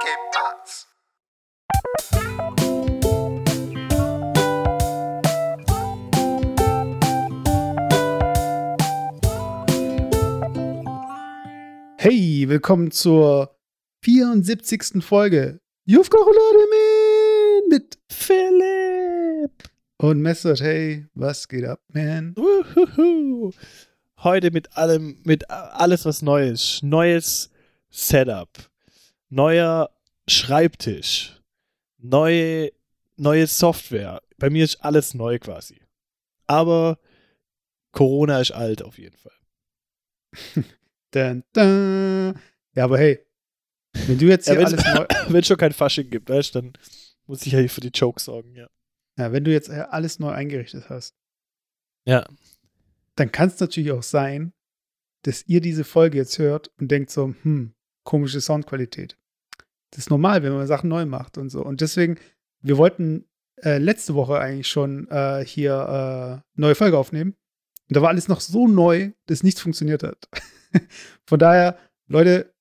¿Qué 0.00 0.14
pasa? 0.32 0.86
Hey, 11.96 12.48
willkommen 12.48 12.92
zur 12.92 13.56
74. 14.02 15.02
Folge 15.02 15.60
Jufka 15.84 16.16
Roulade 16.16 16.66
Man 16.70 17.68
mit 17.70 17.98
Philipp 18.08 19.68
und 19.96 20.20
Messert. 20.20 20.60
Hey, 20.60 21.06
was 21.14 21.48
geht 21.48 21.64
ab, 21.64 21.80
man? 21.88 22.36
Uhuhu. 22.36 23.52
Heute 24.18 24.52
mit 24.52 24.76
allem, 24.76 25.20
mit 25.24 25.50
alles 25.50 26.04
was 26.04 26.22
Neues. 26.22 26.80
Neues 26.84 27.50
Setup. 27.90 28.67
Neuer 29.30 29.90
Schreibtisch. 30.28 31.40
Neue, 31.98 32.72
neue 33.16 33.46
Software. 33.46 34.22
Bei 34.36 34.50
mir 34.50 34.64
ist 34.64 34.76
alles 34.84 35.14
neu 35.14 35.38
quasi. 35.38 35.80
Aber 36.46 36.98
Corona 37.92 38.40
ist 38.40 38.52
alt 38.52 38.82
auf 38.82 38.98
jeden 38.98 39.16
Fall. 39.16 39.32
Dun, 41.10 41.42
dun. 41.54 42.38
Ja, 42.74 42.84
aber 42.84 42.98
hey, 42.98 43.18
wenn 44.06 44.18
du 44.18 44.26
jetzt 44.26 44.46
Ja, 44.46 44.54
hier 44.54 44.60
wenn 44.60 44.66
alles 44.78 45.28
neu, 45.30 45.38
es 45.38 45.46
schon 45.46 45.56
kein 45.56 45.72
Fasching 45.72 46.10
gibt, 46.10 46.28
weißt, 46.28 46.54
dann 46.54 46.74
muss 47.26 47.46
ich 47.46 47.52
ja 47.52 47.58
hier 47.58 47.70
für 47.70 47.80
die 47.80 47.88
Jokes 47.88 48.24
sorgen, 48.26 48.54
ja. 48.54 48.68
ja, 49.18 49.32
wenn 49.32 49.44
du 49.44 49.50
jetzt 49.50 49.68
äh, 49.70 49.86
alles 49.88 50.18
neu 50.18 50.30
eingerichtet 50.30 50.88
hast, 50.90 51.16
Ja. 52.06 52.26
dann 53.16 53.32
kann 53.32 53.48
es 53.48 53.58
natürlich 53.58 53.92
auch 53.92 54.02
sein, 54.02 54.52
dass 55.22 55.46
ihr 55.46 55.60
diese 55.60 55.84
Folge 55.84 56.18
jetzt 56.18 56.38
hört 56.38 56.70
und 56.78 56.90
denkt 56.90 57.10
so, 57.10 57.34
hm, 57.42 57.74
komische 58.04 58.40
Soundqualität. 58.40 59.17
Das 59.90 60.00
ist 60.00 60.10
normal, 60.10 60.42
wenn 60.42 60.52
man 60.52 60.66
Sachen 60.66 60.88
neu 60.88 61.06
macht 61.06 61.38
und 61.38 61.50
so. 61.50 61.64
Und 61.64 61.80
deswegen, 61.80 62.18
wir 62.60 62.76
wollten 62.76 63.26
äh, 63.62 63.78
letzte 63.78 64.14
Woche 64.14 64.38
eigentlich 64.38 64.68
schon 64.68 65.08
äh, 65.08 65.44
hier 65.44 66.42
äh, 66.44 66.60
neue 66.60 66.74
Folge 66.74 66.98
aufnehmen. 66.98 67.34
Und 67.88 67.96
da 67.96 68.02
war 68.02 68.10
alles 68.10 68.28
noch 68.28 68.40
so 68.40 68.68
neu, 68.68 69.12
dass 69.26 69.42
nichts 69.42 69.60
funktioniert 69.60 70.02
hat. 70.02 70.28
Von 71.26 71.38
daher, 71.38 71.78
Leute, 72.06 72.52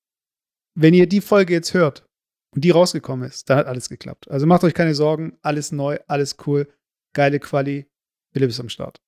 wenn 0.74 0.94
ihr 0.94 1.08
die 1.08 1.22
Folge 1.22 1.54
jetzt 1.54 1.74
hört 1.74 2.08
und 2.56 2.64
die 2.64 2.70
rausgekommen 2.70 3.28
ist, 3.28 3.50
dann 3.50 3.58
hat 3.58 3.68
alles 3.68 3.90
geklappt. 3.90 4.30
Also 4.30 4.46
macht 4.46 4.64
euch 4.64 4.74
keine 4.74 4.96
Sorgen, 4.96 5.38
alles 5.42 5.72
neu, 5.72 5.98
alles 6.08 6.38
cool, 6.46 6.72
geile 7.14 7.40
Quali. 7.40 7.88
Philipp 8.32 8.50
ist 8.50 8.60
am 8.60 8.70
Start. 8.70 9.02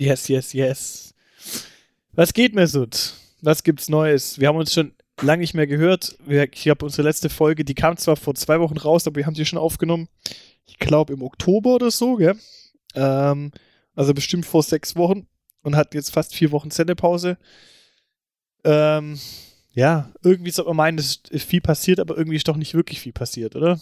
Yes, 0.00 0.28
yes, 0.28 0.52
yes. 0.52 1.14
Was 2.12 2.32
geht, 2.32 2.54
Mesut? 2.54 3.14
Was 3.40 3.62
gibt's 3.62 3.88
Neues? 3.88 4.38
Wir 4.38 4.48
haben 4.48 4.56
uns 4.56 4.72
schon 4.72 4.92
lange 5.22 5.40
nicht 5.40 5.54
mehr 5.54 5.66
gehört. 5.66 6.18
Ich 6.26 6.68
habe 6.68 6.84
unsere 6.84 7.06
letzte 7.06 7.28
Folge, 7.28 7.64
die 7.64 7.74
kam 7.74 7.96
zwar 7.96 8.16
vor 8.16 8.34
zwei 8.34 8.60
Wochen 8.60 8.76
raus, 8.76 9.06
aber 9.06 9.16
wir 9.16 9.26
haben 9.26 9.34
sie 9.34 9.46
schon 9.46 9.58
aufgenommen. 9.58 10.08
Ich 10.66 10.78
glaube 10.78 11.12
im 11.12 11.22
Oktober 11.22 11.74
oder 11.74 11.90
so, 11.90 12.16
gell? 12.16 12.36
Ähm, 12.94 13.52
also 13.94 14.14
bestimmt 14.14 14.46
vor 14.46 14.62
sechs 14.62 14.96
Wochen 14.96 15.26
und 15.62 15.76
hat 15.76 15.94
jetzt 15.94 16.10
fast 16.10 16.34
vier 16.34 16.52
Wochen 16.52 16.70
Sendepause. 16.70 17.38
Ähm, 18.64 19.18
ja, 19.72 20.12
irgendwie 20.22 20.50
sollte 20.50 20.70
man 20.70 20.76
meinen, 20.76 20.98
es 20.98 21.22
ist 21.30 21.48
viel 21.48 21.60
passiert, 21.60 22.00
aber 22.00 22.16
irgendwie 22.16 22.36
ist 22.36 22.48
doch 22.48 22.56
nicht 22.56 22.74
wirklich 22.74 23.00
viel 23.00 23.12
passiert, 23.12 23.56
oder? 23.56 23.80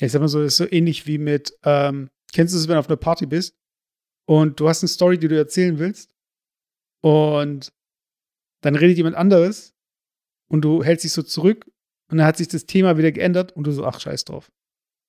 Ich 0.00 0.12
sag 0.12 0.20
mal 0.20 0.28
so, 0.28 0.42
ist 0.42 0.56
so 0.56 0.66
ähnlich 0.70 1.06
wie 1.06 1.18
mit, 1.18 1.56
ähm, 1.64 2.10
kennst 2.32 2.54
du 2.54 2.58
es, 2.58 2.66
wenn 2.66 2.74
du 2.74 2.80
auf 2.80 2.88
einer 2.88 2.96
Party 2.96 3.26
bist 3.26 3.54
und 4.24 4.58
du 4.58 4.68
hast 4.68 4.82
eine 4.82 4.88
Story, 4.88 5.18
die 5.18 5.28
du 5.28 5.36
erzählen 5.36 5.78
willst 5.78 6.10
und 7.00 7.72
dann 8.62 8.74
redet 8.74 8.96
jemand 8.96 9.16
anderes 9.16 9.74
und 10.48 10.62
du 10.62 10.82
hältst 10.82 11.04
dich 11.04 11.12
so 11.12 11.22
zurück 11.22 11.70
und 12.08 12.18
dann 12.18 12.26
hat 12.26 12.38
sich 12.38 12.48
das 12.48 12.66
Thema 12.66 12.96
wieder 12.96 13.12
geändert 13.12 13.52
und 13.54 13.66
du 13.66 13.72
so, 13.72 13.84
ach, 13.84 14.00
scheiß 14.00 14.24
drauf. 14.24 14.50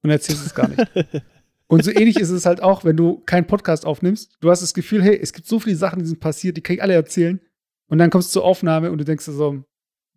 Und 0.02 0.10
erzählst 0.10 0.46
es 0.46 0.54
gar 0.54 0.68
nicht. 0.68 0.86
und 1.68 1.84
so 1.84 1.92
ähnlich 1.92 2.20
ist 2.20 2.30
es 2.30 2.46
halt 2.46 2.62
auch, 2.62 2.84
wenn 2.84 2.98
du 2.98 3.22
keinen 3.26 3.48
Podcast 3.48 3.86
aufnimmst. 3.86 4.38
Du 4.42 4.50
hast 4.50 4.62
das 4.62 4.74
Gefühl, 4.74 5.02
hey, 5.02 5.18
es 5.18 5.32
gibt 5.32 5.48
so 5.48 5.60
viele 5.60 5.78
Sachen, 5.78 6.00
die 6.00 6.06
sind 6.06 6.20
passiert, 6.20 6.58
die 6.58 6.62
kann 6.62 6.76
ich 6.76 6.82
alle 6.82 6.94
erzählen. 6.94 7.40
Und 7.88 8.00
dann 8.00 8.10
kommst 8.10 8.30
du 8.30 8.40
zur 8.40 8.44
Aufnahme 8.46 8.92
und 8.92 8.98
du 8.98 9.06
denkst 9.06 9.26
dir 9.26 9.32
so, 9.34 9.64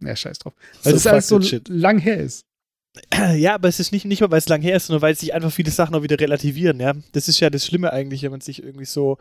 ja, 0.00 0.16
scheiß 0.16 0.38
drauf. 0.40 0.54
Weil 0.82 0.92
So 0.92 0.96
das 0.96 1.06
alles 1.06 1.28
so 1.28 1.40
shit. 1.40 1.68
lang 1.68 1.98
her 1.98 2.18
ist. 2.18 2.44
Ja, 3.36 3.54
aber 3.54 3.68
es 3.68 3.78
ist 3.78 3.92
nicht, 3.92 4.06
nicht 4.06 4.22
mal, 4.22 4.30
weil 4.30 4.38
es 4.38 4.48
lang 4.48 4.62
her 4.62 4.76
ist, 4.76 4.86
sondern 4.86 5.02
weil 5.02 5.14
sich 5.14 5.34
einfach 5.34 5.52
viele 5.52 5.70
Sachen 5.70 5.94
auch 5.94 6.02
wieder 6.02 6.18
relativieren, 6.18 6.80
ja. 6.80 6.94
Das 7.12 7.28
ist 7.28 7.40
ja 7.40 7.50
das 7.50 7.66
Schlimme 7.66 7.92
eigentlich, 7.92 8.22
wenn 8.22 8.30
man 8.30 8.40
sich 8.40 8.62
irgendwie 8.62 8.86
so, 8.86 9.18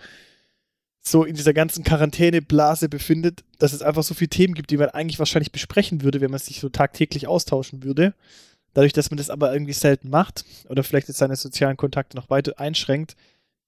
so 1.07 1.23
in 1.23 1.35
dieser 1.35 1.53
ganzen 1.53 1.83
Quarantäneblase 1.83 2.89
befindet, 2.89 3.43
dass 3.59 3.73
es 3.73 3.81
einfach 3.81 4.03
so 4.03 4.13
viele 4.13 4.29
Themen 4.29 4.55
gibt, 4.55 4.71
die 4.71 4.77
man 4.77 4.89
eigentlich 4.89 5.19
wahrscheinlich 5.19 5.51
besprechen 5.51 6.01
würde, 6.01 6.19
wenn 6.19 6.31
man 6.31 6.39
sich 6.39 6.59
so 6.59 6.69
tagtäglich 6.69 7.27
austauschen 7.27 7.83
würde. 7.83 8.16
Dadurch, 8.73 8.93
dass 8.93 9.11
man 9.11 9.17
das 9.17 9.29
aber 9.29 9.53
irgendwie 9.53 9.73
selten 9.73 10.09
macht 10.09 10.45
oder 10.67 10.83
vielleicht 10.83 11.07
jetzt 11.07 11.19
seine 11.19 11.35
sozialen 11.35 11.77
Kontakte 11.77 12.17
noch 12.17 12.29
weiter 12.29 12.59
einschränkt, 12.59 13.16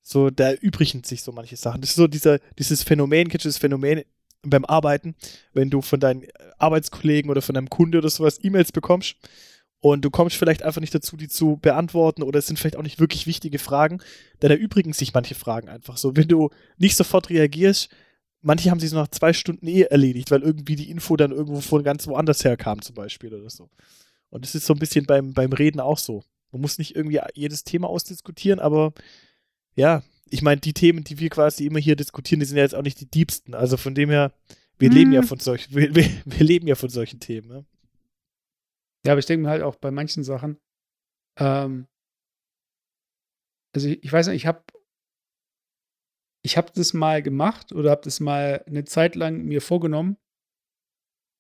so, 0.02 0.30
da 0.30 0.52
erübrigen 0.52 1.04
sich 1.04 1.22
so 1.22 1.32
manche 1.32 1.58
Sachen. 1.58 1.82
Das 1.82 1.92
ist 1.92 1.98
so 1.98 2.08
dieser, 2.08 2.40
dieses 2.58 2.84
Phänomen, 2.84 3.28
kennst 3.28 3.46
du 3.46 3.50
das 3.50 3.58
Phänomen 3.58 4.04
beim 4.42 4.66
Arbeiten, 4.66 5.16
wenn 5.54 5.70
du 5.70 5.82
von 5.82 6.00
deinen 6.00 6.24
Arbeitskollegen 6.58 7.30
oder 7.30 7.42
von 7.42 7.56
deinem 7.56 7.70
Kunde 7.70 8.00
oder 8.00 8.10
sowas 8.10 8.40
E-Mails 8.42 8.72
bekommst 8.72 9.16
und 9.80 10.04
du 10.04 10.10
kommst 10.10 10.36
vielleicht 10.36 10.64
einfach 10.64 10.82
nicht 10.82 10.94
dazu, 10.96 11.18
die 11.18 11.28
zu 11.28 11.58
beantworten 11.58 12.24
oder 12.24 12.40
es 12.40 12.48
sind 12.48 12.58
vielleicht 12.58 12.78
auch 12.78 12.84
nicht 12.84 13.00
wirklich 13.00 13.28
wichtige 13.28 13.60
Fragen, 13.60 14.00
dann 14.40 14.52
erübrigen 14.52 14.94
sich 14.94 15.14
manche 15.14 15.36
Fragen 15.36 15.70
einfach 15.70 15.98
so. 15.98 16.16
Wenn 16.16 16.28
du 16.28 16.50
nicht 16.78 16.96
sofort 16.96 17.30
reagierst, 17.30 17.90
manche 18.42 18.72
haben 18.72 18.80
sich 18.80 18.90
so 18.90 18.96
nach 18.96 19.10
zwei 19.10 19.34
Stunden 19.34 19.68
eh 19.68 19.84
erledigt, 19.84 20.32
weil 20.32 20.42
irgendwie 20.42 20.76
die 20.76 20.90
Info 20.90 21.16
dann 21.16 21.32
irgendwo 21.32 21.62
von 21.62 21.84
ganz 21.84 22.08
woanders 22.08 22.44
herkam 22.44 22.82
zum 22.82 22.96
Beispiel 22.96 23.34
oder 23.34 23.50
so. 23.50 23.70
Und 24.30 24.46
es 24.46 24.56
ist 24.56 24.66
so 24.66 24.74
ein 24.74 24.80
bisschen 24.80 25.06
beim, 25.06 25.34
beim 25.34 25.54
Reden 25.54 25.80
auch 25.80 25.98
so. 25.98 26.24
Man 26.52 26.62
muss 26.62 26.78
nicht 26.78 26.96
irgendwie 26.96 27.20
jedes 27.34 27.64
Thema 27.64 27.88
ausdiskutieren, 27.88 28.60
aber 28.60 28.94
ja, 29.76 30.02
ich 30.30 30.42
meine, 30.42 30.60
die 30.60 30.74
Themen, 30.74 31.04
die 31.04 31.20
wir 31.20 31.30
quasi 31.30 31.66
immer 31.66 31.80
hier 31.80 31.96
diskutieren, 31.96 32.40
die 32.40 32.46
sind 32.46 32.58
ja 32.58 32.64
jetzt 32.64 32.76
auch 32.76 32.82
nicht 32.82 33.00
die 33.00 33.10
diebsten. 33.10 33.54
Also 33.54 33.78
von 33.78 33.96
dem 33.96 34.10
her, 34.10 34.34
wir 34.80 34.90
Hm. 34.90 34.96
leben 34.96 35.12
ja 35.14 35.22
von 35.22 35.40
solchen, 35.40 35.76
wir, 35.76 35.96
wir, 35.96 36.10
wir 36.26 36.46
leben 36.46 36.68
ja 36.68 36.76
von 36.76 36.90
solchen 36.90 37.20
Themen. 37.20 37.48
Ne? 37.48 37.66
Ja, 39.08 39.14
aber 39.14 39.20
ich 39.20 39.26
denke 39.26 39.44
mir 39.44 39.50
halt 39.50 39.64
auch 39.64 39.78
bei 39.78 39.90
manchen 39.90 40.26
Sachen, 40.26 40.60
ähm, 41.40 41.88
also 43.74 43.88
ich, 43.88 44.04
ich 44.04 44.12
weiß 44.12 44.28
nicht, 44.28 44.36
ich 44.36 44.46
habe 44.46 44.64
ich 46.44 46.58
habe 46.58 46.72
das 46.76 46.94
mal 46.94 47.22
gemacht 47.22 47.72
oder 47.72 47.92
habe 47.92 48.02
das 48.04 48.20
mal 48.20 48.64
eine 48.68 48.84
Zeit 48.84 49.16
lang 49.16 49.44
mir 49.46 49.62
vorgenommen. 49.62 50.18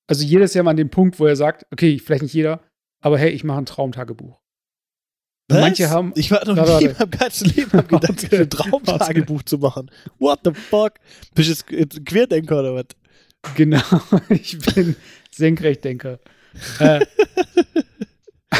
Also 0.09 0.23
jedes 0.23 0.53
Jahr 0.53 0.63
mal 0.63 0.71
an 0.71 0.77
dem 0.77 0.89
Punkt, 0.89 1.19
wo 1.19 1.25
er 1.25 1.35
sagt, 1.35 1.65
okay, 1.71 1.99
vielleicht 1.99 2.23
nicht 2.23 2.33
jeder, 2.33 2.61
aber 3.01 3.17
hey, 3.17 3.31
ich 3.31 3.43
mache 3.43 3.57
ein 3.59 3.65
Traumtagebuch. 3.65 4.39
Und 5.51 5.59
Manche 5.59 5.89
haben, 5.89 6.13
Ich 6.15 6.31
war 6.31 6.45
noch 6.45 6.55
Warte, 6.55 6.85
nie 6.85 6.89
warte. 6.97 7.03
im 7.03 7.11
ganzen 7.11 7.49
Leben 7.49 7.71
hab 7.73 7.87
gedacht, 7.89 8.09
Okay, 8.11 8.37
ein 8.43 8.49
Traumtagebuch 8.49 9.43
zu 9.43 9.57
machen. 9.57 9.91
What 10.19 10.39
the 10.45 10.53
fuck? 10.53 10.93
Bist 11.35 11.69
du 11.69 11.75
jetzt 11.75 12.05
Querdenker 12.05 12.59
oder 12.59 12.75
was? 12.75 12.85
genau, 13.55 13.81
ich 14.29 14.57
bin 14.59 14.95
Senkrechtdenker. 15.31 16.19
Äh, 16.79 17.05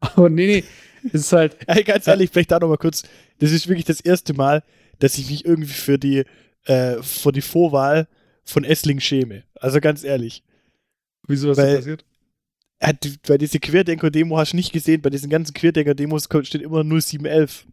aber 0.00 0.28
nee, 0.30 0.46
nee, 0.46 0.64
es 1.12 1.14
ist 1.22 1.32
halt, 1.32 1.56
Ey, 1.66 1.84
ganz 1.84 2.06
ehrlich, 2.06 2.30
vielleicht 2.30 2.50
da 2.50 2.58
noch 2.58 2.68
mal 2.68 2.76
kurz. 2.76 3.02
Das 3.38 3.52
ist 3.52 3.68
wirklich 3.68 3.84
das 3.86 4.00
erste 4.00 4.34
Mal, 4.34 4.62
dass 4.98 5.18
ich 5.18 5.30
mich 5.30 5.44
irgendwie 5.44 5.72
für 5.72 5.98
die, 5.98 6.24
äh, 6.64 7.02
für 7.02 7.32
die 7.32 7.40
Vorwahl 7.40 8.08
von 8.44 8.64
Essling 8.64 9.00
schäme. 9.00 9.44
Also 9.54 9.80
ganz 9.80 10.04
ehrlich. 10.04 10.42
wieso 11.26 11.50
ist 11.50 11.58
das 11.58 11.66
Weil- 11.66 11.76
passiert? 11.76 12.04
Äh, 12.80 12.94
du- 12.94 13.10
Bei 13.26 13.38
dieser 13.38 13.58
Querdenker-Demo 13.58 14.38
hast 14.38 14.52
du 14.52 14.56
nicht 14.56 14.72
gesehen, 14.72 15.02
bei 15.02 15.10
diesen 15.10 15.30
ganzen 15.30 15.52
Querdenker-Demos 15.52 16.28
steht 16.42 16.62
immer 16.62 16.84
0711. 16.84 17.66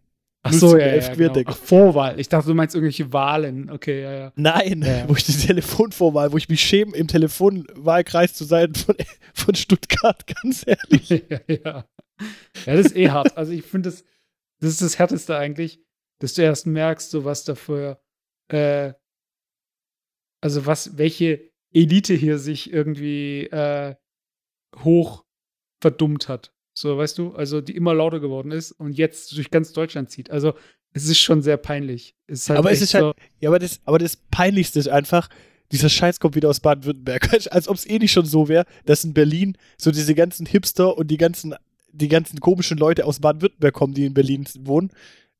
Ach 0.47 0.53
so, 0.53 0.77
ja, 0.77 0.85
ja, 0.85 1.01
0711 1.01 1.19
ja 1.19 1.27
genau. 1.27 1.49
Ach, 1.51 1.57
Vorwahl. 1.57 2.19
Ich 2.19 2.29
dachte, 2.29 2.47
du 2.47 2.53
meinst 2.53 2.75
irgendwelche 2.75 3.11
Wahlen. 3.11 3.71
Okay, 3.71 4.03
ja, 4.03 4.13
ja. 4.13 4.33
Nein, 4.35 4.83
ja. 4.85 5.03
wo 5.09 5.15
ich 5.15 5.25
die 5.25 5.33
Telefonvorwahl, 5.33 6.31
wo 6.31 6.37
ich 6.37 6.47
mich 6.49 6.61
schäme, 6.61 6.95
im 6.95 7.07
Telefonwahlkreis 7.07 8.35
zu 8.35 8.43
sein 8.43 8.75
von, 8.75 8.95
von 9.33 9.55
Stuttgart, 9.55 10.23
ganz 10.43 10.63
ehrlich. 10.67 11.09
ja, 11.09 11.39
ja. 11.47 11.85
Ja, 12.65 12.75
das 12.75 12.85
ist 12.85 12.95
eh 12.95 13.09
hart. 13.09 13.35
Also 13.35 13.53
ich 13.53 13.63
finde, 13.63 13.89
das, 13.89 14.05
das 14.59 14.69
ist 14.69 14.81
das 14.83 14.99
Härteste 14.99 15.35
eigentlich, 15.35 15.81
dass 16.19 16.35
du 16.35 16.43
erst 16.43 16.67
merkst, 16.67 17.09
so 17.09 17.25
was 17.25 17.43
dafür, 17.43 17.99
äh, 18.49 18.93
also 20.41 20.67
was, 20.67 20.97
welche 20.97 21.51
Elite 21.73 22.13
hier 22.13 22.37
sich 22.37 22.71
irgendwie 22.71 23.47
äh, 23.47 23.95
hoch 24.83 25.25
verdummt 25.81 26.29
hat. 26.29 26.54
So, 26.77 26.97
weißt 26.97 27.17
du? 27.17 27.33
Also 27.33 27.61
die 27.61 27.75
immer 27.75 27.93
lauter 27.93 28.19
geworden 28.19 28.51
ist 28.51 28.73
und 28.73 28.97
jetzt 28.97 29.35
durch 29.35 29.49
ganz 29.49 29.71
Deutschland 29.71 30.09
zieht. 30.09 30.29
Also 30.29 30.53
es 30.91 31.07
ist 31.07 31.19
schon 31.19 31.41
sehr 31.41 31.57
peinlich. 31.57 32.15
Es 32.27 32.41
ist 32.41 32.49
halt 32.49 32.59
aber 32.59 32.71
es 32.71 32.81
ist 32.81 32.93
halt, 32.93 33.03
so, 33.03 33.13
ja, 33.39 33.49
aber 33.49 33.59
das, 33.59 33.79
aber 33.85 33.97
das 33.97 34.17
Peinlichste 34.17 34.79
ist 34.79 34.89
einfach, 34.89 35.29
dieser 35.71 35.89
Scheiß 35.89 36.19
kommt 36.19 36.35
wieder 36.35 36.49
aus 36.49 36.59
Baden-Württemberg. 36.59 37.33
Als 37.51 37.67
ob 37.69 37.77
es 37.77 37.87
eh 37.87 37.97
nicht 37.97 38.11
schon 38.11 38.25
so 38.25 38.49
wäre, 38.49 38.65
dass 38.85 39.05
in 39.05 39.13
Berlin 39.13 39.57
so 39.77 39.91
diese 39.91 40.15
ganzen 40.15 40.45
Hipster 40.45 40.97
und 40.97 41.09
die 41.09 41.17
ganzen, 41.17 41.55
die 41.91 42.09
ganzen 42.09 42.41
komischen 42.41 42.77
Leute 42.77 43.05
aus 43.05 43.21
Baden-Württemberg 43.21 43.73
kommen, 43.73 43.93
die 43.93 44.05
in 44.05 44.13
Berlin 44.13 44.45
wohnen. 44.59 44.91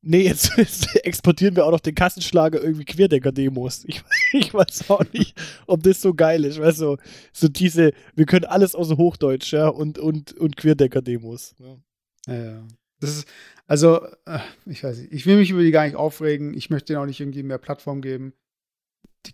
Nee, 0.06 0.22
jetzt, 0.22 0.52
jetzt 0.56 1.04
exportieren 1.04 1.56
wir 1.56 1.66
auch 1.66 1.70
noch 1.70 1.80
den 1.80 1.94
Kassenschlager 1.94 2.62
irgendwie 2.62 2.84
Querdecker-Demos. 2.84 3.84
Ich, 3.86 4.02
ich 4.32 4.54
weiß 4.54 4.88
auch 4.90 5.04
nicht, 5.12 5.38
ob 5.66 5.82
das 5.82 6.00
so 6.00 6.14
geil 6.14 6.44
ist. 6.44 6.60
Weißt 6.60 6.80
du, 6.80 6.96
so 7.32 7.48
diese, 7.48 7.92
wir 8.14 8.26
können 8.26 8.44
alles 8.44 8.74
außer 8.74 8.96
Hochdeutsch, 8.96 9.52
ja, 9.52 9.68
und, 9.68 9.98
und, 9.98 10.32
und 10.34 10.56
Querdecker-Demos. 10.56 11.54
Ja. 11.58 11.76
Ja, 12.28 12.44
ja. 12.44 12.62
Das 13.00 13.10
ist, 13.10 13.28
also, 13.66 14.04
äh, 14.24 14.38
ich 14.64 14.82
weiß 14.82 14.98
nicht, 14.98 15.12
ich 15.12 15.26
will 15.26 15.36
mich 15.36 15.50
über 15.50 15.62
die 15.62 15.70
gar 15.70 15.84
nicht 15.84 15.96
aufregen. 15.96 16.54
Ich 16.54 16.70
möchte 16.70 16.92
denen 16.92 17.02
auch 17.02 17.06
nicht 17.06 17.20
irgendwie 17.20 17.42
mehr 17.42 17.58
Plattform 17.58 18.00
geben. 18.00 18.32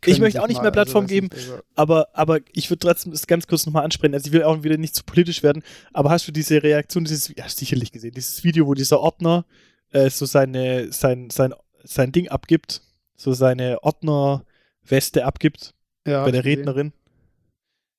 Ich 0.07 0.19
möchte 0.19 0.43
auch 0.43 0.49
nicht 0.49 0.63
mehr 0.63 0.71
Plattform 0.71 1.05
also, 1.05 1.15
geben, 1.15 1.29
also. 1.33 1.61
aber, 1.75 2.09
aber 2.15 2.41
ich 2.53 2.71
würde 2.71 2.79
trotzdem 2.79 3.13
das 3.13 3.27
ganz 3.27 3.47
kurz 3.47 3.67
nochmal 3.67 3.85
ansprechen. 3.85 4.15
Also 4.15 4.29
ich 4.29 4.33
will 4.33 4.43
auch 4.43 4.63
wieder 4.63 4.79
nicht 4.79 4.95
zu 4.95 5.05
politisch 5.05 5.43
werden, 5.43 5.63
aber 5.93 6.11
hast 6.11 6.27
du 6.27 6.33
diese 6.33 6.63
Reaktion, 6.63 7.05
dieses, 7.05 7.33
ja, 7.37 7.47
sicherlich 7.47 7.93
gesehen, 7.93 8.15
dieses 8.15 8.43
Video, 8.43 8.67
wo 8.67 8.73
dieser 8.73 9.01
Ordner 9.01 9.45
äh, 9.93 10.11
so 10.11 10.27
seine, 10.27 10.93
sein, 10.93 11.31
sein, 11.31 11.55
sein 11.85 12.13
Ding 12.13 12.29
abgibt, 12.29 12.83
so 13.17 13.33
seine 13.33 13.83
Ordnerweste 13.83 15.25
abgibt 15.25 15.75
ja, 16.07 16.25
bei 16.25 16.31
der 16.31 16.45
Rednerin. 16.45 16.93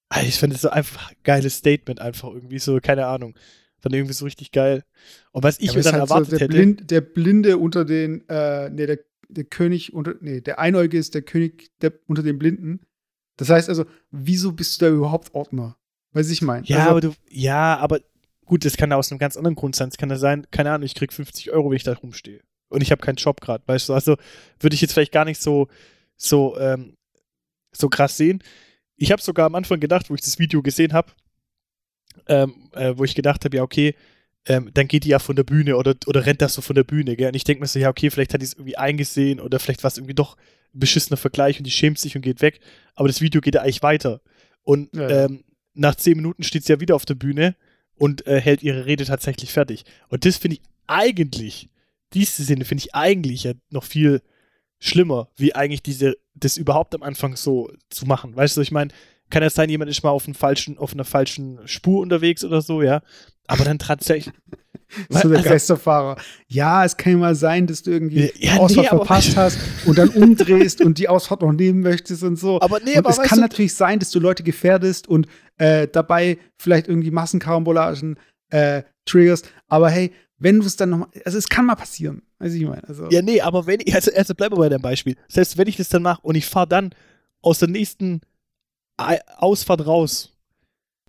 Also 0.10 0.28
ich 0.28 0.38
finde 0.38 0.56
das 0.56 0.62
so 0.62 0.70
einfach 0.70 1.10
ein 1.10 1.18
geiles 1.24 1.58
Statement, 1.58 2.00
einfach 2.00 2.30
irgendwie 2.30 2.60
so, 2.60 2.80
keine 2.82 3.08
Ahnung. 3.08 3.36
Dann 3.82 3.94
irgendwie 3.94 4.14
so 4.14 4.26
richtig 4.26 4.52
geil. 4.52 4.84
Und 5.32 5.44
was 5.44 5.60
ich 5.60 5.72
ja, 5.72 5.76
mir 5.76 5.82
dann 5.82 5.94
halt 5.94 6.04
erwartet 6.04 6.30
so 6.30 6.38
der 6.38 6.40
hätte. 6.40 6.54
Blind, 6.56 6.92
der 6.92 7.02
Blinde 7.02 7.58
unter 7.58 7.84
den, 7.84 8.28
äh, 8.30 8.70
nee, 8.70 8.86
der, 8.86 9.00
der 9.28 9.44
König 9.44 9.94
unter, 9.94 10.16
nee, 10.22 10.40
der 10.40 10.60
Einäugige 10.60 10.98
ist 10.98 11.16
der 11.16 11.24
König 11.24 11.72
der, 11.82 11.94
unter 12.08 12.24
den 12.24 12.40
Blinden. 12.40 12.82
Das 13.38 13.50
heißt 13.50 13.70
also, 13.70 13.86
wieso 14.12 14.52
bist 14.54 14.80
du 14.82 14.86
da 14.86 14.92
überhaupt 14.92 15.34
Ordner? 15.34 15.78
Weiß 16.12 16.30
ich 16.30 16.42
mein. 16.42 16.64
Ja, 16.66 16.80
also, 16.80 16.90
aber 16.92 17.02
du, 17.02 17.14
ja, 17.30 17.78
aber 17.78 18.00
gut, 18.46 18.66
das 18.66 18.78
kann 18.78 18.92
ja 18.92 18.98
aus 18.98 19.12
einem 19.12 19.20
ganz 19.20 19.38
anderen 19.38 19.56
Grund 19.56 19.76
sein. 19.76 19.90
Es 19.90 19.98
kann 19.98 20.10
ja 20.10 20.18
sein, 20.18 20.48
keine 20.52 20.72
Ahnung, 20.72 20.86
ich 20.86 20.96
krieg 20.96 21.14
50 21.14 21.52
Euro, 21.52 21.70
wenn 21.70 21.78
ich 21.78 21.84
da 21.84 21.94
rumstehe. 21.94 22.42
Und 22.70 22.82
ich 22.82 22.92
habe 22.92 23.02
keinen 23.02 23.16
Job 23.16 23.42
gerade, 23.42 23.64
weißt 23.68 23.90
du? 23.90 23.94
Also 23.94 24.18
würde 24.60 24.74
ich 24.74 24.82
jetzt 24.82 24.94
vielleicht 24.94 25.12
gar 25.12 25.26
nicht 25.26 25.42
so, 25.42 25.68
so, 26.18 26.58
ähm, 26.60 26.98
so 27.72 27.90
krass 27.90 28.18
sehen. 28.18 28.42
Ich 28.96 29.12
habe 29.12 29.22
sogar 29.22 29.46
am 29.46 29.56
Anfang 29.56 29.80
gedacht, 29.80 30.10
wo 30.10 30.16
ich 30.16 30.22
das 30.22 30.40
Video 30.40 30.62
gesehen 30.62 30.94
habe, 30.94 31.12
ähm, 32.28 32.70
äh, 32.74 32.94
wo 32.96 33.04
ich 33.04 33.16
gedacht 33.16 33.46
habe, 33.46 33.58
ja, 33.58 33.64
okay, 33.64 33.96
ähm, 34.46 34.72
dann 34.74 34.88
geht 34.88 35.06
die 35.06 35.10
ja 35.10 35.20
von 35.20 35.36
der 35.36 35.44
Bühne 35.44 35.78
oder, 35.78 35.96
oder 36.06 36.26
rennt 36.26 36.42
das 36.42 36.54
so 36.54 36.62
von 36.62 36.76
der 36.76 36.84
Bühne, 36.84 37.16
gell? 37.16 37.30
Und 37.30 37.36
ich 37.36 37.44
denke 37.44 37.62
mir 37.62 37.68
so, 37.68 37.80
ja, 37.80 37.90
okay, 37.90 38.10
vielleicht 38.10 38.34
hat 38.34 38.42
die 38.42 38.46
es 38.46 38.54
irgendwie 38.54 38.78
eingesehen 38.78 39.40
oder 39.40 39.60
vielleicht 39.60 39.84
war 39.84 39.88
es 39.90 39.98
irgendwie 39.98 40.16
doch 40.16 40.36
ein 40.74 40.80
beschissener 40.80 41.18
Vergleich 41.18 41.60
und 41.60 41.66
die 41.66 41.72
schämt 41.72 42.00
sich 42.00 42.16
und 42.16 42.22
geht 42.24 42.42
weg. 42.42 42.60
Aber 42.96 43.08
das 43.08 43.22
Video 43.22 43.40
geht 43.40 43.56
ja 43.56 43.62
eigentlich 43.62 43.84
weiter. 43.84 44.22
Und 44.64 44.94
ja, 44.96 45.10
ja. 45.10 45.26
Ähm, 45.26 45.44
nach 45.76 45.96
zehn 45.96 46.18
Minuten 46.18 46.44
steht 46.44 46.66
sie 46.66 46.74
ja 46.74 46.80
wieder 46.80 46.96
auf 46.96 47.06
der 47.06 47.16
Bühne 47.16 47.56
und 47.96 48.26
äh, 48.28 48.40
hält 48.40 48.64
ihre 48.64 48.86
Rede 48.86 49.06
tatsächlich 49.06 49.52
fertig. 49.52 49.86
Und 50.10 50.26
das 50.26 50.38
finde 50.38 50.58
ich 50.58 50.62
eigentlich, 50.88 51.70
diese 52.14 52.44
Szene 52.44 52.66
finde 52.66 52.84
ich 52.84 52.96
eigentlich 52.96 53.44
ja 53.44 53.54
noch 53.70 53.84
viel 53.84 54.22
schlimmer, 54.80 55.30
wie 55.38 55.56
eigentlich 55.56 55.82
diese, 55.82 56.18
das 56.36 56.58
überhaupt 56.58 56.94
am 56.96 57.04
Anfang 57.04 57.36
so 57.36 57.72
zu 57.90 58.06
machen. 58.06 58.36
Weißt 58.36 58.58
du, 58.58 58.62
ich 58.62 58.72
meine, 58.72 58.92
kann 59.30 59.44
es 59.44 59.56
sein, 59.56 59.70
jemand 59.70 59.90
ist 59.90 60.04
mal 60.04 60.12
auf, 60.12 60.28
falschen, 60.34 60.78
auf 60.78 60.94
einer 60.94 61.06
falschen 61.06 61.68
Spur 61.68 62.02
unterwegs 62.02 62.44
oder 62.44 62.62
so, 62.62 62.82
ja. 62.82 63.02
Aber 63.48 63.64
dann 63.64 63.80
tatsächlich. 63.80 64.34
So 65.10 65.30
der 65.30 65.38
also, 65.38 65.50
Geisterfahrer. 65.50 66.18
Ja, 66.48 66.86
es 66.86 66.98
kann 66.98 67.14
ja 67.14 67.18
mal 67.20 67.36
sein, 67.36 67.68
dass 67.68 67.84
du 67.84 67.92
irgendwie 67.92 68.32
ja, 68.38 68.58
Ausfahrt 68.58 68.86
nee, 68.86 68.98
verpasst 68.98 69.38
hast 69.38 69.60
und 69.86 69.98
dann 69.98 70.10
umdrehst 70.10 70.82
und 70.82 70.98
die 70.98 71.08
Ausfahrt 71.08 71.42
noch 71.42 71.52
nehmen 71.52 71.82
möchtest 71.82 72.24
und 72.24 72.38
so. 72.38 72.62
Aber 72.62 72.80
nee, 72.80 72.92
und 72.92 73.00
aber 73.00 73.10
es 73.10 73.20
kann 73.22 73.40
natürlich 73.40 73.74
sein, 73.74 74.00
dass 74.00 74.12
du 74.12 74.20
Leute 74.20 74.44
gefährdest 74.44 75.08
und 75.08 75.28
äh, 75.58 75.88
dabei 75.88 76.38
vielleicht 76.58 76.88
irgendwie 76.88 77.12
Massenkarambolagen 77.12 78.18
äh, 78.50 78.84
triggerst. 79.06 79.50
Aber 79.68 79.90
hey, 79.90 80.12
wenn 80.38 80.60
du 80.60 80.66
es 80.66 80.76
dann 80.76 80.90
nochmal, 80.90 81.10
also 81.26 81.38
es 81.38 81.48
kann 81.48 81.66
mal 81.66 81.76
passieren. 81.76 82.22
Weiß 82.40 82.54
ich 82.54 82.64
meine. 82.64 82.84
Also. 82.88 83.10
Ja, 83.10 83.22
nee, 83.22 83.40
aber 83.40 83.66
wenn 83.66 83.80
ich, 83.84 83.96
also, 83.96 84.12
also 84.14 84.36
bleib 84.36 84.52
mal 84.52 84.58
bei 84.58 84.70
deinem 84.70 84.82
Beispiel. 84.82 85.16
Selbst 85.30 85.58
wenn 85.58 85.68
ich 85.68 85.78
das 85.78 85.90
dann 85.90 86.04
mache 86.04 86.22
und 86.22 86.36
ich 86.36 86.46
fahre 86.46 86.68
dann 86.68 86.94
aus 87.42 87.60
der 87.60 87.70
nächsten 87.70 88.22
Ausfahrt 88.98 89.86
raus, 89.86 90.38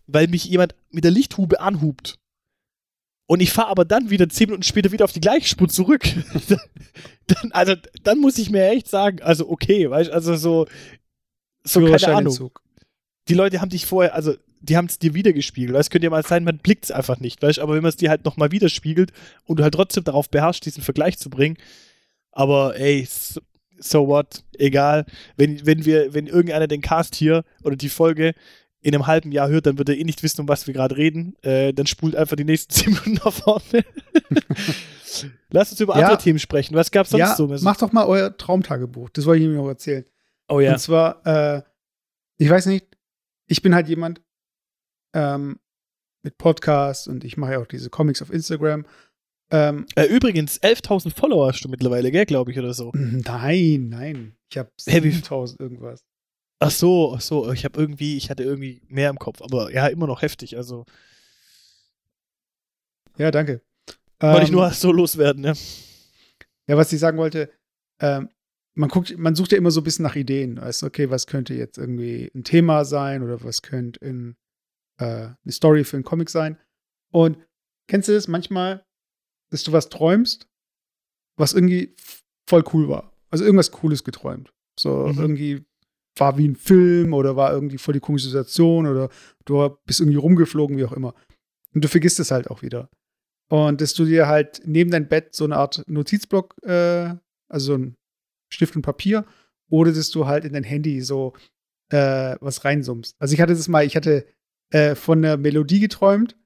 weil 0.06 0.28
mich 0.28 0.44
jemand 0.44 0.74
mit 0.90 1.04
der 1.04 1.10
Lichthube 1.10 1.60
anhubt. 1.60 2.18
Und 3.26 3.40
ich 3.40 3.52
fahre 3.52 3.68
aber 3.68 3.84
dann 3.84 4.10
wieder 4.10 4.28
zehn 4.28 4.48
Minuten 4.48 4.62
später 4.62 4.92
wieder 4.92 5.04
auf 5.04 5.12
die 5.12 5.20
gleiche 5.20 5.48
Spur 5.48 5.68
zurück. 5.68 6.04
dann, 7.26 7.52
also, 7.52 7.74
dann 8.02 8.18
muss 8.18 8.38
ich 8.38 8.50
mir 8.50 8.68
echt 8.68 8.88
sagen, 8.88 9.22
also 9.22 9.48
okay, 9.48 9.88
weißt 9.88 10.10
also 10.10 10.36
so, 10.36 10.66
so 11.64 11.84
keine 11.86 12.16
Ahnung. 12.16 12.50
Die 13.28 13.34
Leute 13.34 13.62
haben 13.62 13.70
dich 13.70 13.86
vorher, 13.86 14.14
also 14.14 14.34
die 14.60 14.76
haben 14.76 14.86
es 14.86 14.98
dir 14.98 15.14
wiedergespiegelt. 15.14 15.76
Es 15.76 15.88
könnte 15.88 16.04
ja 16.04 16.10
mal 16.10 16.24
sein, 16.24 16.44
man 16.44 16.58
blickt 16.58 16.84
es 16.84 16.90
einfach 16.90 17.18
nicht, 17.20 17.42
weißt 17.42 17.58
aber 17.58 17.74
wenn 17.74 17.82
man 17.82 17.88
es 17.88 17.96
dir 17.96 18.10
halt 18.10 18.24
nochmal 18.26 18.50
widerspiegelt 18.50 19.12
und 19.44 19.58
du 19.58 19.62
halt 19.62 19.74
trotzdem 19.74 20.04
darauf 20.04 20.28
beherrschst, 20.28 20.66
diesen 20.66 20.82
Vergleich 20.82 21.18
zu 21.18 21.30
bringen, 21.30 21.56
aber 22.32 22.78
ey, 22.78 23.06
so, 23.08 23.40
so 23.78 24.08
what, 24.08 24.44
egal. 24.58 25.06
Wenn, 25.36 25.64
wenn 25.66 25.84
wir, 25.84 26.14
wenn 26.14 26.26
irgendeiner 26.26 26.66
den 26.66 26.80
Cast 26.80 27.14
hier 27.14 27.44
oder 27.62 27.76
die 27.76 27.88
Folge 27.88 28.34
in 28.84 28.94
einem 28.94 29.06
halben 29.06 29.32
Jahr 29.32 29.48
hört, 29.48 29.66
dann 29.66 29.78
wird 29.78 29.88
er 29.88 29.96
eh 29.96 30.04
nicht 30.04 30.22
wissen, 30.22 30.42
um 30.42 30.48
was 30.48 30.66
wir 30.66 30.74
gerade 30.74 30.96
reden. 30.96 31.36
Äh, 31.42 31.72
dann 31.72 31.86
spult 31.86 32.14
einfach 32.14 32.36
die 32.36 32.44
nächsten 32.44 32.70
zehn 32.74 32.92
Minuten 32.92 33.14
nach 33.24 33.32
vorne. 33.32 33.62
Lass 35.50 35.70
uns 35.70 35.80
über 35.80 35.98
ja. 35.98 36.06
andere 36.06 36.22
Themen 36.22 36.38
sprechen. 36.38 36.74
Was 36.74 36.90
gab's 36.90 37.10
sonst 37.10 37.20
ja, 37.20 37.34
so? 37.34 37.46
Macht 37.46 37.82
doch 37.82 37.92
mal 37.92 38.06
euer 38.06 38.36
Traumtagebuch. 38.36 39.10
Das 39.10 39.26
wollte 39.26 39.42
ich 39.42 39.48
mir 39.48 39.56
noch 39.56 39.68
erzählen. 39.68 40.04
Oh 40.48 40.60
ja. 40.60 40.72
Und 40.72 40.78
zwar, 40.78 41.26
äh, 41.26 41.62
ich 42.36 42.50
weiß 42.50 42.66
nicht, 42.66 42.86
ich 43.46 43.62
bin 43.62 43.74
halt 43.74 43.88
jemand 43.88 44.20
ähm, 45.14 45.58
mit 46.22 46.36
Podcasts 46.36 47.08
und 47.08 47.24
ich 47.24 47.36
mache 47.36 47.52
ja 47.52 47.58
auch 47.60 47.66
diese 47.66 47.90
Comics 47.90 48.22
auf 48.22 48.30
Instagram 48.30 48.84
ähm, 49.50 49.86
äh, 49.94 50.06
übrigens, 50.06 50.60
11.000 50.62 51.14
Follower 51.14 51.48
hast 51.48 51.64
du 51.64 51.68
mittlerweile, 51.68 52.10
gell, 52.10 52.26
glaube 52.26 52.50
ich, 52.50 52.58
oder 52.58 52.74
so. 52.74 52.90
Nein, 52.94 53.88
nein. 53.88 54.36
Ich 54.50 54.58
habe 54.58 54.70
7.000 54.80 55.60
irgendwas. 55.60 56.04
Ach 56.66 56.70
so, 56.70 57.14
ach 57.14 57.20
so. 57.20 57.52
Ich 57.52 57.64
habe 57.64 57.80
irgendwie, 57.80 58.16
ich 58.16 58.30
hatte 58.30 58.42
irgendwie 58.42 58.82
mehr 58.88 59.10
im 59.10 59.18
Kopf, 59.18 59.42
aber 59.42 59.72
ja, 59.72 59.86
immer 59.86 60.06
noch 60.06 60.22
heftig, 60.22 60.56
also. 60.56 60.84
Ja, 63.16 63.30
danke. 63.30 63.62
Wollte 64.20 64.38
ähm, 64.38 64.44
ich 64.44 64.50
nur 64.50 64.70
so 64.70 64.92
loswerden, 64.92 65.42
ne? 65.42 65.54
Ja, 66.66 66.76
was 66.76 66.92
ich 66.92 67.00
sagen 67.00 67.18
wollte, 67.18 67.50
ähm, 68.00 68.30
man 68.74 68.88
guckt, 68.88 69.16
man 69.16 69.34
sucht 69.34 69.52
ja 69.52 69.58
immer 69.58 69.70
so 69.70 69.80
ein 69.80 69.84
bisschen 69.84 70.02
nach 70.02 70.16
Ideen. 70.16 70.60
Weißt 70.60 70.82
du, 70.82 70.86
okay, 70.86 71.10
was 71.10 71.26
könnte 71.26 71.54
jetzt 71.54 71.78
irgendwie 71.78 72.30
ein 72.34 72.42
Thema 72.42 72.84
sein 72.84 73.22
oder 73.22 73.44
was 73.44 73.62
könnte 73.62 74.04
in, 74.04 74.36
äh, 74.98 75.04
eine 75.04 75.52
Story 75.52 75.84
für 75.84 75.96
einen 75.96 76.04
Comic 76.04 76.30
sein. 76.30 76.58
Und 77.12 77.36
kennst 77.86 78.08
du 78.08 78.12
das 78.12 78.26
manchmal? 78.26 78.84
dass 79.54 79.62
du 79.62 79.70
was 79.70 79.88
träumst, 79.88 80.48
was 81.36 81.52
irgendwie 81.52 81.94
voll 82.48 82.64
cool 82.72 82.88
war. 82.88 83.16
Also 83.30 83.44
irgendwas 83.44 83.70
Cooles 83.70 84.02
geträumt. 84.02 84.52
So 84.76 85.06
mhm. 85.06 85.20
irgendwie 85.20 85.64
war 86.16 86.38
wie 86.38 86.48
ein 86.48 86.56
Film 86.56 87.12
oder 87.12 87.36
war 87.36 87.52
irgendwie 87.52 87.78
voll 87.78 87.94
die 87.94 88.00
komische 88.00 88.26
Situation 88.26 88.86
oder 88.86 89.08
du 89.44 89.76
bist 89.86 90.00
irgendwie 90.00 90.18
rumgeflogen, 90.18 90.76
wie 90.76 90.84
auch 90.84 90.92
immer. 90.92 91.14
Und 91.74 91.84
du 91.84 91.88
vergisst 91.88 92.20
es 92.20 92.30
halt 92.30 92.50
auch 92.50 92.62
wieder. 92.62 92.88
Und 93.48 93.80
dass 93.80 93.94
du 93.94 94.04
dir 94.04 94.26
halt 94.26 94.62
neben 94.64 94.90
dein 94.90 95.08
Bett 95.08 95.34
so 95.34 95.44
eine 95.44 95.56
Art 95.56 95.84
Notizblock, 95.86 96.56
äh, 96.62 97.14
also 97.48 97.66
so 97.66 97.74
ein 97.74 97.96
Stift 98.48 98.76
und 98.76 98.82
Papier, 98.82 99.24
oder 99.68 99.92
dass 99.92 100.10
du 100.10 100.26
halt 100.26 100.44
in 100.44 100.52
dein 100.52 100.64
Handy 100.64 101.00
so 101.00 101.34
äh, 101.90 102.36
was 102.40 102.64
reinsummst. 102.64 103.16
Also 103.18 103.34
ich 103.34 103.40
hatte 103.40 103.54
das 103.54 103.68
mal, 103.68 103.84
ich 103.84 103.96
hatte 103.96 104.26
äh, 104.70 104.94
von 104.94 105.18
einer 105.18 105.36
Melodie 105.36 105.80
geträumt 105.80 106.36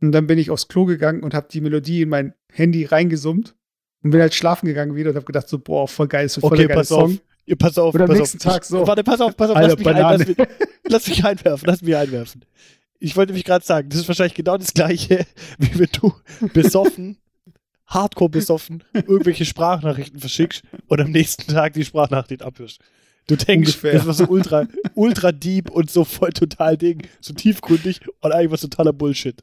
und 0.00 0.12
dann 0.12 0.26
bin 0.26 0.38
ich 0.38 0.50
aufs 0.50 0.68
Klo 0.68 0.84
gegangen 0.84 1.22
und 1.22 1.34
habe 1.34 1.48
die 1.50 1.60
Melodie 1.60 2.02
in 2.02 2.08
mein 2.08 2.34
Handy 2.52 2.84
reingesummt 2.84 3.54
und 4.02 4.10
bin 4.10 4.20
halt 4.20 4.34
schlafen 4.34 4.66
gegangen 4.66 4.94
wieder 4.94 5.10
und 5.10 5.16
habe 5.16 5.26
gedacht 5.26 5.48
so, 5.48 5.58
boah, 5.58 5.86
voll 5.86 6.08
geil, 6.08 6.26
ist 6.26 6.40
voll 6.40 6.52
okay, 6.52 6.68
pass 6.68 6.88
Song. 6.88 7.14
Auf. 7.14 7.22
Ihr 7.46 7.56
pass 7.56 7.78
auf, 7.78 7.94
am 7.94 8.06
pass 8.06 8.18
nächsten 8.18 8.38
auf. 8.38 8.54
Tag 8.54 8.64
so. 8.64 8.86
Warte, 8.86 9.04
pass 9.04 9.20
auf, 9.20 9.36
pass 9.36 9.50
auf, 9.50 9.56
lass 9.56 9.78
mich, 9.78 9.86
ein, 9.86 9.96
lass, 9.96 10.26
mich, 10.26 10.36
lass 10.88 11.08
mich 11.08 11.24
einwerfen, 11.24 11.66
lass 11.66 11.80
mich 11.80 11.96
einwerfen. 11.96 12.44
Ich 12.98 13.16
wollte 13.16 13.32
mich 13.32 13.44
gerade 13.44 13.64
sagen, 13.64 13.88
das 13.88 14.00
ist 14.00 14.08
wahrscheinlich 14.08 14.34
genau 14.34 14.56
das 14.56 14.74
gleiche, 14.74 15.26
wie 15.58 15.78
wenn 15.78 15.88
du 15.92 16.12
besoffen, 16.52 17.18
hardcore 17.86 18.30
besoffen, 18.30 18.82
irgendwelche 18.92 19.44
Sprachnachrichten 19.44 20.18
verschickst 20.18 20.64
und 20.88 21.00
am 21.00 21.12
nächsten 21.12 21.52
Tag 21.52 21.74
die 21.74 21.84
Sprachnachricht 21.84 22.42
abhörst. 22.42 22.80
Du 23.28 23.36
denkst, 23.36 23.68
Ungefähr. 23.68 23.92
das 23.92 24.06
war 24.06 24.14
so 24.14 24.26
ultra, 24.26 24.66
ultra 24.94 25.30
deep 25.30 25.70
und 25.70 25.90
so 25.90 26.04
voll 26.04 26.32
total 26.32 26.76
Ding, 26.76 27.06
so 27.20 27.32
tiefgründig 27.32 28.00
und 28.20 28.32
eigentlich 28.32 28.50
was 28.50 28.60
totaler 28.60 28.92
Bullshit. 28.92 29.42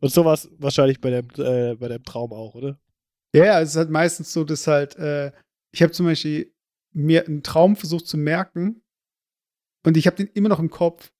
Und 0.00 0.12
sowas 0.12 0.48
wahrscheinlich 0.58 1.00
bei 1.00 1.10
dem, 1.10 1.28
äh, 1.38 1.74
bei 1.74 1.88
dem 1.88 2.02
Traum 2.04 2.32
auch, 2.32 2.54
oder? 2.54 2.78
Ja, 3.34 3.60
es 3.60 3.70
ist 3.70 3.76
halt 3.76 3.90
meistens 3.90 4.32
so, 4.32 4.44
dass 4.44 4.66
halt, 4.66 4.96
äh, 4.96 5.32
ich 5.72 5.82
habe 5.82 5.92
zum 5.92 6.06
Beispiel 6.06 6.52
mir 6.96 7.26
einen 7.26 7.42
Traum 7.42 7.76
versucht 7.76 8.06
zu 8.06 8.16
merken 8.16 8.82
und 9.84 9.96
ich 9.96 10.06
habe 10.06 10.16
den 10.16 10.28
immer 10.28 10.48
noch 10.48 10.58
im 10.58 10.70
Kopf. 10.70 11.12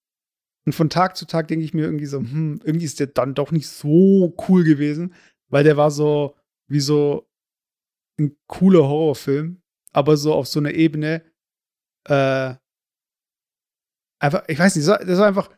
Und 0.65 0.73
von 0.73 0.89
Tag 0.89 1.15
zu 1.15 1.25
Tag 1.25 1.47
denke 1.47 1.63
ich 1.63 1.73
mir 1.73 1.85
irgendwie 1.85 2.07
so, 2.07 2.19
hm, 2.19 2.59
irgendwie 2.63 2.85
ist 2.85 2.99
der 2.99 3.07
dann 3.07 3.35
doch 3.35 3.51
nicht 3.51 3.69
so 3.69 4.35
cool 4.47 4.65
gewesen, 4.65 5.13
weil 5.49 5.63
der 5.63 5.77
war 5.77 5.91
so 5.91 6.35
wie 6.67 6.81
so 6.81 7.29
ein 8.19 8.35
cooler 8.47 8.85
Horrorfilm, 8.87 9.61
aber 9.93 10.17
so 10.17 10.33
auf 10.33 10.47
so 10.47 10.59
einer 10.59 10.73
Ebene, 10.73 11.23
äh, 12.05 12.55
einfach, 14.19 14.43
ich 14.47 14.59
weiß 14.59 14.75
nicht, 14.75 14.87
das 14.87 15.19
war 15.19 15.27
einfach 15.27 15.49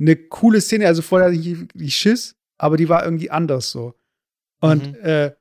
eine 0.00 0.16
coole 0.16 0.60
Szene. 0.60 0.86
Also 0.86 1.02
vorher 1.02 1.28
hatte 1.28 1.38
ich, 1.38 1.56
ich 1.74 1.96
Schiss, 1.96 2.36
aber 2.56 2.76
die 2.76 2.88
war 2.88 3.04
irgendwie 3.04 3.30
anders 3.30 3.70
so. 3.70 3.94
Und 4.60 4.98
mhm. 4.98 5.04
äh, 5.04 5.36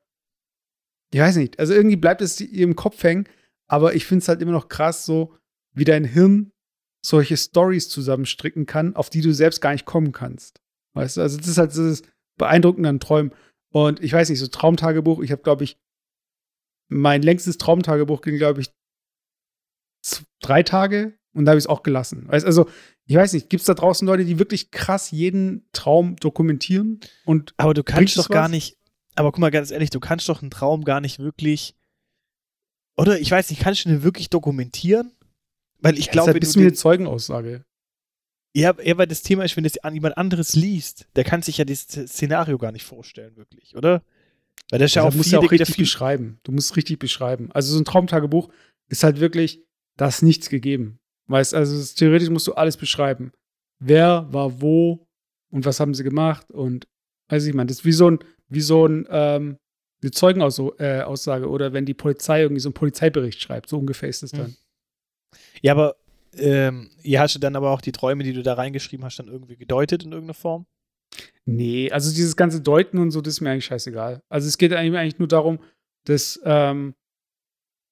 ich 1.12 1.20
weiß 1.20 1.38
nicht, 1.38 1.58
also 1.58 1.74
irgendwie 1.74 1.96
bleibt 1.96 2.22
es 2.22 2.40
ihr 2.42 2.66
im 2.66 2.76
Kopf 2.76 3.02
hängen, 3.02 3.28
aber 3.68 3.96
ich 3.96 4.06
finde 4.06 4.24
es 4.24 4.28
halt 4.28 4.42
immer 4.42 4.52
noch 4.52 4.70
krass, 4.70 5.06
so 5.06 5.36
wie 5.74 5.84
dein 5.84 6.06
Hirn 6.06 6.52
solche 7.06 7.38
Stories 7.38 7.90
zusammenstricken 7.90 8.66
kann, 8.66 8.96
auf 8.96 9.10
die 9.10 9.22
du 9.22 9.34
selbst 9.34 9.62
gar 9.62 9.72
nicht 9.72 9.86
kommen 9.86 10.12
kannst. 10.12 10.62
Weißt 10.94 11.18
du, 11.18 11.22
also 11.22 11.38
das 11.38 11.48
ist 11.48 11.58
halt 11.58 11.76
das 11.78 12.02
Beeindruckende 12.38 12.90
an 12.90 13.00
Träumen. 13.00 13.34
Und 13.72 14.02
ich 14.02 14.14
weiß 14.14 14.30
nicht, 14.30 14.40
so 14.40 14.48
Traumtagebuch, 14.48 15.22
ich 15.22 15.32
habe, 15.32 15.42
glaube 15.42 15.64
ich, 15.64 15.78
mein 16.90 17.22
längstes 17.22 17.58
Traumtagebuch 17.58 18.22
ging, 18.22 18.38
glaube 18.38 18.62
ich, 18.62 18.72
drei 20.42 20.64
Tage 20.64 21.18
und 21.34 21.46
da 21.46 21.52
habe 21.52 21.60
ich 21.60 21.66
es 21.66 21.70
auch 21.70 21.84
gelassen. 21.84 22.28
Weißt, 22.28 22.46
also, 22.46 22.70
ich 23.06 23.16
weiß 23.16 23.34
nicht, 23.34 23.50
gibt 23.50 23.62
es 23.62 23.68
da 23.68 23.74
draußen 23.74 24.08
Leute, 24.08 24.26
die 24.26 24.40
wirklich 24.40 24.72
krass 24.72 25.12
jeden 25.12 25.68
Traum 25.72 26.16
dokumentieren? 26.16 27.00
Und 27.26 27.54
aber 27.58 27.74
du 27.74 27.84
kannst 27.84 28.18
doch 28.18 28.30
gar 28.30 28.50
nicht, 28.50 28.78
aber 29.16 29.32
guck 29.32 29.40
mal 29.40 29.52
ganz 29.52 29.72
ehrlich, 29.72 29.90
du 29.90 30.00
kannst 30.00 30.28
doch 30.30 30.42
einen 30.42 30.52
Traum 30.52 30.84
gar 30.84 31.00
nicht 31.00 31.20
wirklich, 31.20 31.77
oder 32.98 33.20
ich 33.20 33.30
weiß 33.32 33.50
nicht, 33.50 33.62
kannst 33.62 33.86
du 33.86 33.90
den 33.90 34.04
wirklich 34.04 34.30
dokumentieren? 34.30 35.12
Weil 35.80 35.98
ich 35.98 36.08
ja, 36.08 36.12
glaube, 36.14 36.40
das 36.40 36.50
ist 36.50 36.56
halt 36.56 36.66
eine 36.66 36.74
Zeugenaussage. 36.74 37.64
Ja, 38.56 38.74
ja, 38.84 38.98
weil 38.98 39.08
das 39.08 39.22
Thema 39.22 39.44
ist, 39.44 39.56
wenn 39.56 39.64
das 39.64 39.78
an 39.80 39.94
jemand 39.94 40.18
anderes 40.18 40.56
liest, 40.56 41.08
der 41.16 41.24
kann 41.24 41.44
sich 41.44 41.60
ja 41.60 41.66
das 41.66 41.82
Szenario 41.82 42.58
gar 42.58 42.72
nicht 42.72 42.86
vorstellen, 42.86 43.36
wirklich, 43.38 43.76
oder? 43.76 44.02
Weil 44.72 44.80
das 44.80 44.92
ist 44.92 44.96
ja 44.96 45.04
auch, 45.04 45.14
musst 45.14 45.32
ja 45.32 45.40
auch 45.40 45.52
richtig 45.52 45.78
beschreiben. 45.78 46.40
Du 46.44 46.52
musst 46.52 46.76
richtig 46.76 46.98
beschreiben. 46.98 47.52
Also 47.52 47.74
so 47.74 47.80
ein 47.80 47.86
Traumtagebuch 47.86 48.50
ist 48.90 49.04
halt 49.04 49.20
wirklich, 49.20 49.62
da 49.96 50.08
ist 50.08 50.24
nichts 50.24 50.50
gegeben. 50.50 51.00
Weißt, 51.28 51.54
also 51.54 51.78
ist, 51.78 51.96
theoretisch 51.96 52.30
musst 52.30 52.48
du 52.48 52.54
alles 52.54 52.78
beschreiben. 52.78 53.32
Wer 53.80 54.28
war 54.32 54.62
wo 54.62 55.08
und 55.52 55.66
was 55.66 55.80
haben 55.80 55.94
sie 55.94 56.04
gemacht 56.04 56.50
und 56.52 56.88
weiß 57.30 57.46
ich, 57.46 57.54
man, 57.54 57.68
das 57.68 57.80
ist 57.80 57.86
wie 57.86 57.92
so 57.92 58.10
ein, 58.10 58.20
wie 58.50 58.62
so 58.62 58.88
ein, 58.88 59.08
ähm, 59.10 59.58
eine 60.02 60.12
Zeugenaussage 60.12 61.46
äh, 61.46 61.48
oder 61.48 61.74
wenn 61.74 61.86
die 61.86 61.94
Polizei 61.94 62.42
irgendwie 62.42 62.60
so 62.60 62.70
einen 62.70 62.74
Polizeibericht 62.74 63.42
schreibt, 63.42 63.70
so 63.70 63.78
ungefähr 63.78 64.10
ist 64.10 64.24
es 64.24 64.32
dann. 64.32 64.56
Ja, 65.62 65.74
aber 65.74 65.96
ähm, 66.34 66.92
hier 67.02 67.20
hast 67.20 67.36
du 67.36 67.40
dann 67.40 67.56
aber 67.56 67.72
auch 67.72 67.82
die 67.82 67.92
Träume, 67.92 68.24
die 68.24 68.34
du 68.34 68.44
da 68.44 68.54
reingeschrieben 68.54 69.06
hast, 69.06 69.18
dann 69.18 69.28
irgendwie 69.28 69.58
gedeutet 69.58 70.04
in 70.04 70.12
irgendeiner 70.12 70.36
Form? 70.36 70.68
Nee, 71.46 71.92
also 71.92 72.14
dieses 72.14 72.36
ganze 72.36 72.62
Deuten 72.62 73.00
und 73.00 73.12
so, 73.12 73.22
das 73.22 73.36
ist 73.36 73.42
mir 73.42 73.52
eigentlich 73.52 73.66
scheißegal. 73.66 74.22
Also 74.30 74.48
es 74.48 74.58
geht 74.58 74.74
eigentlich 74.74 75.20
nur 75.20 75.28
darum, 75.28 75.60
dass 76.06 76.40
ähm, 76.44 76.94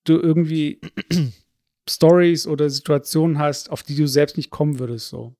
du 0.03 0.19
irgendwie 0.19 0.79
Stories 1.89 2.47
oder 2.47 2.69
Situationen 2.69 3.39
hast, 3.39 3.69
auf 3.69 3.83
die 3.83 3.95
du 3.95 4.07
selbst 4.07 4.37
nicht 4.37 4.49
kommen 4.49 4.79
würdest, 4.79 5.09
so. 5.09 5.35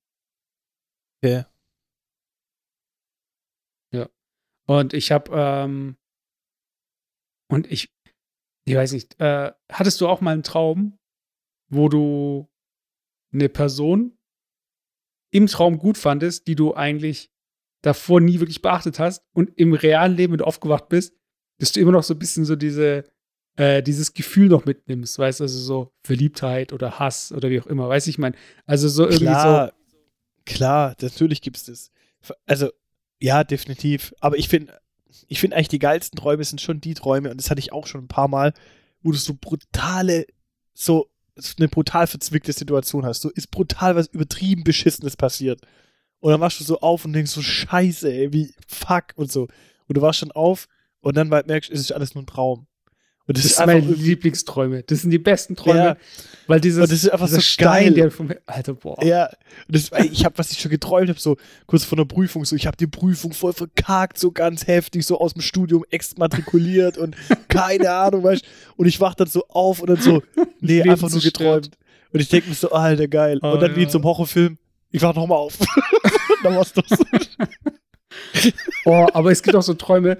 Okay. 1.21 1.45
Ja. 3.91 4.09
Und 4.67 4.93
ich 4.93 5.11
habe, 5.11 5.31
ähm, 5.33 5.97
und 7.47 7.71
ich, 7.71 7.89
ich 8.65 8.75
weiß 8.75 8.93
nicht, 8.93 9.19
äh, 9.19 9.51
hattest 9.71 10.01
du 10.01 10.07
auch 10.07 10.21
mal 10.21 10.33
einen 10.33 10.43
Traum, 10.43 10.97
wo 11.69 11.89
du 11.89 12.47
eine 13.33 13.49
Person 13.49 14.17
im 15.31 15.47
Traum 15.47 15.77
gut 15.77 15.97
fandest, 15.97 16.47
die 16.47 16.55
du 16.55 16.73
eigentlich 16.73 17.31
davor 17.81 18.21
nie 18.21 18.39
wirklich 18.39 18.61
beachtet 18.61 18.99
hast 18.99 19.23
und 19.33 19.51
im 19.57 19.73
realen 19.73 20.15
Leben, 20.15 20.33
wenn 20.33 20.39
du 20.39 20.47
aufgewacht 20.47 20.89
bist, 20.89 21.13
dass 21.59 21.71
du 21.71 21.79
immer 21.79 21.91
noch 21.91 22.03
so 22.03 22.13
ein 22.13 22.19
bisschen 22.19 22.45
so 22.45 22.55
diese, 22.55 23.03
äh, 23.57 23.83
dieses 23.83 24.13
Gefühl 24.13 24.47
noch 24.47 24.65
mitnimmst, 24.65 25.19
weißt 25.19 25.39
du, 25.39 25.43
also 25.43 25.59
so 25.59 25.93
Verliebtheit 26.03 26.73
oder 26.73 26.99
Hass 26.99 27.31
oder 27.31 27.49
wie 27.49 27.59
auch 27.59 27.67
immer, 27.67 27.87
weiß 27.89 28.07
ich 28.07 28.17
mein. 28.17 28.35
Also 28.65 28.87
so 28.87 29.03
irgendwie 29.03 29.25
klar, 29.25 29.67
so. 29.67 29.85
Klar, 30.45 30.95
natürlich 31.01 31.41
gibt 31.41 31.57
es 31.57 31.65
das. 31.65 31.91
Also, 32.45 32.69
ja, 33.19 33.43
definitiv. 33.43 34.13
Aber 34.19 34.37
ich 34.37 34.47
finde, 34.47 34.79
ich 35.27 35.39
finde 35.39 35.55
eigentlich 35.55 35.69
die 35.69 35.79
geilsten 35.79 36.17
Träume 36.17 36.43
sind 36.43 36.61
schon 36.61 36.81
die 36.81 36.93
Träume, 36.93 37.31
und 37.31 37.37
das 37.37 37.49
hatte 37.49 37.59
ich 37.59 37.71
auch 37.71 37.87
schon 37.87 38.05
ein 38.05 38.07
paar 38.07 38.27
Mal, 38.27 38.53
wo 39.01 39.11
du 39.11 39.17
so 39.17 39.33
brutale, 39.39 40.25
so 40.73 41.09
eine 41.57 41.67
brutal 41.67 42.07
verzwickte 42.07 42.53
Situation 42.53 43.05
hast. 43.05 43.21
So 43.21 43.29
ist 43.29 43.51
brutal 43.51 43.95
was 43.95 44.07
übertrieben 44.07 44.63
Beschissenes 44.63 45.17
passiert. 45.17 45.61
Und 46.19 46.31
dann 46.31 46.41
wachst 46.41 46.59
du 46.59 46.63
so 46.63 46.79
auf 46.79 47.05
und 47.05 47.13
denkst 47.13 47.31
so, 47.31 47.41
scheiße, 47.41 48.11
ey, 48.11 48.33
wie 48.33 48.53
fuck 48.67 49.13
und 49.15 49.31
so. 49.31 49.47
Und 49.87 49.97
du 49.97 50.01
wachst 50.01 50.19
schon 50.19 50.31
auf 50.31 50.67
und 51.01 51.15
dann 51.15 51.27
merkst 51.27 51.69
du, 51.69 51.73
es 51.73 51.81
ist 51.81 51.91
alles 51.91 52.15
nur 52.15 52.23
ein 52.23 52.27
Traum. 52.27 52.67
Und 53.27 53.37
das, 53.37 53.43
das 53.43 53.55
sind 53.55 53.65
meine 53.65 53.79
Lieblingsträume. 53.79 54.83
Das 54.83 55.01
sind 55.01 55.09
die 55.09 55.17
besten 55.17 55.55
Träume, 55.55 55.79
ja. 55.79 55.97
weil 56.45 56.61
dieses, 56.61 56.81
und 56.83 56.91
das 56.91 57.03
ist 57.03 57.09
einfach 57.09 57.27
so 57.27 57.39
Stein, 57.39 57.85
geil. 57.85 57.93
der 57.93 58.11
vom 58.11 58.29
Alter, 58.45 58.75
boah. 58.75 59.03
Ja, 59.03 59.25
und 59.67 59.75
das, 59.75 59.89
ich 60.11 60.23
habe, 60.25 60.37
was 60.37 60.51
ich 60.51 60.59
schon 60.59 60.69
geträumt 60.69 61.09
habe, 61.09 61.19
so 61.19 61.37
kurz 61.65 61.85
vor 61.85 61.95
der 61.95 62.05
Prüfung, 62.05 62.45
so 62.45 62.55
ich 62.55 62.67
habe 62.67 62.77
die 62.77 62.85
Prüfung 62.85 63.33
voll 63.33 63.53
verkackt, 63.53 64.19
so 64.19 64.31
ganz 64.31 64.67
heftig, 64.67 65.07
so 65.07 65.19
aus 65.19 65.33
dem 65.33 65.41
Studium 65.41 65.83
exmatrikuliert 65.89 66.99
und 66.99 67.15
keine 67.47 67.91
Ahnung, 67.91 68.23
weißt 68.23 68.45
Und 68.77 68.85
ich 68.85 68.99
wach 68.99 69.15
dann 69.15 69.27
so 69.27 69.47
auf 69.47 69.79
und 69.79 69.89
dann 69.89 70.01
so, 70.01 70.21
nee, 70.59 70.83
einfach 70.83 71.09
nur 71.09 71.21
geträumt. 71.21 71.71
Und 72.11 72.19
ich 72.19 72.29
denke 72.29 72.49
mir 72.49 72.55
so, 72.55 72.71
alter, 72.71 73.07
geil. 73.07 73.39
Oh, 73.41 73.53
und 73.53 73.61
dann 73.61 73.71
ja. 73.71 73.77
wie 73.77 73.87
zum 73.87 74.03
Horrorfilm, 74.03 74.59
ich 74.91 75.01
wach 75.01 75.15
nochmal 75.15 75.39
auf. 75.39 75.57
dann 76.43 76.55
war's 76.55 76.73
das. 76.73 76.99
oh, 78.85 79.07
aber 79.13 79.31
es 79.31 79.41
gibt 79.41 79.55
auch 79.55 79.63
so 79.63 79.73
Träume, 79.73 80.19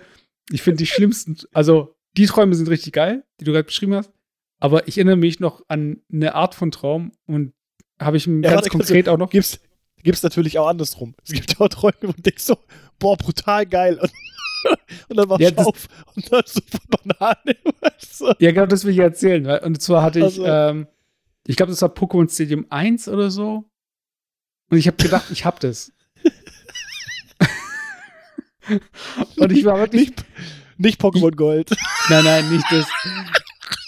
ich 0.52 0.64
finde 0.64 0.78
die 0.78 0.88
schlimmsten, 0.88 1.38
also 1.54 1.95
die 2.18 2.26
Träume 2.26 2.56
sind 2.56 2.70
richtig 2.70 2.94
geil, 2.94 3.24
die 3.40 3.46
du 3.46 3.52
gerade 3.52 3.66
beschrieben 3.66 3.96
hast. 3.96 4.12
Aber 4.60 4.88
ich 4.88 4.98
erinnere 4.98 5.18
mich 5.18 5.40
noch 5.40 5.64
an 5.68 6.02
eine 6.12 6.36
Art 6.36 6.56
von 6.56 6.72
Traum 6.72 7.12
und 7.28 7.54
habe 8.00 8.18
ich 8.18 8.26
ja, 8.26 8.42
ganz 8.42 8.70
konkret 8.70 9.10
auch 9.10 9.18
noch. 9.18 9.30
Gibt's, 9.30 9.60
gibt's 10.04 10.24
natürlich 10.24 10.58
auch 10.60 10.68
andersrum. 10.68 11.16
Es 11.24 11.34
gibt 11.34 11.60
auch 11.60 11.68
Träume, 11.68 11.96
wo 12.02 12.12
du 12.12 12.22
denkst 12.22 12.44
so, 12.44 12.58
boah, 13.00 13.18
brutal 13.18 13.66
geil. 13.66 14.00
Und, 14.00 14.12
und 15.10 15.18
dann 15.18 15.30
war 15.30 15.40
ja, 15.40 15.52
auf 15.58 15.88
und 16.16 16.32
dann 16.32 16.44
so 16.46 16.62
Banane. 16.90 17.58
Weißt 17.82 18.22
du? 18.22 18.34
Ja, 18.40 18.52
genau, 18.52 18.66
das 18.66 18.86
will 18.86 18.94
ich 18.94 19.00
erzählen. 19.00 19.46
Und 19.64 19.82
zwar 19.82 20.04
hatte 20.04 20.20
ich, 20.20 20.26
also. 20.26 20.46
ähm, 20.46 20.88
ich 21.48 21.56
glaube, 21.56 21.72
das 21.72 21.82
war 21.82 21.90
Pokémon 21.90 22.32
Stadium 22.32 22.66
1 22.70 23.08
oder 23.08 23.30
so. 23.30 23.66
Und 24.70 24.78
ich 24.78 24.88
habe 24.88 24.98
gedacht, 24.98 25.30
ich 25.32 25.46
habe 25.46 25.60
das. 25.60 25.92
und 29.38 29.52
ich 29.52 29.64
war 29.64 29.78
wirklich. 29.78 30.10
Nicht, 30.10 30.26
nicht 30.77 31.01
Pokémon 31.01 31.36
Gold. 31.36 31.72
Nein, 32.10 32.24
nein, 32.24 32.51
nicht 32.51 32.65
das. 32.70 32.86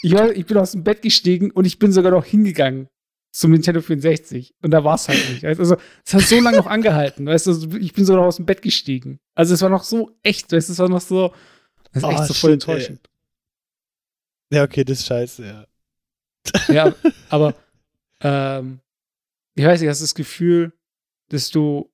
Ich, 0.02 0.12
war, 0.14 0.32
ich 0.32 0.46
bin 0.48 0.58
aus 0.58 0.72
dem 0.72 0.84
Bett 0.84 1.04
gestiegen 1.04 1.52
und 1.52 1.66
ich 1.66 1.78
bin 1.78 1.92
sogar 1.92 2.12
noch 2.12 2.26
hingegangen 2.26 2.90
zum 3.32 3.52
Nintendo 3.52 3.82
64. 3.82 4.56
Und 4.64 4.72
da 4.72 4.84
war 4.84 4.96
es 4.96 5.08
halt 5.08 5.30
nicht. 5.30 5.46
Also, 5.46 5.78
es 6.04 6.14
hat 6.14 6.22
so 6.24 6.40
lange 6.40 6.58
noch 6.58 6.66
angehalten. 6.66 7.28
Weißt 7.28 7.46
du, 7.46 7.78
ich 7.78 7.94
bin 7.94 8.06
sogar 8.06 8.22
noch 8.22 8.28
aus 8.28 8.38
dem 8.38 8.48
Bett 8.48 8.64
gestiegen. 8.64 9.20
Also, 9.36 9.54
es 9.54 9.62
war 9.62 9.70
noch 9.70 9.84
so 9.84 10.18
echt. 10.24 10.52
Weißt 10.52 10.70
du, 10.70 10.74
es 10.74 10.80
war 10.80 10.90
noch 10.90 11.02
so. 11.02 11.34
Das 11.92 12.04
ist 12.04 12.10
oh, 12.10 12.12
echt 12.12 12.26
so 12.26 12.34
voll 12.34 12.52
shit, 12.52 12.54
enttäuschend. 12.54 13.02
Ey. 14.50 14.58
Ja, 14.58 14.64
okay, 14.64 14.84
das 14.84 15.00
ist 15.00 15.08
scheiße, 15.08 15.46
ja. 15.46 15.68
Ja, 16.74 16.96
aber 17.30 17.54
ähm, 18.22 18.80
ich 19.56 19.66
weiß 19.66 19.82
nicht, 19.82 19.90
hast 19.90 20.02
du 20.02 20.04
das 20.04 20.16
Gefühl, 20.16 20.74
dass 21.30 21.50
du 21.50 21.92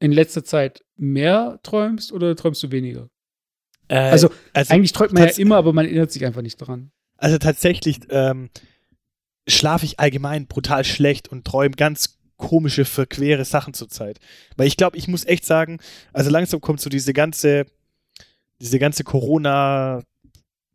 in 0.00 0.12
letzter 0.12 0.44
Zeit 0.44 0.84
mehr 0.96 1.60
träumst 1.62 2.12
oder 2.12 2.34
träumst 2.36 2.62
du 2.62 2.70
weniger? 2.70 3.08
Äh, 3.88 3.98
also, 3.98 4.30
also, 4.52 4.74
eigentlich 4.74 4.92
träumt 4.92 5.12
man 5.12 5.24
ja 5.24 5.30
immer, 5.36 5.56
aber 5.56 5.72
man 5.72 5.86
erinnert 5.86 6.12
sich 6.12 6.24
einfach 6.24 6.42
nicht 6.42 6.56
dran. 6.56 6.90
Also 7.16 7.38
tatsächlich 7.38 8.00
ähm, 8.10 8.50
schlafe 9.48 9.86
ich 9.86 10.00
allgemein 10.00 10.46
brutal 10.46 10.84
schlecht 10.84 11.28
und 11.28 11.44
träume 11.44 11.74
ganz 11.76 12.18
komische, 12.36 12.84
verquere 12.84 13.44
Sachen 13.44 13.72
zurzeit. 13.72 14.18
Weil 14.56 14.66
ich 14.66 14.76
glaube, 14.76 14.98
ich 14.98 15.08
muss 15.08 15.24
echt 15.24 15.44
sagen, 15.44 15.78
also 16.12 16.30
langsam 16.30 16.60
kommt 16.60 16.80
so 16.80 16.90
diese 16.90 17.12
ganze, 17.12 17.66
diese 18.60 18.78
ganze 18.78 19.04
Corona- 19.04 20.02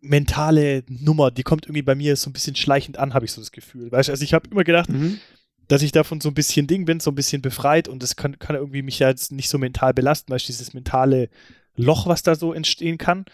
mentale 0.02 0.84
Nummer, 0.90 1.32
die 1.32 1.44
kommt 1.44 1.66
irgendwie 1.66 1.84
bei 1.84 1.96
mir 1.96 2.16
so 2.16 2.30
ein 2.30 2.34
bisschen 2.34 2.56
schleichend 2.56 2.98
an, 2.98 3.14
habe 3.14 3.26
ich 3.26 3.32
so 3.32 3.40
das 3.40 3.52
Gefühl. 3.52 3.92
Weißt 3.92 4.10
du, 4.10 4.12
also 4.12 4.24
ich 4.24 4.34
habe 4.34 4.50
immer 4.50 4.64
gedacht, 4.64 4.90
mhm. 4.90 5.20
dass 5.68 5.84
ich 5.84 5.92
davon 5.92 6.20
so 6.20 6.30
ein 6.30 6.34
bisschen 6.34 6.68
Ding 6.68 6.86
bin, 6.86 7.00
so 7.00 7.12
ein 7.12 7.16
bisschen 7.16 7.42
befreit 7.42 7.88
und 7.88 8.02
das 8.02 8.16
kann, 8.16 8.38
kann 8.40 8.56
irgendwie 8.56 8.82
mich 8.82 9.00
ja 9.00 9.10
jetzt 9.10 9.32
nicht 9.32 9.48
so 9.48 9.58
mental 9.58 9.94
belasten, 9.94 10.32
weil 10.32 10.38
ich 10.38 10.48
dieses 10.48 10.74
mentale 10.74 11.30
Loch, 11.76 12.08
was 12.08 12.24
da 12.24 12.36
so 12.36 12.54
entstehen 12.54 12.98
kann. 12.98 13.26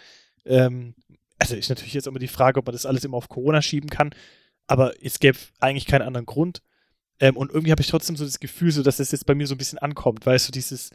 Ähm, 0.46 0.96
also 1.39 1.56
ist 1.56 1.70
natürlich 1.70 1.94
jetzt 1.94 2.08
immer 2.08 2.20
die 2.20 2.27
Frage, 2.27 2.60
ob 2.60 2.65
man 2.65 2.74
das 2.74 2.86
alles 2.86 3.03
immer 3.03 3.17
auf 3.17 3.29
Corona 3.29 3.62
schieben 3.62 3.89
kann, 3.89 4.12
aber 4.65 4.94
es 5.03 5.20
gäbe 5.20 5.38
eigentlich 5.60 5.86
keinen 5.86 6.01
anderen 6.01 6.25
Grund. 6.25 6.62
Ähm, 7.20 7.38
und 7.38 7.51
irgendwie 7.51 7.72
habe 7.72 7.82
ich 7.82 7.88
trotzdem 7.88 8.15
so 8.15 8.25
das 8.25 8.39
Gefühl, 8.39 8.72
so 8.72 8.84
dass 8.84 8.98
das 8.98 9.12
jetzt 9.12 9.25
bei 9.25 9.36
mir 9.36 9.48
so 9.48 9.56
ein 9.56 9.60
bisschen 9.60 9.79
ankommt, 9.79 10.25
weißt 10.25 10.48
du, 10.48 10.51
dieses, 10.51 10.91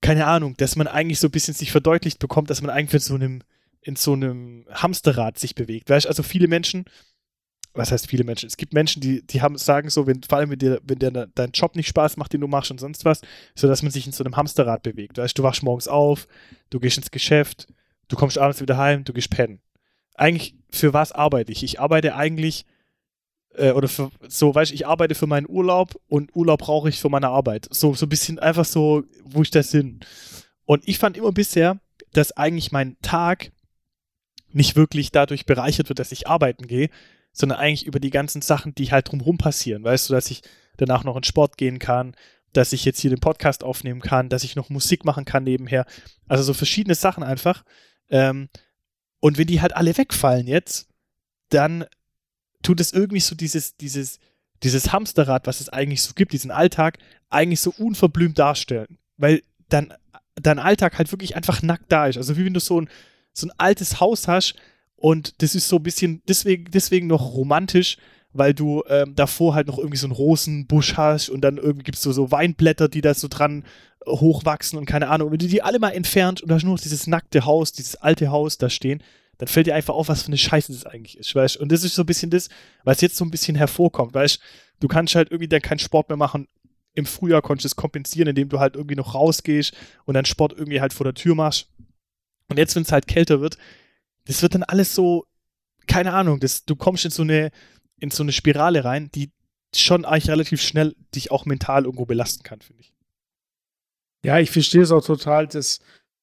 keine 0.00 0.26
Ahnung, 0.26 0.56
dass 0.56 0.76
man 0.76 0.86
eigentlich 0.86 1.18
so 1.20 1.28
ein 1.28 1.32
bisschen 1.32 1.54
sich 1.54 1.72
verdeutlicht 1.72 2.18
bekommt, 2.18 2.50
dass 2.50 2.62
man 2.62 2.70
eigentlich 2.70 2.94
in 2.94 3.00
so 3.00 3.14
einem, 3.14 3.42
in 3.80 3.96
so 3.96 4.12
einem 4.12 4.66
Hamsterrad 4.70 5.38
sich 5.38 5.54
bewegt. 5.54 5.90
Weißt 5.90 6.04
du, 6.06 6.08
also 6.08 6.22
viele 6.22 6.48
Menschen, 6.48 6.84
was 7.74 7.90
heißt 7.90 8.08
viele 8.08 8.24
Menschen? 8.24 8.46
Es 8.46 8.56
gibt 8.56 8.74
Menschen, 8.74 9.00
die, 9.00 9.26
die 9.26 9.40
haben, 9.40 9.56
sagen 9.56 9.88
so, 9.88 10.06
wenn, 10.06 10.22
vor 10.22 10.38
allem 10.38 10.50
wenn 10.50 10.58
dir, 10.58 10.80
wenn 10.84 10.98
dir 10.98 11.10
dein 11.34 11.52
Job 11.52 11.74
nicht 11.74 11.88
Spaß 11.88 12.16
macht, 12.16 12.32
den 12.32 12.40
du 12.40 12.48
machst 12.48 12.70
und 12.70 12.78
sonst 12.78 13.04
was, 13.04 13.20
so 13.54 13.66
dass 13.66 13.82
man 13.82 13.90
sich 13.90 14.06
in 14.06 14.12
so 14.12 14.24
einem 14.24 14.36
Hamsterrad 14.36 14.82
bewegt. 14.82 15.18
Weißt 15.18 15.38
du, 15.38 15.42
wachst 15.42 15.62
morgens 15.62 15.88
auf, 15.88 16.28
du 16.70 16.80
gehst 16.80 16.98
ins 16.98 17.10
Geschäft, 17.10 17.68
du 18.08 18.16
kommst 18.16 18.38
abends 18.38 18.60
wieder 18.60 18.76
heim, 18.76 19.04
du 19.04 19.12
gehst 19.12 19.30
pennen. 19.30 19.60
Eigentlich, 20.14 20.54
für 20.70 20.92
was 20.92 21.12
arbeite 21.12 21.52
ich? 21.52 21.62
Ich 21.62 21.80
arbeite 21.80 22.14
eigentlich, 22.14 22.66
äh, 23.54 23.72
oder 23.72 23.88
für, 23.88 24.10
so, 24.28 24.54
weißt 24.54 24.70
du, 24.70 24.74
ich 24.74 24.86
arbeite 24.86 25.14
für 25.14 25.26
meinen 25.26 25.48
Urlaub 25.48 25.98
und 26.08 26.36
Urlaub 26.36 26.60
brauche 26.60 26.90
ich 26.90 27.00
für 27.00 27.08
meine 27.08 27.28
Arbeit. 27.28 27.68
So, 27.70 27.94
so 27.94 28.04
ein 28.06 28.10
bisschen 28.10 28.38
einfach 28.38 28.66
so, 28.66 29.04
wo 29.24 29.42
ich 29.42 29.50
das 29.50 29.70
hin. 29.70 30.00
Und 30.66 30.86
ich 30.86 30.98
fand 30.98 31.16
immer 31.16 31.32
bisher, 31.32 31.80
dass 32.12 32.32
eigentlich 32.32 32.72
mein 32.72 32.96
Tag 33.00 33.50
nicht 34.50 34.76
wirklich 34.76 35.10
dadurch 35.10 35.46
bereichert 35.46 35.88
wird, 35.88 35.98
dass 35.98 36.12
ich 36.12 36.28
arbeiten 36.28 36.66
gehe, 36.66 36.90
sondern 37.32 37.58
eigentlich 37.58 37.86
über 37.86 38.00
die 38.00 38.10
ganzen 38.10 38.42
Sachen, 38.42 38.74
die 38.74 38.92
halt 38.92 39.10
drumherum 39.10 39.38
passieren. 39.38 39.84
Weißt 39.84 40.08
du, 40.08 40.14
dass 40.14 40.30
ich 40.30 40.42
danach 40.76 41.04
noch 41.04 41.16
in 41.16 41.24
Sport 41.24 41.56
gehen 41.56 41.78
kann, 41.78 42.14
dass 42.52 42.72
ich 42.72 42.84
jetzt 42.84 43.00
hier 43.00 43.10
den 43.10 43.20
Podcast 43.20 43.64
aufnehmen 43.64 44.00
kann, 44.00 44.28
dass 44.28 44.44
ich 44.44 44.56
noch 44.56 44.68
Musik 44.68 45.04
machen 45.04 45.24
kann 45.24 45.44
nebenher. 45.44 45.86
Also 46.28 46.42
so 46.42 46.54
verschiedene 46.54 46.94
Sachen 46.94 47.22
einfach. 47.22 47.64
Ähm, 48.10 48.48
und 49.20 49.38
wenn 49.38 49.46
die 49.46 49.60
halt 49.60 49.74
alle 49.74 49.96
wegfallen 49.96 50.46
jetzt, 50.46 50.88
dann 51.48 51.86
tut 52.62 52.80
es 52.80 52.92
irgendwie 52.92 53.20
so 53.20 53.34
dieses, 53.34 53.76
dieses, 53.76 54.18
dieses 54.62 54.92
Hamsterrad, 54.92 55.46
was 55.46 55.60
es 55.60 55.68
eigentlich 55.68 56.02
so 56.02 56.12
gibt, 56.14 56.32
diesen 56.32 56.50
Alltag, 56.50 56.98
eigentlich 57.30 57.60
so 57.60 57.72
unverblümt 57.76 58.38
darstellen. 58.38 58.98
Weil 59.16 59.42
dann 59.68 59.94
dein 60.34 60.58
Alltag 60.58 60.98
halt 60.98 61.10
wirklich 61.12 61.36
einfach 61.36 61.62
nackt 61.62 61.90
da 61.90 62.06
ist. 62.06 62.16
Also 62.16 62.36
wie 62.36 62.44
wenn 62.44 62.54
du 62.54 62.60
so 62.60 62.80
ein, 62.80 62.88
so 63.32 63.46
ein 63.46 63.52
altes 63.58 64.00
Haus 64.00 64.28
hast 64.28 64.54
und 65.02 65.42
das 65.42 65.56
ist 65.56 65.66
so 65.66 65.76
ein 65.76 65.82
bisschen 65.82 66.22
deswegen, 66.28 66.70
deswegen 66.70 67.08
noch 67.08 67.34
romantisch, 67.34 67.96
weil 68.32 68.54
du 68.54 68.84
ähm, 68.88 69.16
davor 69.16 69.52
halt 69.52 69.66
noch 69.66 69.78
irgendwie 69.78 69.96
so 69.96 70.06
einen 70.06 70.14
Rosenbusch 70.14 70.96
hast 70.96 71.28
und 71.28 71.40
dann 71.40 71.56
irgendwie 71.56 71.90
es 71.92 72.02
so, 72.02 72.12
so 72.12 72.30
Weinblätter, 72.30 72.88
die 72.88 73.00
da 73.00 73.12
so 73.12 73.26
dran 73.26 73.64
äh, 74.06 74.10
hochwachsen 74.12 74.78
und 74.78 74.86
keine 74.86 75.08
Ahnung. 75.08 75.26
Und 75.26 75.32
wenn 75.32 75.40
du 75.40 75.48
die 75.48 75.60
alle 75.60 75.80
mal 75.80 75.90
entfernt 75.90 76.40
und 76.40 76.48
da 76.48 76.54
hast 76.54 76.62
nur 76.62 76.74
noch 76.74 76.80
dieses 76.80 77.08
nackte 77.08 77.44
Haus, 77.44 77.72
dieses 77.72 77.96
alte 77.96 78.30
Haus 78.30 78.58
da 78.58 78.70
stehen, 78.70 79.02
dann 79.38 79.48
fällt 79.48 79.66
dir 79.66 79.74
einfach 79.74 79.94
auf, 79.94 80.06
was 80.06 80.22
für 80.22 80.28
eine 80.28 80.38
Scheiße 80.38 80.72
das 80.72 80.86
eigentlich 80.86 81.18
ist, 81.18 81.34
weißt 81.34 81.56
Und 81.56 81.72
das 81.72 81.82
ist 81.82 81.96
so 81.96 82.04
ein 82.04 82.06
bisschen 82.06 82.30
das, 82.30 82.48
was 82.84 83.00
jetzt 83.00 83.16
so 83.16 83.24
ein 83.24 83.32
bisschen 83.32 83.56
hervorkommt, 83.56 84.14
weißt 84.14 84.38
du? 84.78 84.86
kannst 84.86 85.16
halt 85.16 85.32
irgendwie 85.32 85.48
dann 85.48 85.62
keinen 85.62 85.80
Sport 85.80 86.10
mehr 86.10 86.16
machen. 86.16 86.46
Im 86.94 87.06
Frühjahr 87.06 87.42
konntest 87.42 87.64
du 87.64 87.66
es 87.70 87.76
kompensieren, 87.76 88.28
indem 88.28 88.50
du 88.50 88.60
halt 88.60 88.76
irgendwie 88.76 88.94
noch 88.94 89.16
rausgehst 89.16 89.74
und 90.04 90.14
dann 90.14 90.26
Sport 90.26 90.52
irgendwie 90.56 90.80
halt 90.80 90.92
vor 90.92 91.02
der 91.02 91.14
Tür 91.14 91.34
machst. 91.34 91.66
Und 92.48 92.58
jetzt, 92.58 92.76
wenn 92.76 92.84
es 92.84 92.92
halt 92.92 93.08
kälter 93.08 93.40
wird, 93.40 93.58
das 94.24 94.42
wird 94.42 94.54
dann 94.54 94.62
alles 94.62 94.94
so, 94.94 95.26
keine 95.86 96.12
Ahnung, 96.12 96.40
das, 96.40 96.64
du 96.64 96.76
kommst 96.76 97.04
in 97.04 97.10
so 97.10 97.22
eine, 97.22 97.50
in 97.98 98.10
so 98.10 98.22
eine 98.22 98.32
Spirale 98.32 98.84
rein, 98.84 99.10
die 99.14 99.30
schon 99.74 100.04
eigentlich 100.04 100.30
relativ 100.30 100.60
schnell 100.60 100.94
dich 101.14 101.30
auch 101.30 101.46
mental 101.46 101.84
irgendwo 101.84 102.04
belasten 102.04 102.42
kann, 102.42 102.60
finde 102.60 102.82
ich. 102.82 102.94
Ja, 104.24 104.38
ich 104.38 104.50
verstehe 104.50 104.82
es 104.82 104.92
auch 104.92 105.04
total, 105.04 105.48
dass 105.48 105.80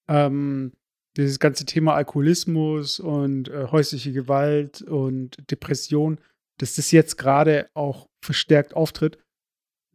ähm, 0.07 0.73
dieses 1.17 1.39
ganze 1.39 1.65
Thema 1.65 1.95
Alkoholismus 1.95 2.99
und 2.99 3.49
äh, 3.49 3.67
häusliche 3.71 4.13
Gewalt 4.13 4.81
und 4.81 5.37
Depression, 5.51 6.19
dass 6.57 6.75
das 6.75 6.91
jetzt 6.91 7.17
gerade 7.17 7.69
auch 7.73 8.07
verstärkt 8.23 8.73
auftritt. 8.75 9.17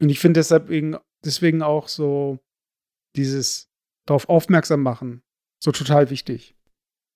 Und 0.01 0.09
ich 0.09 0.19
finde 0.19 0.41
deshalb 0.41 0.71
deswegen 1.25 1.63
auch 1.63 1.89
so 1.89 2.39
dieses 3.17 3.69
darauf 4.07 4.29
aufmerksam 4.29 4.83
machen 4.83 5.23
so 5.65 5.73
total 5.73 6.11
wichtig. 6.11 6.55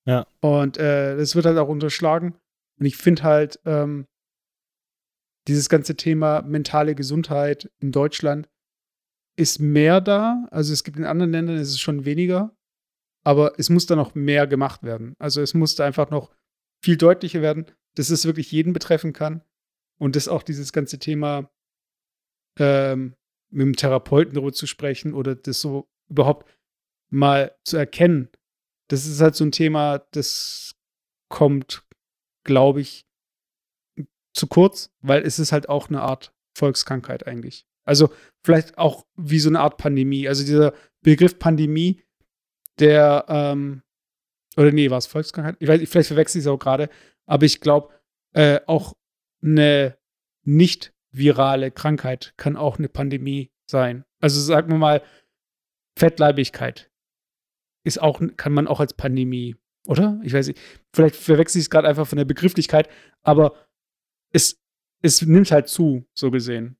Ja. 0.09 0.27
Und 0.41 0.79
äh, 0.79 1.19
das 1.19 1.37
wird 1.37 1.45
halt 1.45 1.59
auch 1.59 1.69
unterschlagen. 1.69 2.35
Und 2.81 2.87
ich 2.87 2.97
finde 2.97 3.25
halt 3.25 3.61
ähm, 3.67 4.07
dieses 5.47 5.69
ganze 5.69 5.97
Thema 5.97 6.41
mentale 6.41 6.95
Gesundheit 6.95 7.71
in 7.81 7.93
Deutschland 7.93 8.49
ist 9.37 9.61
mehr 9.61 10.01
da. 10.01 10.49
Also 10.51 10.73
es 10.73 10.83
gibt 10.83 10.97
in 10.97 11.05
anderen 11.05 11.31
Ländern 11.31 11.59
ist 11.59 11.69
es 11.69 11.79
schon 11.79 12.07
weniger, 12.07 12.57
aber 13.23 13.59
es 13.59 13.69
muss 13.69 13.85
da 13.85 13.97
noch 13.97 14.15
mehr 14.15 14.47
gemacht 14.47 14.83
werden. 14.83 15.15
Also 15.19 15.43
es 15.43 15.53
muss 15.53 15.75
da 15.75 15.85
einfach 15.85 16.09
noch 16.09 16.35
viel 16.83 16.97
deutlicher 16.97 17.43
werden, 17.43 17.67
dass 17.95 18.09
es 18.09 18.25
wirklich 18.25 18.51
jeden 18.51 18.73
betreffen 18.73 19.13
kann 19.13 19.43
und 19.99 20.17
dass 20.17 20.27
auch 20.27 20.43
dieses 20.43 20.73
ganze 20.73 20.99
Thema 20.99 21.51
ähm, 22.59 23.15
mit 23.51 23.67
dem 23.67 23.77
Therapeuten 23.77 24.33
darüber 24.33 24.55
zu 24.55 24.67
sprechen 24.67 25.13
oder 25.13 25.35
das 25.35 25.61
so 25.61 25.87
überhaupt 26.09 26.49
mal 27.11 27.55
zu 27.65 27.77
erkennen. 27.77 28.31
Das 28.89 29.07
ist 29.07 29.21
halt 29.21 29.35
so 29.35 29.45
ein 29.45 29.53
Thema, 29.53 29.99
das 30.13 30.75
kommt, 31.29 31.85
glaube 32.45 32.81
ich, 32.81 33.07
zu 34.33 34.47
kurz, 34.47 34.91
weil 35.01 35.23
es 35.23 35.39
ist 35.39 35.53
halt 35.53 35.69
auch 35.69 35.89
eine 35.89 36.01
Art 36.01 36.33
Volkskrankheit 36.57 37.27
eigentlich. 37.27 37.67
Also 37.85 38.11
vielleicht 38.45 38.79
auch 38.79 39.07
wie 39.17 39.39
so 39.39 39.49
eine 39.49 39.61
Art 39.61 39.79
Pandemie. 39.79 40.29
Also 40.29 40.45
dieser 40.45 40.75
Begriff 41.03 41.39
Pandemie, 41.39 42.03
der, 42.79 43.25
ähm, 43.29 43.83
oder 44.57 44.73
nee, 44.73 44.91
war 44.91 44.99
es 44.99 45.07
Volkskrankheit? 45.07 45.57
Ich 45.59 45.69
weiß, 45.69 45.89
vielleicht 45.89 46.09
verwechsel 46.09 46.39
ich 46.39 46.45
es 46.45 46.49
auch 46.49 46.59
gerade, 46.59 46.91
aber 47.27 47.45
ich 47.47 47.61
glaube, 47.61 47.95
äh, 48.35 48.61
auch 48.67 48.95
eine 49.43 49.97
nicht 50.43 50.93
virale 51.11 51.71
Krankheit 51.71 52.35
kann 52.37 52.57
auch 52.57 52.79
eine 52.79 52.89
Pandemie 52.89 53.51
sein. 53.67 54.05
Also 54.21 54.41
sagen 54.41 54.71
wir 54.71 54.79
mal 54.79 55.03
Fettleibigkeit 55.97 56.88
ist 57.85 58.01
auch, 58.01 58.21
kann 58.37 58.53
man 58.53 58.67
auch 58.67 58.81
als 58.81 58.95
Pandemie, 58.95 59.57
oder? 59.87 60.21
Ich 60.23 60.33
weiß 60.33 60.49
nicht, 60.49 60.61
vielleicht 60.93 61.17
verwechsel 61.17 61.59
ich 61.59 61.65
es 61.65 61.71
gerade 61.71 61.89
einfach 61.89 62.07
von 62.07 62.19
der 62.19 62.25
Begrifflichkeit, 62.25 62.89
aber 63.23 63.55
es, 64.33 64.61
es 65.03 65.23
nimmt 65.23 65.51
halt 65.51 65.69
zu, 65.69 66.07
so 66.13 66.31
gesehen. 66.31 66.77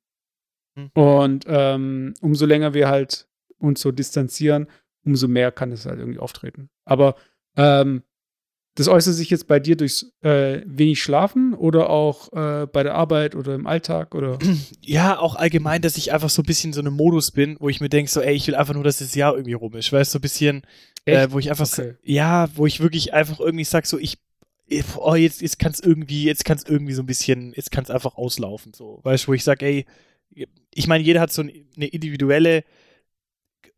Mhm. 0.75 0.91
Und 0.95 1.45
ähm, 1.49 2.15
umso 2.21 2.47
länger 2.47 2.75
wir 2.75 2.89
halt 2.89 3.29
uns 3.59 3.81
so 3.81 3.91
distanzieren, 3.91 4.69
umso 5.05 5.29
mehr 5.29 5.53
kann 5.53 5.73
es 5.73 5.87
halt 5.87 5.99
irgendwie 5.99 6.19
auftreten. 6.19 6.71
Aber 6.85 7.17
ähm, 7.57 8.03
das 8.79 8.87
äußert 8.87 9.17
sich 9.17 9.29
jetzt 9.29 9.49
bei 9.49 9.59
dir 9.59 9.75
durch 9.75 10.07
äh, 10.23 10.61
wenig 10.65 11.03
Schlafen 11.03 11.53
oder 11.53 11.91
auch 11.91 12.33
äh, 12.33 12.67
bei 12.67 12.85
der 12.85 12.95
Arbeit 12.95 13.35
oder 13.35 13.57
im 13.57 13.67
Alltag 13.67 14.15
oder? 14.15 14.39
Ja, 14.81 15.19
auch 15.19 15.35
allgemein, 15.35 15.83
dass 15.83 15.97
ich 15.97 16.13
einfach 16.13 16.31
so 16.31 16.43
ein 16.43 16.47
bisschen 16.47 16.73
so 16.73 16.81
einem 16.81 16.95
Modus 16.95 17.33
bin, 17.33 17.57
wo 17.59 17.69
ich 17.69 17.81
mir 17.81 17.89
denke, 17.89 18.09
so, 18.09 18.21
ey, 18.21 18.37
ich 18.37 18.47
will 18.47 18.55
einfach 18.55 18.75
nur, 18.75 18.85
dass 18.85 19.01
das 19.01 19.17
Jahr 19.17 19.35
irgendwie 19.35 19.55
rum 19.55 19.75
ist. 19.75 19.93
Weißt 19.93 20.13
du, 20.13 20.13
so 20.13 20.19
ein 20.19 20.23
bisschen, 20.23 20.63
äh, 21.07 21.27
wo 21.31 21.41
ich 21.41 21.51
einfach, 21.51 21.67
okay. 21.71 21.95
ja, 22.05 22.49
wo 22.55 22.67
ich 22.67 22.79
wirklich 22.79 23.13
einfach 23.13 23.41
irgendwie 23.41 23.65
sag, 23.65 23.85
so, 23.85 23.99
ich, 23.99 24.19
oh, 24.97 25.17
jetzt, 25.17 25.43
jetzt 25.43 25.59
kann 25.59 25.73
es 25.73 25.81
irgendwie, 25.81 26.23
jetzt 26.23 26.45
kann 26.45 26.57
es 26.57 26.65
irgendwie 26.65 26.93
so 26.93 27.03
ein 27.03 27.07
bisschen, 27.07 27.53
jetzt 27.57 27.73
kann 27.73 27.83
es 27.83 27.91
einfach 27.91 28.15
auslaufen, 28.15 28.75
so. 28.75 29.01
Weißt 29.03 29.25
du, 29.25 29.29
wo 29.29 29.35
ich 29.35 29.43
sag, 29.43 29.61
ey, 29.63 29.87
ich 30.73 30.87
meine, 30.87 31.03
jeder 31.03 31.21
hat 31.21 31.33
so 31.33 31.43
eine 31.43 31.87
individuelle 31.87 32.63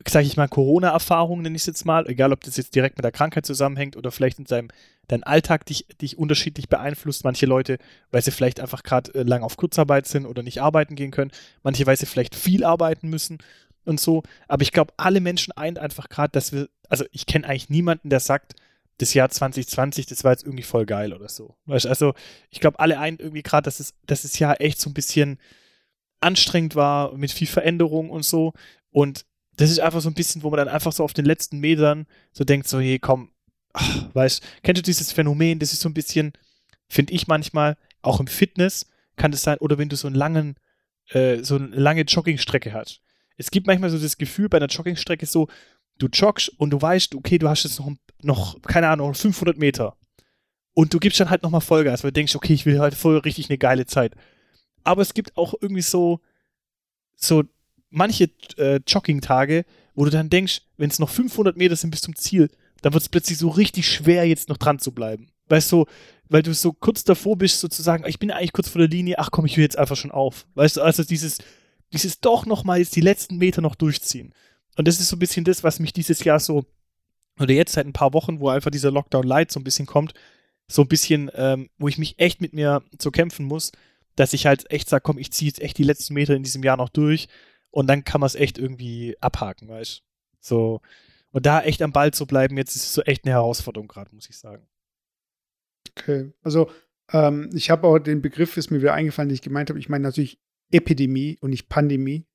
sage 0.09 0.27
ich 0.27 0.37
mal, 0.37 0.49
Corona-Erfahrung, 0.49 1.43
nenne 1.43 1.57
ich 1.57 1.63
es 1.63 1.67
jetzt 1.67 1.85
mal, 1.85 2.09
egal 2.09 2.33
ob 2.33 2.43
das 2.43 2.57
jetzt 2.57 2.75
direkt 2.75 2.97
mit 2.97 3.05
der 3.05 3.13
Krankheit 3.13 3.45
zusammenhängt 3.45 3.97
oder 3.97 4.11
vielleicht 4.11 4.39
in 4.39 4.47
seinem 4.47 4.69
dein 5.09 5.25
Alltag 5.25 5.67
dich, 5.67 5.87
dich 6.01 6.19
unterschiedlich 6.19 6.69
beeinflusst. 6.69 7.25
Manche 7.25 7.47
Leute, 7.47 7.79
weil 8.11 8.23
sie 8.23 8.31
vielleicht 8.31 8.61
einfach 8.61 8.83
gerade 8.83 9.15
äh, 9.15 9.23
lang 9.23 9.43
auf 9.43 9.57
Kurzarbeit 9.57 10.07
sind 10.07 10.27
oder 10.27 10.43
nicht 10.43 10.63
arbeiten 10.63 10.95
gehen 10.95 11.11
können, 11.11 11.33
manche, 11.63 11.87
weil 11.87 11.97
sie 11.97 12.07
vielleicht 12.07 12.35
viel 12.35 12.65
arbeiten 12.65 13.09
müssen 13.09 13.39
und 13.85 14.01
so. 14.01 14.23
Aber 14.49 14.63
ich 14.63 14.73
glaube, 14.73 14.93
alle 14.97 15.21
Menschen 15.21 15.53
eint 15.53 15.79
einfach 15.79 16.09
gerade, 16.09 16.31
dass 16.33 16.53
wir, 16.53 16.69
also 16.89 17.05
ich 17.11 17.27
kenne 17.27 17.47
eigentlich 17.47 17.71
niemanden, 17.71 18.09
der 18.09 18.21
sagt, 18.21 18.55
das 18.99 19.15
Jahr 19.15 19.31
2020, 19.31 20.07
das 20.07 20.25
war 20.25 20.33
jetzt 20.33 20.45
irgendwie 20.45 20.63
voll 20.63 20.85
geil 20.85 21.13
oder 21.15 21.29
so. 21.29 21.57
Weißt, 21.65 21.87
also 21.87 22.15
ich 22.51 22.61
glaube, 22.61 22.79
alle 22.79 22.99
eint 22.99 23.21
irgendwie 23.21 23.43
gerade, 23.43 23.65
dass 23.65 23.81
es, 23.81 23.95
dass 24.07 24.23
das 24.23 24.39
Jahr 24.39 24.61
echt 24.61 24.79
so 24.79 24.91
ein 24.91 24.95
bisschen 24.95 25.39
anstrengend 26.21 26.75
war, 26.75 27.17
mit 27.17 27.33
viel 27.33 27.47
Veränderung 27.47 28.11
und 28.11 28.25
so. 28.25 28.53
Und 28.91 29.25
das 29.61 29.71
ist 29.71 29.81
einfach 29.81 30.01
so 30.01 30.09
ein 30.09 30.15
bisschen, 30.15 30.43
wo 30.43 30.51
man 30.51 30.59
dann 30.59 30.69
einfach 30.69 30.93
so 30.93 31.05
auf 31.05 31.13
den 31.13 31.25
letzten 31.25 31.59
Metern 31.59 32.07
so 32.33 32.45
denkt, 32.45 32.69
so, 32.69 32.81
hey, 32.81 32.99
komm, 32.99 33.31
ach, 33.73 34.15
weißt, 34.15 34.43
kennst 34.63 34.79
du 34.79 34.83
dieses 34.83 35.13
Phänomen, 35.13 35.59
das 35.59 35.73
ist 35.73 35.81
so 35.81 35.89
ein 35.89 35.95
bisschen, 35.95 36.33
finde 36.89 37.13
ich 37.13 37.27
manchmal, 37.27 37.77
auch 38.03 38.21
im 38.21 38.27
Fitness 38.27 38.87
kann 39.17 39.33
das 39.33 39.43
sein, 39.43 39.59
oder 39.59 39.79
wenn 39.79 39.89
du 39.89 39.97
so 39.97 40.07
einen 40.07 40.17
langen, 40.17 40.57
äh, 41.11 41.43
so 41.43 41.57
eine 41.57 41.67
lange 41.67 42.03
Joggingstrecke 42.03 42.73
hast. 42.73 43.03
Es 43.37 43.51
gibt 43.51 43.67
manchmal 43.67 43.91
so 43.91 43.99
das 43.99 44.19
Gefühl 44.19 44.49
bei 44.49 44.59
einer 44.59 44.67
Joggingstrecke 44.67 45.27
so, 45.27 45.49
du 45.99 46.09
joggst 46.09 46.49
und 46.59 46.71
du 46.71 46.81
weißt, 46.81 47.15
okay, 47.15 47.39
du 47.39 47.49
hast 47.49 47.65
jetzt 47.65 47.79
noch, 47.79 47.93
noch 48.23 48.63
keine 48.63 48.89
Ahnung, 48.89 49.15
500 49.15 49.59
Meter. 49.59 49.97
Und 50.73 50.95
du 50.95 50.99
gibst 50.99 51.21
dann 51.21 51.31
halt 51.31 51.43
nochmal 51.43 51.61
Vollgas, 51.61 52.03
weil 52.03 52.11
du 52.11 52.15
denkst, 52.15 52.37
okay, 52.37 52.55
ich 52.55 52.65
will 52.65 52.81
halt 52.81 52.95
voll 52.95 53.19
richtig 53.19 53.51
eine 53.51 53.59
geile 53.59 53.87
Zeit. 53.87 54.15
Aber 54.85 55.03
es 55.03 55.15
gibt 55.15 55.37
auch 55.37 55.55
irgendwie 55.61 55.83
so, 55.83 56.21
so 57.17 57.45
manche 57.91 58.31
äh, 58.57 58.81
Jogging-Tage, 58.87 59.65
wo 59.95 60.05
du 60.05 60.11
dann 60.11 60.31
denkst, 60.31 60.63
wenn 60.77 60.91
es 60.91 60.99
noch 60.99 61.11
500 61.11 61.57
Meter 61.57 61.77
sind 61.77 61.91
bis 61.91 62.01
zum 62.01 62.17
Ziel, 62.17 62.51
dann 62.83 62.95
wird 62.95 63.03
es 63.03 63.09
plötzlich 63.09 63.39
so 63.39 63.49
richtig 63.49 63.87
schwer, 63.87 64.25
jetzt 64.25 64.49
noch 64.49 64.57
dran 64.57 64.79
zu 64.79 64.93
bleiben. 64.93 65.29
Weißt 65.49 65.71
du, 65.73 65.87
weil 66.29 66.43
du 66.43 66.55
so 66.55 66.73
kurz 66.73 67.05
davor 67.05 67.37
bist, 67.37 67.61
sozusagen, 67.61 68.07
ich 68.07 68.19
bin 68.19 68.31
eigentlich 68.31 68.53
kurz 68.53 68.69
vor 68.69 68.79
der 68.79 68.89
Linie, 68.89 69.19
ach 69.19 69.31
komm, 69.31 69.47
ich 69.47 69.57
höre 69.57 69.65
jetzt 69.65 69.79
einfach 69.79 69.97
schon 69.97 70.13
auf. 70.13 70.47
Weißt 70.55 70.77
du, 70.77 70.83
also 70.83 71.03
dieses, 71.03 71.39
dieses 71.93 72.21
doch 72.21 72.47
noch 72.47 72.65
mal 72.65 72.79
jetzt 72.79 72.95
die 72.95 73.01
letzten 73.01 73.37
Meter 73.37 73.61
noch 73.61 73.75
durchziehen. 73.75 74.33
Und 74.77 74.87
das 74.87 75.01
ist 75.01 75.09
so 75.09 75.17
ein 75.17 75.19
bisschen 75.19 75.45
das, 75.45 75.65
was 75.65 75.81
mich 75.81 75.93
dieses 75.93 76.23
Jahr 76.23 76.39
so, 76.39 76.65
oder 77.39 77.53
jetzt 77.53 77.73
seit 77.73 77.87
ein 77.87 77.93
paar 77.93 78.15
Wochen, 78.15 78.39
wo 78.39 78.49
einfach 78.49 78.71
dieser 78.71 78.93
Lockdown 78.93 79.25
Light 79.25 79.51
so 79.51 79.59
ein 79.59 79.65
bisschen 79.65 79.87
kommt, 79.87 80.15
so 80.69 80.83
ein 80.83 80.89
bisschen, 80.89 81.31
ähm, 81.35 81.69
wo 81.79 81.89
ich 81.89 81.99
mich 81.99 82.19
echt 82.19 82.41
mit 82.41 82.53
mir 82.53 82.83
zu 82.97 83.11
kämpfen 83.11 83.45
muss, 83.45 83.73
dass 84.15 84.33
ich 84.33 84.47
halt 84.47 84.71
echt 84.71 84.89
sage, 84.89 85.03
komm, 85.03 85.19
ich 85.19 85.33
ziehe 85.33 85.49
jetzt 85.49 85.61
echt 85.61 85.79
die 85.79 85.85
letzten 85.85 86.15
Meter 86.15 86.35
in 86.35 86.45
diesem 86.45 86.63
Jahr 86.63 86.77
noch 86.77 86.91
durch 86.91 87.29
und 87.71 87.87
dann 87.87 88.05
kann 88.05 88.21
man 88.21 88.27
es 88.27 88.35
echt 88.35 88.59
irgendwie 88.59 89.17
abhaken, 89.21 89.69
weißt 89.69 90.03
So. 90.41 90.81
Und 91.33 91.47
da 91.47 91.63
echt 91.63 91.81
am 91.83 91.93
Ball 91.93 92.13
zu 92.13 92.27
bleiben, 92.27 92.57
jetzt 92.57 92.75
ist 92.75 92.85
es 92.85 92.95
so 92.95 93.03
echt 93.03 93.25
eine 93.25 93.33
Herausforderung 93.33 93.87
gerade, 93.87 94.13
muss 94.15 94.29
ich 94.29 94.37
sagen. 94.37 94.67
Okay, 95.97 96.33
also 96.43 96.71
ähm, 97.13 97.51
ich 97.55 97.71
habe 97.71 97.87
auch 97.87 97.99
den 97.99 98.23
Begriff, 98.23 98.57
ist 98.57 98.71
mir 98.71 98.81
wieder 98.81 98.95
eingefallen, 98.95 99.29
den 99.29 99.35
ich 99.35 99.43
gemeint 99.43 99.71
habe. 99.71 99.79
Ich 99.79 99.89
meine 99.89 100.05
natürlich 100.05 100.41
Epidemie 100.71 101.39
und 101.41 101.51
nicht 101.51 101.69
Pandemie. 101.69 102.27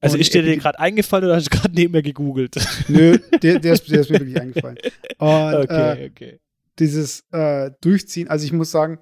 Also 0.00 0.18
ist 0.18 0.34
dir 0.34 0.42
den 0.42 0.58
gerade 0.58 0.78
eingefallen 0.78 1.24
oder 1.24 1.36
hast 1.36 1.46
du 1.46 1.56
gerade 1.56 1.74
neben 1.74 1.92
mir 1.92 2.02
gegoogelt? 2.02 2.56
Nö, 2.88 3.18
der, 3.42 3.58
der, 3.58 3.72
ist, 3.72 3.90
der, 3.90 4.00
ist, 4.00 4.10
mir 4.10 4.20
wirklich 4.20 4.40
eingefallen. 4.40 4.78
Und, 5.18 5.54
okay, 5.54 6.04
äh, 6.04 6.10
okay. 6.10 6.40
dieses 6.78 7.24
äh, 7.32 7.70
Durchziehen, 7.80 8.28
also 8.28 8.44
ich 8.44 8.52
muss 8.52 8.70
sagen, 8.70 8.98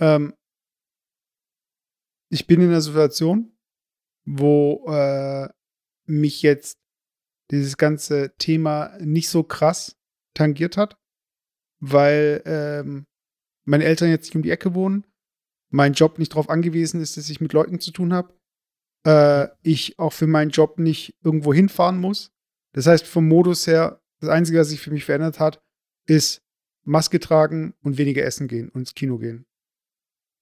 ähm, 0.00 0.34
ich 2.30 2.46
bin 2.46 2.60
in 2.60 2.68
einer 2.68 2.80
Situation, 2.80 3.52
wo 4.24 4.84
äh, 4.88 5.48
mich 6.06 6.42
jetzt 6.42 6.78
dieses 7.50 7.76
ganze 7.76 8.34
Thema 8.38 8.96
nicht 9.00 9.28
so 9.28 9.42
krass 9.42 9.96
tangiert 10.34 10.76
hat, 10.76 10.96
weil 11.80 12.42
ähm, 12.44 13.06
meine 13.64 13.84
Eltern 13.84 14.10
jetzt 14.10 14.26
nicht 14.26 14.36
um 14.36 14.42
die 14.42 14.50
Ecke 14.50 14.74
wohnen, 14.74 15.06
mein 15.70 15.92
Job 15.92 16.18
nicht 16.18 16.32
darauf 16.32 16.48
angewiesen 16.48 17.00
ist, 17.00 17.16
dass 17.16 17.30
ich 17.30 17.40
mit 17.40 17.52
Leuten 17.52 17.80
zu 17.80 17.92
tun 17.92 18.12
habe, 18.12 18.34
äh, 19.04 19.48
ich 19.62 19.98
auch 19.98 20.12
für 20.12 20.26
meinen 20.26 20.50
Job 20.50 20.78
nicht 20.78 21.14
irgendwo 21.22 21.54
hinfahren 21.54 21.98
muss. 21.98 22.32
Das 22.72 22.86
heißt, 22.86 23.06
vom 23.06 23.26
Modus 23.26 23.66
her, 23.66 24.00
das 24.20 24.30
Einzige, 24.30 24.58
was 24.60 24.68
sich 24.68 24.80
für 24.80 24.90
mich 24.90 25.04
verändert 25.04 25.40
hat, 25.40 25.62
ist 26.06 26.42
Maske 26.84 27.20
tragen 27.20 27.74
und 27.82 27.98
weniger 27.98 28.24
essen 28.24 28.48
gehen 28.48 28.68
und 28.68 28.82
ins 28.82 28.94
Kino 28.94 29.18
gehen. 29.18 29.46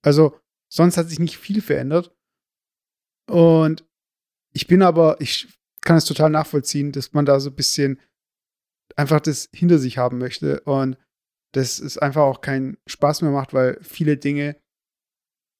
Also, 0.03 0.39
sonst 0.69 0.97
hat 0.97 1.09
sich 1.09 1.19
nicht 1.19 1.39
viel 1.39 1.61
verändert. 1.61 2.15
Und 3.29 3.85
ich 4.53 4.67
bin 4.67 4.83
aber, 4.83 5.21
ich 5.21 5.49
kann 5.83 5.97
es 5.97 6.05
total 6.05 6.31
nachvollziehen, 6.31 6.93
dass 6.93 7.13
man 7.13 7.27
da 7.27 7.41
so 7.41 7.51
ein 7.51 7.57
bisschen 7.57 8.01
einfach 8.97 9.21
das 9.21 9.49
hinter 9.53 9.79
sich 9.79 9.99
haben 9.99 10.19
möchte 10.19 10.61
und 10.61 10.97
dass 11.53 11.79
es 11.79 11.99
einfach 11.99 12.23
auch 12.23 12.41
keinen 12.41 12.77
Spaß 12.87 13.23
mehr 13.23 13.31
macht, 13.31 13.55
weil 13.55 13.79
viele 13.83 14.17
Dinge 14.17 14.57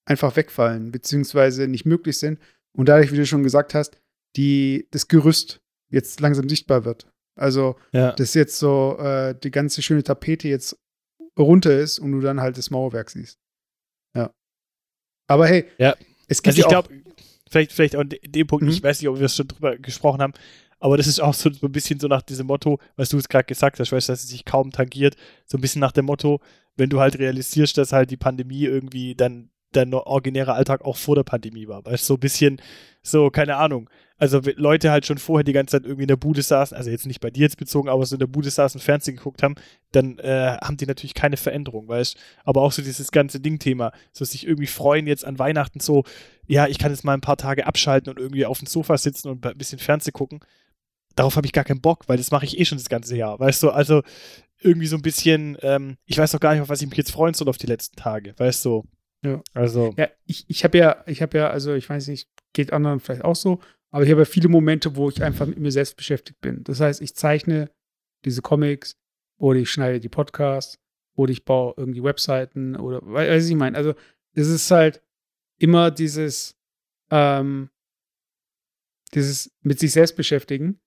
einfach 0.05 0.37
wegfallen, 0.37 0.91
beziehungsweise 0.91 1.69
nicht 1.69 1.87
möglich 1.87 2.19
sind. 2.19 2.41
Und 2.77 2.89
dadurch, 2.89 3.13
wie 3.13 3.17
du 3.17 3.27
schon 3.27 3.43
gesagt 3.43 3.75
hast, 3.75 4.01
die, 4.37 4.89
das 4.91 5.09
Gerüst 5.09 5.61
jetzt 5.91 6.21
langsam 6.21 6.49
sichtbar 6.49 6.85
wird. 6.85 7.11
Also, 7.37 7.77
ja. 7.93 8.13
dass 8.13 8.35
jetzt 8.35 8.59
so 8.59 8.99
äh, 8.99 9.35
die 9.39 9.51
ganze 9.51 9.81
schöne 9.83 10.03
Tapete 10.03 10.49
jetzt 10.49 10.77
runter 11.39 11.79
ist 11.79 11.99
und 11.99 12.13
du 12.13 12.21
dann 12.21 12.41
halt 12.41 12.59
das 12.59 12.71
Mauerwerk 12.71 13.11
siehst. 13.11 13.39
Ja. 14.17 14.35
Aber 15.29 15.47
hey, 15.47 15.71
ja. 15.79 15.95
es 16.27 16.43
gibt 16.43 16.57
also 16.57 16.63
ich 16.63 16.69
glaube, 16.69 16.91
vielleicht, 17.51 17.73
vielleicht 17.73 17.97
auch 17.97 18.01
in 18.01 18.11
dem 18.11 18.47
Punkt, 18.47 18.65
mhm. 18.65 18.71
ich 18.71 18.83
weiß 18.83 19.01
nicht, 19.01 19.09
ob 19.09 19.19
wir 19.19 19.29
schon 19.29 19.49
drüber 19.49 19.77
gesprochen 19.77 20.21
haben, 20.21 20.33
aber 20.81 20.97
das 20.97 21.07
ist 21.07 21.21
auch 21.21 21.35
so, 21.35 21.51
so 21.51 21.67
ein 21.67 21.73
bisschen 21.73 21.99
so 21.99 22.07
nach 22.09 22.23
diesem 22.23 22.47
Motto, 22.47 22.79
was 22.97 23.09
du 23.09 23.19
es 23.19 23.29
gerade 23.29 23.45
gesagt 23.45 23.81
hast, 23.81 23.91
weißt 23.91 24.09
du, 24.09 24.13
dass 24.13 24.23
es 24.23 24.29
sich 24.29 24.45
kaum 24.45 24.71
tangiert, 24.71 25.17
so 25.45 25.59
ein 25.59 25.61
bisschen 25.61 25.81
nach 25.81 25.93
dem 25.93 26.07
Motto, 26.07 26.41
wenn 26.77 26.91
du 26.91 27.01
halt 27.01 27.19
realisierst, 27.19 27.77
dass 27.79 27.93
halt 27.93 28.11
die 28.11 28.17
Pandemie 28.17 28.65
irgendwie 28.65 29.15
dann 29.15 29.51
dein 29.73 29.93
originärer 29.93 30.55
Alltag 30.55 30.85
auch 30.85 30.97
vor 30.97 31.17
der 31.17 31.25
Pandemie 31.25 31.69
war. 31.69 31.85
Weißt 31.85 32.05
du, 32.05 32.07
so 32.07 32.15
ein 32.15 32.21
bisschen, 32.21 32.63
so, 33.03 33.31
keine 33.31 33.57
Ahnung. 33.57 33.91
Also 34.19 34.41
Leute 34.57 34.91
halt 34.91 35.07
schon 35.07 35.19
vorher 35.19 35.45
die 35.45 35.53
ganze 35.53 35.73
Zeit 35.73 35.85
irgendwie 35.85 36.03
in 36.03 36.09
der 36.09 36.17
Bude 36.17 36.43
saßen, 36.43 36.77
also 36.77 36.91
jetzt 36.91 37.07
nicht 37.07 37.21
bei 37.21 37.31
dir 37.31 37.43
jetzt 37.43 37.57
bezogen, 37.57 37.89
aber 37.89 38.05
so 38.05 38.17
in 38.17 38.21
der 38.21 38.27
Bude 38.27 38.51
saßen, 38.51 38.81
Fernsehen 38.81 39.17
geguckt 39.17 39.45
haben, 39.45 39.55
dann 39.93 40.19
äh, 40.19 40.57
haben 40.61 40.77
die 40.77 40.87
natürlich 40.87 41.15
keine 41.15 41.37
Veränderung, 41.37 41.87
weißt 41.87 42.19
Aber 42.45 42.63
auch 42.63 42.73
so 42.73 42.83
dieses 42.83 43.13
ganze 43.13 43.39
Ding-Thema, 43.39 43.93
so 44.13 44.25
sich 44.25 44.47
irgendwie 44.47 44.67
freuen 44.67 45.07
jetzt 45.07 45.25
an 45.25 45.39
Weihnachten 45.39 45.79
so, 45.79 46.05
ja, 46.47 46.67
ich 46.67 46.79
kann 46.79 46.91
jetzt 46.91 47.05
mal 47.05 47.15
ein 47.15 47.21
paar 47.21 47.37
Tage 47.37 47.67
abschalten 47.67 48.11
und 48.11 48.19
irgendwie 48.19 48.45
auf 48.45 48.59
dem 48.59 48.67
Sofa 48.67 48.99
sitzen 48.99 49.29
und 49.29 49.47
ein 49.47 49.57
bisschen 49.57 49.79
Fernsehen 49.79 50.13
gucken. 50.13 50.41
Darauf 51.15 51.37
habe 51.37 51.47
ich 51.47 51.53
gar 51.53 51.65
keinen 51.65 51.81
Bock, 51.81 52.09
weil 52.09 52.17
das 52.17 52.31
mache 52.31 52.45
ich 52.45 52.59
eh 52.59 52.65
schon 52.65 52.79
das 52.79 52.89
ganze 52.89 53.17
Jahr, 53.17 53.39
weißt 53.39 53.63
du? 53.63 53.71
Also 53.71 54.03
irgendwie 54.61 54.87
so 54.87 54.97
ein 54.97 55.03
bisschen, 55.03 55.57
ähm, 55.63 55.97
ich 56.07 56.19
weiß 56.19 56.33
doch 56.33 56.41
gar 56.41 56.53
nicht, 56.53 56.63
auf 56.63 56.69
was 56.69 56.83
ich 56.83 56.89
mich 56.89 56.99
jetzt 56.99 57.13
freuen 57.13 57.35
soll 57.35 57.49
auf 57.49 57.59
die 57.59 57.67
letzten 57.67 57.97
Tage, 57.97 58.35
weißt 58.37 58.65
du? 58.65 58.85
Ja. 59.25 59.43
Also. 59.55 59.95
Ja, 59.97 60.09
ich, 60.27 60.45
ich 60.49 60.65
habe 60.65 60.79
ja, 60.79 61.05
ich 61.07 61.23
habe 61.23 61.39
ja, 61.39 61.51
also 61.51 61.75
ich 61.75 61.89
weiß 61.89 62.09
nicht, 62.09 62.29
geht 62.53 62.73
anderen 62.73 63.01
vielleicht 63.01 63.25
auch 63.25 63.37
so, 63.37 63.61
aber 63.91 64.05
ich 64.05 64.11
habe 64.11 64.23
ja 64.23 64.27
viele 64.27 64.49
Momente, 64.49 64.97
wo 64.97 65.09
ich 65.09 65.23
einfach 65.23 65.47
mit 65.47 65.59
mir 65.59 65.73
selbst 65.73 65.97
beschäftigt 65.97 66.41
bin. 66.41 66.63
Das 66.65 66.81
heißt, 66.81 67.01
ich 67.01 67.15
zeichne 67.15 67.71
diese 68.25 68.43
Comics 68.43 68.99
oder 69.39 69.59
ich 69.59 69.71
schneide 69.71 70.01
die 70.01 70.09
Podcasts 70.09 70.79
oder 71.15 71.33
ich 71.33 71.45
baue 71.45 71.75
irgendwie 71.77 72.03
Webseiten 72.03 72.77
oder 72.77 73.01
weiß 73.03 73.49
ich 73.49 73.57
meine. 73.57 73.77
Also 73.77 73.95
es 74.35 74.49
ist 74.49 74.71
halt 74.71 75.03
immer 75.59 75.91
dieses, 75.91 76.57
ähm, 77.11 77.71
dieses 79.15 79.57
mit 79.63 79.79
sich 79.79 79.93
selbst 79.93 80.17
beschäftigen. 80.17 80.81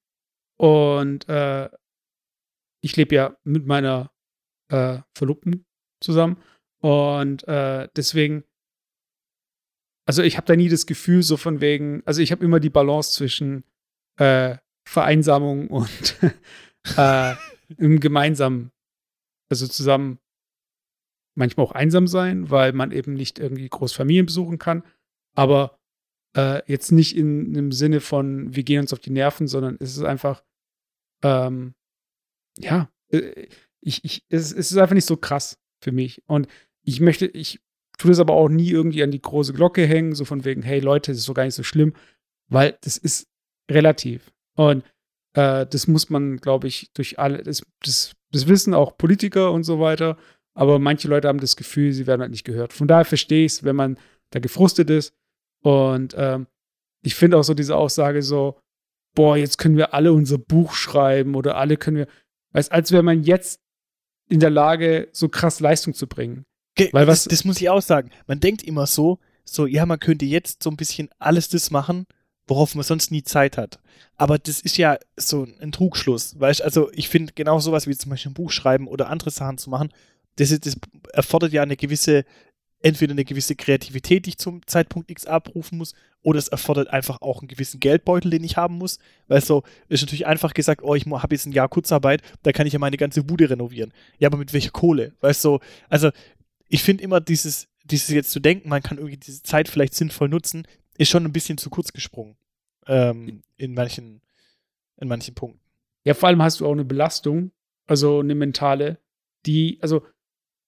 Und 0.57 1.27
äh, 1.27 1.69
ich 2.81 2.95
lebe 2.95 3.15
ja 3.15 3.37
mit 3.43 3.65
meiner 3.65 4.11
äh, 4.69 4.99
Verlobten 5.15 5.65
zusammen. 6.01 6.37
Und 6.79 7.47
äh, 7.47 7.89
deswegen, 7.95 8.43
also 10.05 10.23
ich 10.23 10.37
habe 10.37 10.47
da 10.47 10.55
nie 10.55 10.69
das 10.69 10.85
Gefühl 10.85 11.23
so 11.23 11.37
von 11.37 11.61
wegen, 11.61 12.01
also 12.05 12.21
ich 12.21 12.31
habe 12.31 12.43
immer 12.43 12.59
die 12.59 12.69
Balance 12.69 13.13
zwischen 13.13 13.63
äh, 14.17 14.57
Vereinsamung 14.87 15.67
und 15.67 16.17
äh, 16.97 17.35
im 17.77 17.99
gemeinsamen, 17.99 18.71
also 19.49 19.67
zusammen 19.67 20.19
manchmal 21.35 21.65
auch 21.65 21.71
einsam 21.71 22.07
sein, 22.07 22.49
weil 22.49 22.73
man 22.73 22.91
eben 22.91 23.13
nicht 23.13 23.39
irgendwie 23.39 23.69
groß 23.69 23.93
Familien 23.93 24.25
besuchen 24.25 24.57
kann, 24.57 24.83
aber 25.35 25.79
äh, 26.35 26.61
jetzt 26.69 26.91
nicht 26.91 27.15
in 27.15 27.47
einem 27.47 27.71
Sinne 27.71 28.01
von, 28.01 28.55
wir 28.55 28.63
gehen 28.63 28.81
uns 28.81 28.93
auf 28.93 28.99
die 28.99 29.11
Nerven, 29.11 29.47
sondern 29.47 29.77
es 29.79 29.95
ist 29.97 30.03
einfach, 30.03 30.43
ähm, 31.23 31.73
ja, 32.57 32.91
äh, 33.09 33.47
ich, 33.81 34.03
ich, 34.03 34.25
es, 34.29 34.51
es 34.51 34.71
ist 34.71 34.77
einfach 34.77 34.95
nicht 34.95 35.07
so 35.07 35.17
krass 35.17 35.59
für 35.81 35.91
mich. 35.91 36.21
Und 36.27 36.47
ich 36.83 36.99
möchte, 36.99 37.27
ich 37.27 37.59
tue 38.01 38.09
das 38.09 38.19
aber 38.19 38.33
auch 38.33 38.49
nie 38.49 38.69
irgendwie 38.69 39.03
an 39.03 39.11
die 39.11 39.21
große 39.21 39.53
Glocke 39.53 39.85
hängen, 39.85 40.15
so 40.15 40.25
von 40.25 40.43
wegen, 40.43 40.63
hey 40.63 40.79
Leute, 40.79 41.11
das 41.11 41.19
ist 41.19 41.25
so 41.25 41.33
gar 41.33 41.45
nicht 41.45 41.53
so 41.53 41.63
schlimm, 41.63 41.93
weil 42.49 42.77
das 42.81 42.97
ist 42.97 43.27
relativ. 43.69 44.31
Und 44.55 44.83
äh, 45.33 45.67
das 45.67 45.87
muss 45.87 46.09
man, 46.09 46.37
glaube 46.37 46.67
ich, 46.67 46.91
durch 46.93 47.19
alle, 47.19 47.43
das, 47.43 47.61
das, 47.83 48.13
das 48.31 48.47
wissen 48.47 48.73
auch 48.73 48.97
Politiker 48.97 49.51
und 49.51 49.63
so 49.63 49.79
weiter, 49.79 50.17
aber 50.55 50.79
manche 50.79 51.07
Leute 51.07 51.27
haben 51.27 51.39
das 51.39 51.55
Gefühl, 51.55 51.93
sie 51.93 52.07
werden 52.07 52.21
halt 52.21 52.31
nicht 52.31 52.43
gehört. 52.43 52.73
Von 52.73 52.87
daher 52.87 53.05
verstehe 53.05 53.45
ich 53.45 53.53
es, 53.53 53.63
wenn 53.63 53.75
man 53.75 53.97
da 54.31 54.39
gefrustet 54.39 54.89
ist. 54.89 55.13
Und 55.61 56.15
ähm, 56.17 56.47
ich 57.03 57.15
finde 57.15 57.37
auch 57.37 57.43
so 57.43 57.53
diese 57.53 57.75
Aussage 57.75 58.23
so, 58.23 58.59
boah, 59.15 59.37
jetzt 59.37 59.57
können 59.59 59.77
wir 59.77 59.93
alle 59.93 60.11
unser 60.11 60.39
Buch 60.39 60.73
schreiben 60.73 61.35
oder 61.35 61.55
alle 61.55 61.77
können 61.77 61.97
wir, 61.97 62.07
weißt, 62.53 62.71
als 62.71 62.91
wäre 62.91 63.03
man 63.03 63.23
jetzt 63.23 63.61
in 64.27 64.39
der 64.39 64.49
Lage, 64.49 65.09
so 65.11 65.29
krass 65.29 65.59
Leistung 65.59 65.93
zu 65.93 66.07
bringen. 66.07 66.45
Weil 66.91 67.07
was, 67.07 67.23
das, 67.23 67.31
das 67.31 67.45
muss 67.45 67.61
ich 67.61 67.69
auch 67.69 67.81
sagen. 67.81 68.11
Man 68.27 68.39
denkt 68.39 68.63
immer 68.63 68.87
so, 68.87 69.19
so, 69.43 69.65
ja, 69.65 69.85
man 69.85 69.99
könnte 69.99 70.25
jetzt 70.25 70.63
so 70.63 70.69
ein 70.69 70.77
bisschen 70.77 71.09
alles 71.19 71.49
das 71.49 71.71
machen, 71.71 72.05
worauf 72.47 72.75
man 72.75 72.83
sonst 72.83 73.11
nie 73.11 73.23
Zeit 73.23 73.57
hat. 73.57 73.79
Aber 74.17 74.37
das 74.37 74.61
ist 74.61 74.77
ja 74.77 74.97
so 75.15 75.47
ein 75.59 75.71
Trugschluss, 75.71 76.39
weißt 76.39 76.61
Also 76.61 76.91
ich 76.93 77.09
finde 77.09 77.33
genau 77.33 77.59
sowas 77.59 77.87
wie 77.87 77.95
zum 77.95 78.11
Beispiel 78.11 78.31
ein 78.31 78.35
Buch 78.35 78.51
schreiben 78.51 78.87
oder 78.87 79.09
andere 79.09 79.31
Sachen 79.31 79.57
zu 79.57 79.69
machen, 79.69 79.89
das, 80.35 80.51
ist, 80.51 80.65
das 80.65 80.77
erfordert 81.13 81.53
ja 81.53 81.61
eine 81.61 81.75
gewisse, 81.75 82.23
entweder 82.81 83.11
eine 83.11 83.25
gewisse 83.25 83.55
Kreativität, 83.55 84.25
die 84.25 84.31
ich 84.31 84.37
zum 84.37 84.65
Zeitpunkt 84.65 85.11
X 85.11 85.25
abrufen 85.25 85.77
muss, 85.77 85.93
oder 86.23 86.39
es 86.39 86.47
erfordert 86.47 86.89
einfach 86.89 87.21
auch 87.21 87.39
einen 87.39 87.47
gewissen 87.47 87.79
Geldbeutel, 87.79 88.31
den 88.31 88.43
ich 88.43 88.57
haben 88.57 88.77
muss. 88.77 88.99
Weil 89.27 89.41
so 89.41 89.63
ist 89.89 90.01
natürlich 90.01 90.27
einfach 90.27 90.53
gesagt, 90.53 90.83
oh, 90.83 90.95
ich 90.95 91.05
habe 91.05 91.35
jetzt 91.35 91.47
ein 91.47 91.51
Jahr 91.51 91.67
Kurzarbeit, 91.67 92.21
da 92.43 92.51
kann 92.51 92.67
ich 92.67 92.73
ja 92.73 92.79
meine 92.79 92.97
ganze 92.97 93.23
Bude 93.23 93.49
renovieren. 93.49 93.91
Ja, 94.19 94.29
aber 94.29 94.37
mit 94.37 94.53
welcher 94.53 94.71
Kohle? 94.71 95.13
Weißt 95.21 95.43
du, 95.43 95.49
so, 95.49 95.59
also 95.89 96.11
ich 96.71 96.83
finde 96.83 97.03
immer 97.03 97.19
dieses, 97.19 97.67
dieses 97.83 98.09
jetzt 98.09 98.31
zu 98.31 98.39
denken, 98.39 98.69
man 98.69 98.81
kann 98.81 98.97
irgendwie 98.97 99.17
diese 99.17 99.43
Zeit 99.43 99.67
vielleicht 99.67 99.93
sinnvoll 99.93 100.29
nutzen, 100.29 100.65
ist 100.97 101.09
schon 101.09 101.25
ein 101.25 101.33
bisschen 101.33 101.57
zu 101.57 101.69
kurz 101.69 101.91
gesprungen. 101.91 102.37
Ähm, 102.87 103.43
in 103.57 103.73
manchen, 103.73 104.21
in 104.97 105.07
manchen 105.07 105.35
Punkten. 105.35 105.59
Ja, 106.05 106.13
vor 106.13 106.29
allem 106.29 106.41
hast 106.41 106.59
du 106.59 106.65
auch 106.65 106.71
eine 106.71 106.85
Belastung, 106.85 107.51
also 107.87 108.21
eine 108.21 108.35
mentale, 108.35 108.99
die, 109.45 109.79
also 109.81 110.05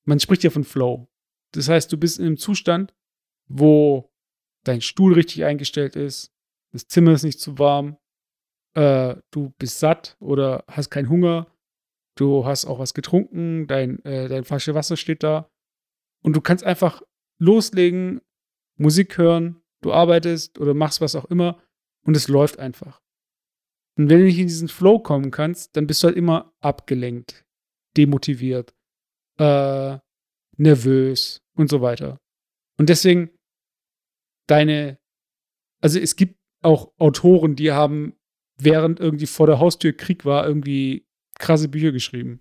man 0.04 0.20
spricht 0.20 0.44
ja 0.44 0.50
von 0.50 0.66
Flow. 0.66 1.08
Das 1.54 1.70
heißt, 1.70 1.92
du 1.92 1.98
bist 1.98 2.20
in 2.20 2.26
einem 2.26 2.38
Zustand, 2.38 2.94
wo 3.48 4.12
dein 4.64 4.82
Stuhl 4.82 5.14
richtig 5.14 5.46
eingestellt 5.46 5.96
ist, 5.96 6.34
das 6.74 6.88
Zimmer 6.88 7.14
ist 7.14 7.24
nicht 7.24 7.40
zu 7.40 7.58
warm, 7.60 7.98
äh, 8.74 9.16
du 9.32 9.54
bist 9.58 9.80
satt 9.80 10.18
oder 10.20 10.66
hast 10.68 10.90
keinen 10.90 11.10
Hunger, 11.10 11.48
du 12.16 12.46
hast 12.46 12.66
auch 12.66 12.80
was 12.80 12.94
getrunken, 12.94 13.68
dein, 13.68 14.04
äh, 14.04 14.28
dein 14.28 14.44
Flasche 14.44 14.76
Wasser 14.76 14.98
steht 14.98 15.24
da 15.24 15.50
und 16.24 16.36
du 16.36 16.42
kannst 16.42 16.64
einfach 16.64 17.04
loslegen, 17.40 18.22
Musik 18.78 19.18
hören, 19.18 19.62
du 19.82 19.94
arbeitest 19.94 20.60
oder 20.60 20.74
machst 20.74 21.02
was 21.02 21.16
auch 21.16 21.26
immer 21.26 21.62
und 22.06 22.18
es 22.18 22.28
läuft 22.28 22.60
einfach. 22.60 23.02
Und 23.98 24.10
wenn 24.10 24.20
du 24.20 24.26
nicht 24.26 24.40
in 24.40 24.48
diesen 24.48 24.70
Flow 24.70 25.00
kommen 25.00 25.30
kannst, 25.30 25.76
dann 25.78 25.86
bist 25.86 26.02
du 26.02 26.08
halt 26.08 26.18
immer 26.18 26.52
abgelenkt, 26.62 27.46
demotiviert, 27.96 28.74
äh, 29.38 30.00
nervös 30.58 31.42
und 31.56 31.70
so 31.70 31.82
weiter. 31.82 32.18
Und 32.78 32.90
deswegen 32.90 33.30
deine, 34.48 34.98
also 35.82 36.00
es 36.00 36.16
gibt 36.16 36.40
auch 36.64 36.92
Autoren, 36.98 37.56
die 37.56 37.72
haben, 37.72 38.16
während 38.58 39.00
irgendwie 39.00 39.28
vor 39.28 39.48
der 39.48 39.60
Haustür 39.60 39.94
Krieg 39.94 40.26
war, 40.26 40.48
irgendwie 40.48 41.06
krasse 41.38 41.68
Bücher 41.68 41.92
geschrieben. 41.92 42.40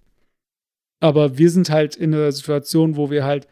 Aber 1.00 1.36
wir 1.36 1.50
sind 1.50 1.68
halt 1.68 1.96
in 1.96 2.14
einer 2.14 2.30
Situation, 2.32 2.96
wo 2.96 3.10
wir 3.10 3.24
halt 3.24 3.48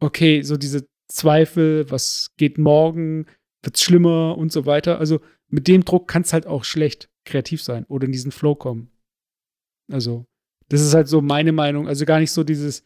okay, 0.00 0.42
so 0.42 0.56
diese 0.56 0.88
Zweifel, 1.08 1.90
was 1.90 2.30
geht 2.36 2.58
morgen, 2.58 3.26
wird's 3.62 3.82
schlimmer 3.82 4.36
und 4.36 4.52
so 4.52 4.66
weiter. 4.66 4.98
Also 4.98 5.20
mit 5.48 5.68
dem 5.68 5.84
Druck 5.84 6.08
kann 6.08 6.22
es 6.22 6.32
halt 6.32 6.46
auch 6.46 6.64
schlecht 6.64 7.10
kreativ 7.24 7.62
sein 7.62 7.84
oder 7.86 8.06
in 8.06 8.12
diesen 8.12 8.32
Flow 8.32 8.54
kommen. 8.54 8.90
Also, 9.90 10.24
das 10.68 10.80
ist 10.80 10.94
halt 10.94 11.08
so 11.08 11.20
meine 11.20 11.52
Meinung. 11.52 11.88
Also 11.88 12.04
gar 12.04 12.20
nicht 12.20 12.32
so 12.32 12.44
dieses, 12.44 12.84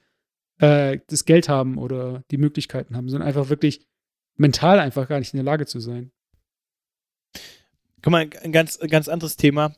äh, 0.59 0.99
das 1.07 1.25
Geld 1.25 1.49
haben 1.49 1.79
oder 1.79 2.23
die 2.31 2.39
Möglichkeiten 2.39 2.97
haben, 2.97 3.09
sondern 3.09 3.29
einfach 3.29 3.49
wirklich 3.51 3.87
mental 4.37 4.81
einfach 4.81 5.09
gar 5.09 5.19
nicht 5.19 5.33
in 5.33 5.39
der 5.39 5.45
Lage 5.45 5.67
zu 5.67 5.81
sein. 5.81 6.11
Guck 8.03 8.11
mal, 8.11 8.29
ein 8.43 8.53
ganz, 8.53 8.79
ein 8.79 8.89
ganz 8.89 9.09
anderes 9.09 9.37
Thema. 9.37 9.75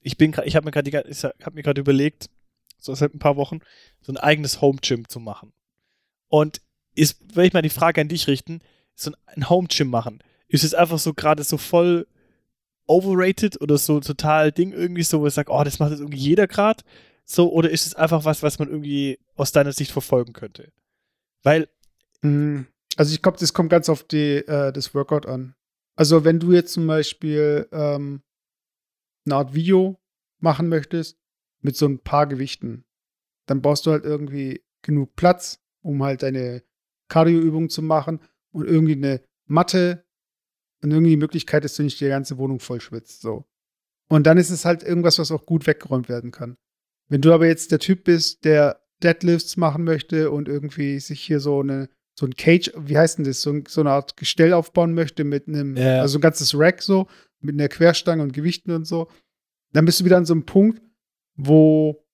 Ich 0.00 0.16
bin, 0.16 0.34
ich 0.44 0.56
habe 0.56 0.64
mir 0.64 0.70
gerade, 0.70 1.08
ich 1.08 1.24
habe 1.24 1.54
mir 1.54 1.62
gerade 1.62 1.80
überlegt, 1.80 2.30
so 2.78 2.94
seit 2.94 3.14
ein 3.14 3.18
paar 3.18 3.36
Wochen, 3.36 3.60
so 4.00 4.12
ein 4.12 4.16
eigenes 4.18 4.60
Home 4.60 4.78
Gym 4.80 5.08
zu 5.08 5.18
machen. 5.18 5.52
Und 6.28 6.60
ist, 6.96 7.36
will 7.36 7.44
ich 7.46 7.52
mal 7.52 7.62
die 7.62 7.68
Frage 7.68 8.00
an 8.00 8.08
dich 8.08 8.26
richten, 8.26 8.60
so 8.94 9.12
ein 9.26 9.48
Home 9.48 9.68
Gym 9.68 9.88
machen, 9.88 10.22
ist 10.48 10.64
es 10.64 10.74
einfach 10.74 10.98
so 10.98 11.14
gerade 11.14 11.44
so 11.44 11.58
voll 11.58 12.06
overrated 12.86 13.60
oder 13.60 13.78
so 13.78 14.00
total 14.00 14.52
Ding 14.52 14.72
irgendwie 14.72 15.02
so, 15.02 15.20
wo 15.20 15.26
ich 15.26 15.34
sage, 15.34 15.52
oh, 15.52 15.62
das 15.64 15.78
macht 15.78 15.90
jetzt 15.90 16.00
irgendwie 16.00 16.18
jeder 16.18 16.46
gerade? 16.46 16.82
So, 17.24 17.52
oder 17.52 17.70
ist 17.70 17.86
es 17.86 17.94
einfach 17.94 18.24
was, 18.24 18.42
was 18.42 18.58
man 18.58 18.68
irgendwie 18.68 19.18
aus 19.34 19.52
deiner 19.52 19.72
Sicht 19.72 19.90
verfolgen 19.90 20.32
könnte? 20.32 20.72
Weil. 21.42 21.68
Mhm. 22.22 22.66
Also 22.96 23.12
ich 23.12 23.20
glaube, 23.20 23.38
das 23.38 23.52
kommt 23.52 23.68
ganz 23.68 23.88
auf 23.88 24.04
die, 24.04 24.36
äh, 24.36 24.72
das 24.72 24.94
Workout 24.94 25.26
an. 25.26 25.54
Also 25.96 26.24
wenn 26.24 26.40
du 26.40 26.52
jetzt 26.52 26.72
zum 26.72 26.86
Beispiel 26.86 27.68
ähm, 27.72 28.22
eine 29.26 29.34
Art 29.34 29.54
Video 29.54 29.98
machen 30.38 30.68
möchtest 30.68 31.18
mit 31.60 31.76
so 31.76 31.86
ein 31.86 31.98
paar 31.98 32.26
Gewichten, 32.26 32.84
dann 33.46 33.60
brauchst 33.60 33.86
du 33.86 33.90
halt 33.90 34.04
irgendwie 34.04 34.62
genug 34.82 35.14
Platz, 35.16 35.60
um 35.82 36.02
halt 36.02 36.22
deine 36.22 36.62
Cardioübungen 37.08 37.68
zu 37.68 37.82
machen 37.82 38.20
und 38.52 38.66
irgendwie 38.66 38.94
eine 38.94 39.20
Matte 39.46 40.04
und 40.82 40.90
irgendwie 40.90 41.10
die 41.10 41.16
Möglichkeit, 41.16 41.64
dass 41.64 41.76
du 41.76 41.82
nicht 41.82 42.00
die 42.00 42.08
ganze 42.08 42.38
Wohnung 42.38 42.60
voll 42.60 42.80
schwitzt. 42.80 43.22
So. 43.22 43.44
Und 44.08 44.26
dann 44.26 44.38
ist 44.38 44.50
es 44.50 44.64
halt 44.64 44.82
irgendwas, 44.82 45.18
was 45.18 45.30
auch 45.30 45.46
gut 45.46 45.66
weggeräumt 45.66 46.08
werden 46.08 46.30
kann. 46.30 46.56
Wenn 47.08 47.20
du 47.20 47.32
aber 47.32 47.46
jetzt 47.46 47.72
der 47.72 47.78
Typ 47.78 48.04
bist, 48.04 48.44
der 48.44 48.80
Deadlifts 49.02 49.56
machen 49.56 49.84
möchte 49.84 50.30
und 50.30 50.48
irgendwie 50.48 50.98
sich 51.00 51.20
hier 51.20 51.40
so 51.40 51.60
eine 51.60 51.88
so 52.18 52.26
ein 52.26 52.34
Cage, 52.34 52.72
wie 52.76 52.96
heißt 52.96 53.18
denn 53.18 53.26
das, 53.26 53.42
so, 53.42 53.60
so 53.68 53.82
eine 53.82 53.90
Art 53.90 54.16
Gestell 54.16 54.54
aufbauen 54.54 54.94
möchte 54.94 55.22
mit 55.24 55.48
einem, 55.48 55.76
ja. 55.76 56.00
also 56.00 56.18
ein 56.18 56.22
ganzes 56.22 56.58
Rack 56.58 56.82
so, 56.82 57.08
mit 57.40 57.54
einer 57.54 57.68
Querstange 57.68 58.22
und 58.22 58.32
Gewichten 58.32 58.70
und 58.70 58.86
so, 58.86 59.08
dann 59.72 59.84
bist 59.84 60.00
du 60.00 60.06
wieder 60.06 60.16
an 60.16 60.24
so 60.24 60.32
einem 60.32 60.46
Punkt, 60.46 60.80
wo 61.36 62.05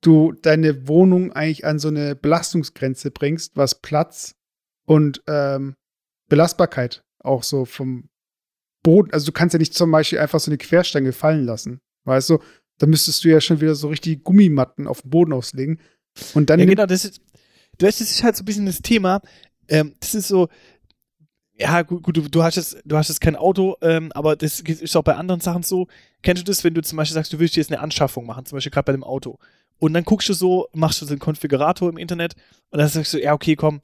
du 0.00 0.32
deine 0.32 0.88
Wohnung 0.88 1.32
eigentlich 1.32 1.64
an 1.64 1.78
so 1.78 1.88
eine 1.88 2.14
Belastungsgrenze 2.14 3.10
bringst, 3.10 3.56
was 3.56 3.80
Platz 3.80 4.34
und 4.86 5.22
ähm, 5.26 5.74
Belastbarkeit 6.28 7.02
auch 7.18 7.42
so 7.42 7.64
vom 7.64 8.08
Boden, 8.82 9.12
also 9.12 9.26
du 9.26 9.32
kannst 9.32 9.52
ja 9.52 9.58
nicht 9.58 9.74
zum 9.74 9.90
Beispiel 9.90 10.18
einfach 10.18 10.38
so 10.38 10.50
eine 10.50 10.58
Querstange 10.58 11.12
fallen 11.12 11.44
lassen, 11.44 11.80
weißt 12.04 12.30
du? 12.30 12.38
Da 12.78 12.86
müsstest 12.86 13.24
du 13.24 13.28
ja 13.28 13.40
schon 13.40 13.60
wieder 13.60 13.74
so 13.74 13.88
richtig 13.88 14.22
Gummimatten 14.22 14.86
auf 14.86 15.02
den 15.02 15.10
Boden 15.10 15.32
auslegen. 15.32 15.80
Und 16.34 16.50
dann. 16.50 16.60
Ja, 16.60 16.66
genau, 16.66 16.86
das 16.86 17.04
ist, 17.04 17.20
das 17.78 18.00
ist 18.00 18.22
halt 18.22 18.36
so 18.36 18.42
ein 18.42 18.44
bisschen 18.44 18.66
das 18.66 18.82
Thema. 18.82 19.22
Ähm, 19.68 19.94
das 19.98 20.14
ist 20.14 20.28
so, 20.28 20.48
ja, 21.58 21.82
gut, 21.82 22.02
gut 22.02 22.16
du, 22.16 22.28
du, 22.28 22.42
hast 22.42 22.56
jetzt, 22.56 22.76
du 22.84 22.96
hast 22.96 23.08
jetzt 23.08 23.20
kein 23.20 23.34
Auto, 23.34 23.76
ähm, 23.80 24.12
aber 24.12 24.36
das 24.36 24.60
ist 24.60 24.96
auch 24.96 25.02
bei 25.02 25.16
anderen 25.16 25.40
Sachen 25.40 25.62
so. 25.62 25.88
Kennst 26.22 26.42
du 26.42 26.44
das, 26.44 26.62
wenn 26.64 26.74
du 26.74 26.82
zum 26.82 26.96
Beispiel 26.96 27.14
sagst, 27.14 27.32
du 27.32 27.38
willst 27.38 27.56
jetzt 27.56 27.72
eine 27.72 27.80
Anschaffung 27.80 28.26
machen, 28.26 28.44
zum 28.44 28.56
Beispiel 28.56 28.72
gerade 28.72 28.86
bei 28.86 28.92
dem 28.92 29.04
Auto. 29.04 29.38
Und 29.78 29.94
dann 29.94 30.04
guckst 30.04 30.28
du 30.28 30.32
so, 30.32 30.68
machst 30.72 31.00
du 31.00 31.06
so 31.06 31.12
einen 31.12 31.20
Konfigurator 31.20 31.88
im 31.88 31.98
Internet 31.98 32.34
und 32.70 32.78
dann 32.78 32.88
sagst 32.88 33.12
du, 33.12 33.22
ja, 33.22 33.32
okay, 33.32 33.56
komm, 33.56 33.80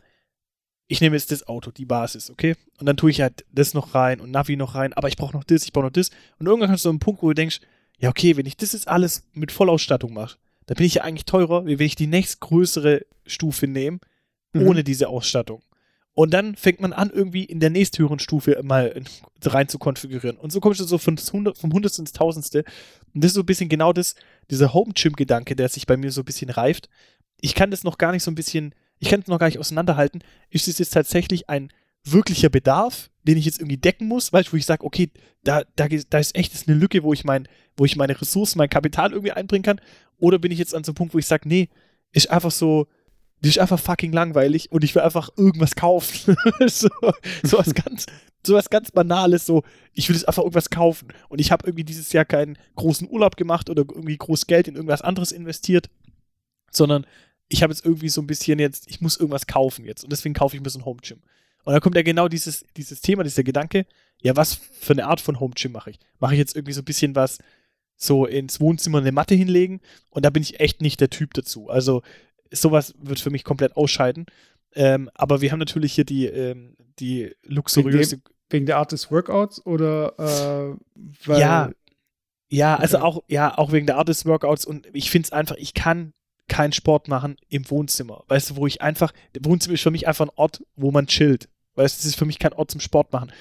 ich 0.89 1.01
nehme 1.01 1.17
jetzt 1.17 1.31
das 1.31 1.47
Auto, 1.47 1.71
die 1.71 1.85
Basis, 1.85 2.31
okay? 2.31 2.55
Und 2.79 2.87
dann 2.87 2.97
tue 2.97 3.11
ich 3.11 3.21
halt 3.21 3.45
das 3.51 3.73
noch 3.75 3.95
rein 3.95 4.21
und 4.21 4.31
Navi 4.31 4.57
noch 4.57 4.75
rein, 4.75 4.93
aber 4.93 5.09
ich 5.09 5.17
brauche 5.17 5.35
noch 5.35 5.45
das, 5.45 5.65
ich 5.65 5.73
brauche 5.73 5.87
noch 5.87 5.93
das. 5.93 6.11
Und 6.39 6.47
irgendwann 6.47 6.69
kommst 6.69 6.85
du 6.85 6.89
zu 6.89 6.91
einem 6.91 6.99
Punkt, 6.99 7.23
wo 7.23 7.29
du 7.29 7.35
denkst, 7.35 7.61
ja, 7.99 8.11
okay, 8.11 8.37
wenn 8.37 8.47
ich 8.47 8.57
das 8.57 8.73
jetzt 8.73 8.89
alles 8.89 9.25
mit 9.33 9.53
Vollausstattung 9.53 10.13
mache, 10.13 10.37
dann 10.67 10.77
bin 10.77 10.87
ich 10.87 10.95
ja 10.95 11.03
eigentlich 11.03 11.25
teurer, 11.25 11.67
wie 11.67 11.79
wenn 11.79 11.87
ich 11.87 11.97
die 11.97 12.07
nächstgrößere 12.07 13.07
Stufe 13.27 13.67
nehme, 13.67 13.99
mhm. 14.53 14.67
ohne 14.67 14.85
diese 14.85 15.09
Ausstattung. 15.09 15.63
Und 16.15 16.35
dann 16.35 16.57
fängt 16.57 16.81
man 16.81 16.93
an, 16.93 17.11
irgendwie 17.11 17.45
in 17.45 17.59
der 17.59 17.71
nächsthöheren 17.71 18.19
Stufe 18.19 18.61
mal 18.63 19.03
rein 19.43 19.69
zu 19.69 19.79
konfigurieren. 19.79 20.37
Und 20.37 20.53
so 20.53 20.61
kommst 20.61 20.81
du 20.81 20.85
so 20.85 20.99
vom, 20.99 21.17
vom 21.17 21.73
Hundertste 21.73 22.03
ins 22.03 22.13
Tausendste. 22.13 22.65
Und 23.15 23.25
das 23.25 23.31
ist 23.31 23.35
so 23.35 23.41
ein 23.41 23.47
bisschen 23.47 23.71
genau 23.71 23.95
das, 23.95 24.15
dieser 24.51 24.75
Home-Gym-Gedanke, 24.75 25.57
der 25.57 25.69
sich 25.69 25.87
bei 25.87 25.97
mir 25.97 26.11
so 26.11 26.23
ein 26.23 26.27
bisschen 26.27 26.51
reift. 26.51 26.89
Ich 27.41 27.55
kann 27.55 27.71
das 27.71 27.85
noch 27.85 27.99
gar 27.99 28.13
nicht 28.13 28.23
so 28.23 28.31
ein 28.31 28.35
bisschen, 28.35 28.75
ich 28.99 29.09
kann 29.09 29.21
es 29.21 29.27
noch 29.27 29.39
gar 29.39 29.47
nicht 29.47 29.59
auseinanderhalten. 29.59 30.23
Ist 30.51 30.69
es 30.69 30.79
jetzt 30.79 30.91
tatsächlich 30.91 31.49
ein 31.49 31.73
wirklicher 32.05 32.49
Bedarf, 32.49 33.11
den 33.23 33.39
ich 33.39 33.45
jetzt 33.45 33.61
irgendwie 33.61 33.77
decken 33.77 34.09
muss, 34.09 34.33
weißt 34.33 34.49
du, 34.49 34.53
wo 34.53 34.57
ich 34.57 34.67
sage, 34.67 34.85
okay, 34.85 35.11
da, 35.45 35.63
da, 35.77 35.87
da 35.89 36.19
ist 36.19 36.35
echt 36.35 36.55
ist 36.55 36.69
eine 36.69 36.77
Lücke, 36.77 37.03
wo 37.03 37.13
ich 37.13 37.25
mein, 37.25 37.49
wo 37.77 37.85
ich 37.85 37.97
meine 37.97 38.21
Ressourcen, 38.21 38.59
mein 38.59 38.71
Kapital 38.71 39.13
irgendwie 39.13 39.33
einbringen 39.33 39.63
kann. 39.63 39.81
Oder 40.19 40.39
bin 40.39 40.53
ich 40.53 40.59
jetzt 40.59 40.75
an 40.75 40.85
so 40.85 40.91
einem 40.91 40.97
Punkt, 40.97 41.15
wo 41.15 41.19
ich 41.19 41.27
sage, 41.27 41.49
nee, 41.49 41.69
ist 42.13 42.31
einfach 42.31 42.51
so, 42.51 42.89
die 43.41 43.49
ist 43.49 43.59
einfach 43.59 43.79
fucking 43.79 44.13
langweilig 44.13 44.71
und 44.71 44.85
ich 44.85 44.95
will 44.95 45.03
einfach 45.03 45.31
irgendwas 45.37 45.75
kaufen. 45.75 46.37
so, 46.67 46.89
so 47.43 47.59
was 47.59 47.75
ganz, 47.75 48.07
so 48.47 48.55
was 48.55 48.71
ganz 48.71 48.91
Banales, 48.91 49.47
so, 49.47 49.63
ich 49.93 50.09
will 50.09 50.17
jetzt 50.17 50.27
einfach 50.27 50.43
irgendwas 50.43 50.71
kaufen. 50.71 51.09
Und 51.29 51.41
ich 51.41 51.53
habe 51.53 51.67
irgendwie 51.67 51.85
dieses 51.85 52.13
Jahr 52.13 52.25
keinen 52.25 52.59
großen 52.77 53.09
Urlaub 53.09 53.37
gemacht 53.37 53.71
oder 53.71 53.83
irgendwie 53.89 54.17
groß 54.17 54.47
Geld 54.47 54.69
in 54.69 54.75
irgendwas 54.75 55.03
anderes 55.03 55.33
investiert, 55.33 55.89
sondern 56.71 57.07
ich 57.49 57.63
habe 57.63 57.73
jetzt 57.73 57.85
irgendwie 57.85 58.09
so 58.09 58.21
ein 58.21 58.27
bisschen 58.27 58.59
jetzt, 58.59 58.89
ich 58.89 59.01
muss 59.01 59.17
irgendwas 59.17 59.47
kaufen 59.47 59.85
jetzt 59.85 60.05
und 60.05 60.13
deswegen 60.13 60.35
kaufe 60.35 60.57
ich 60.57 60.63
mir 60.63 60.71
so 60.71 60.79
ein 60.79 60.85
Home 60.85 61.01
Gym. 61.03 61.21
Und 61.65 61.73
dann 61.73 61.81
kommt 61.81 61.97
ja 61.97 62.03
genau 62.03 62.29
dieses, 62.29 62.65
dieses 62.77 63.03
Thema, 63.03 63.23
dieser 63.23 63.45
Gedanke, 63.45 63.87
ja, 64.21 64.37
was 64.37 64.55
für 64.55 64.95
eine 64.95 65.07
Art 65.07 65.21
von 65.21 65.39
Home 65.39 65.55
Gym 65.55 65.73
mache 65.73 65.91
ich? 65.91 65.99
Mache 66.19 66.35
ich 66.35 66.39
jetzt 66.39 66.57
irgendwie 66.57 66.73
so 66.73 66.81
ein 66.81 66.87
bisschen 66.87 67.15
was 67.15 67.39
so 67.97 68.27
ins 68.27 68.61
Wohnzimmer 68.61 68.99
eine 68.99 69.13
Matte 69.13 69.35
hinlegen 69.35 69.81
und 70.11 70.25
da 70.25 70.31
bin 70.31 70.43
ich 70.43 70.61
echt 70.61 70.81
nicht 70.81 71.01
der 71.01 71.11
Typ 71.11 71.35
dazu. 71.35 71.69
Also 71.69 72.03
sowas 72.51 72.95
wird 72.99 73.21
für 73.21 73.31
mich 73.31 73.45
komplett 73.45 73.77
ausscheiden. 73.77 74.27
Ähm, 74.75 75.11
aber 75.15 75.41
wir 75.41 75.53
haben 75.53 75.59
natürlich 75.59 75.93
hier 75.93 76.05
die, 76.05 76.27
ähm, 76.27 76.77
die 76.99 77.35
luxuriöse. 77.45 78.17
Wegen, 78.17 78.23
wegen, 78.51 78.67
der 78.67 78.79
Art 78.79 78.93
des 78.93 79.11
Workouts 79.11 79.65
oder 79.65 80.15
äh, 80.19 80.77
weil, 81.27 81.41
Ja. 81.41 81.71
Ja, 82.49 82.77
also 82.77 82.99
okay. 82.99 83.07
auch, 83.07 83.23
ja, 83.29 83.57
auch 83.57 83.73
wegen 83.73 83.87
der 83.87 83.97
Art 83.97 84.11
des 84.11 84.27
Workouts 84.27 84.67
und 84.67 84.87
ich 84.93 85.11
finde 85.11 85.25
es 85.25 85.33
einfach, 85.33 85.57
ich 85.57 85.73
kann 85.73 86.13
keinen 86.49 86.75
Sport 86.75 87.09
machen 87.09 87.37
im 87.49 87.69
Wohnzimmer. 87.71 88.25
Weißt 88.29 88.51
du, 88.51 88.57
wo 88.57 88.67
ich 88.67 88.83
einfach, 88.83 89.13
der 89.35 89.43
Wohnzimmer 89.47 89.73
ist 89.73 89.81
für 89.81 89.91
mich 89.91 90.07
einfach 90.07 90.27
ein 90.27 90.33
Ort, 90.35 90.63
wo 90.77 90.91
man 90.91 91.07
chillt. 91.07 91.49
Weißt 91.77 91.97
du, 91.97 92.01
es 92.01 92.05
ist 92.05 92.19
für 92.19 92.27
mich 92.27 92.39
kein 92.39 92.53
Ort 92.53 92.71
zum 92.71 92.81
Sport 92.81 93.11
machen. 93.11 93.33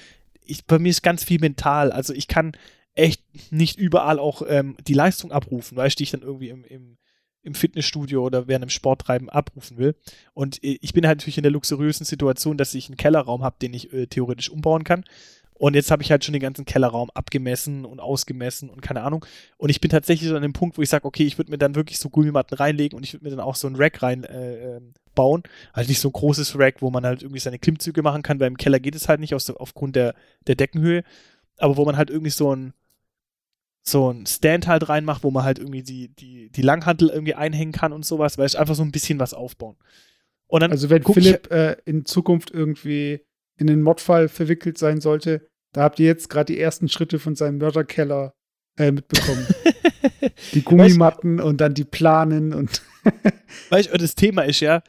Ich, 0.46 0.64
bei 0.64 0.78
mir 0.78 0.88
ist 0.88 1.02
ganz 1.02 1.24
viel 1.24 1.38
mental. 1.38 1.92
Also 1.92 2.14
ich 2.14 2.26
kann 2.26 2.56
echt 2.94 3.22
nicht 3.52 3.78
überall 3.78 4.18
auch 4.18 4.42
ähm, 4.48 4.78
die 4.86 4.94
Leistung 4.94 5.30
abrufen, 5.30 5.76
weißt 5.76 5.96
du, 5.96 5.98
die 5.98 6.04
ich 6.04 6.10
dann 6.10 6.22
irgendwie 6.22 6.48
im, 6.48 6.64
im 6.64 6.96
im 7.42 7.54
Fitnessstudio 7.54 8.24
oder 8.24 8.48
während 8.48 8.64
dem 8.64 8.70
Sporttreiben 8.70 9.28
abrufen 9.28 9.78
will. 9.78 9.94
Und 10.34 10.62
äh, 10.62 10.78
ich 10.80 10.92
bin 10.92 11.06
halt 11.06 11.18
natürlich 11.18 11.38
in 11.38 11.42
der 11.42 11.52
luxuriösen 11.52 12.06
Situation, 12.06 12.56
dass 12.56 12.74
ich 12.74 12.88
einen 12.88 12.96
Kellerraum 12.96 13.42
habe, 13.42 13.56
den 13.60 13.74
ich 13.74 13.92
äh, 13.92 14.06
theoretisch 14.06 14.50
umbauen 14.50 14.84
kann. 14.84 15.04
Und 15.54 15.74
jetzt 15.74 15.92
habe 15.92 16.02
ich 16.02 16.10
halt 16.10 16.24
schon 16.24 16.32
den 16.32 16.42
ganzen 16.42 16.64
Kellerraum 16.64 17.10
abgemessen 17.14 17.84
und 17.84 18.00
ausgemessen 18.00 18.68
und 18.68 18.82
keine 18.82 19.02
Ahnung. 19.02 19.24
Und 19.58 19.68
ich 19.68 19.80
bin 19.80 19.92
tatsächlich 19.92 20.28
so 20.28 20.34
an 20.34 20.42
dem 20.42 20.52
Punkt, 20.52 20.76
wo 20.76 20.82
ich 20.82 20.88
sage, 20.88 21.04
okay, 21.04 21.24
ich 21.24 21.38
würde 21.38 21.52
mir 21.52 21.58
dann 21.58 21.76
wirklich 21.76 22.00
so 22.00 22.10
Gummimatten 22.10 22.56
reinlegen 22.56 22.96
und 22.96 23.04
ich 23.04 23.12
würde 23.12 23.24
mir 23.24 23.30
dann 23.30 23.38
auch 23.38 23.54
so 23.54 23.68
ein 23.68 23.76
Rack 23.76 24.02
reinbauen. 24.02 25.44
Äh, 25.44 25.46
ähm, 25.46 25.72
halt 25.72 25.88
nicht 25.88 26.00
so 26.00 26.08
ein 26.08 26.14
großes 26.14 26.58
Rack, 26.58 26.82
wo 26.82 26.90
man 26.90 27.06
halt 27.06 27.22
irgendwie 27.22 27.38
seine 27.38 27.60
Klimmzüge 27.60 28.02
machen 28.02 28.22
kann, 28.22 28.40
weil 28.40 28.48
im 28.48 28.56
Keller 28.56 28.80
geht 28.80 28.96
es 28.96 29.08
halt 29.08 29.20
nicht 29.20 29.36
aus, 29.36 29.50
aufgrund 29.50 29.94
der, 29.94 30.16
der 30.48 30.56
Deckenhöhe. 30.56 31.04
Aber 31.58 31.76
wo 31.76 31.84
man 31.84 31.96
halt 31.96 32.10
irgendwie 32.10 32.30
so 32.30 32.52
ein, 32.52 32.72
so 33.82 34.12
ein 34.12 34.26
Stand 34.26 34.66
halt 34.68 34.88
reinmacht, 34.88 35.24
wo 35.24 35.30
man 35.30 35.44
halt 35.44 35.58
irgendwie 35.58 35.82
die, 35.82 36.08
die, 36.14 36.50
die 36.50 36.62
Langhantel 36.62 37.08
irgendwie 37.08 37.34
einhängen 37.34 37.72
kann 37.72 37.92
und 37.92 38.04
sowas, 38.04 38.38
weil 38.38 38.46
ich 38.46 38.58
einfach 38.58 38.74
so 38.74 38.82
ein 38.82 38.92
bisschen 38.92 39.18
was 39.18 39.34
aufbauen. 39.34 39.76
Also 40.48 40.90
wenn 40.90 41.02
Philipp 41.02 41.50
äh, 41.50 41.76
in 41.86 42.04
Zukunft 42.04 42.50
irgendwie 42.50 43.20
in 43.56 43.66
den 43.66 43.82
Mordfall 43.82 44.28
verwickelt 44.28 44.78
sein 44.78 45.00
sollte, 45.00 45.48
da 45.72 45.82
habt 45.82 45.98
ihr 45.98 46.06
jetzt 46.06 46.28
gerade 46.28 46.52
die 46.52 46.60
ersten 46.60 46.88
Schritte 46.88 47.18
von 47.18 47.34
seinem 47.34 47.58
Mörderkeller 47.58 48.34
äh, 48.76 48.92
mitbekommen. 48.92 49.46
die 50.52 50.62
Gummimatten 50.62 51.38
weißt, 51.38 51.46
und 51.46 51.60
dann 51.60 51.74
die 51.74 51.84
Planen 51.84 52.52
und 52.52 52.82
du, 53.70 53.98
das 53.98 54.14
Thema 54.14 54.42
ist 54.42 54.60
ja, 54.60 54.82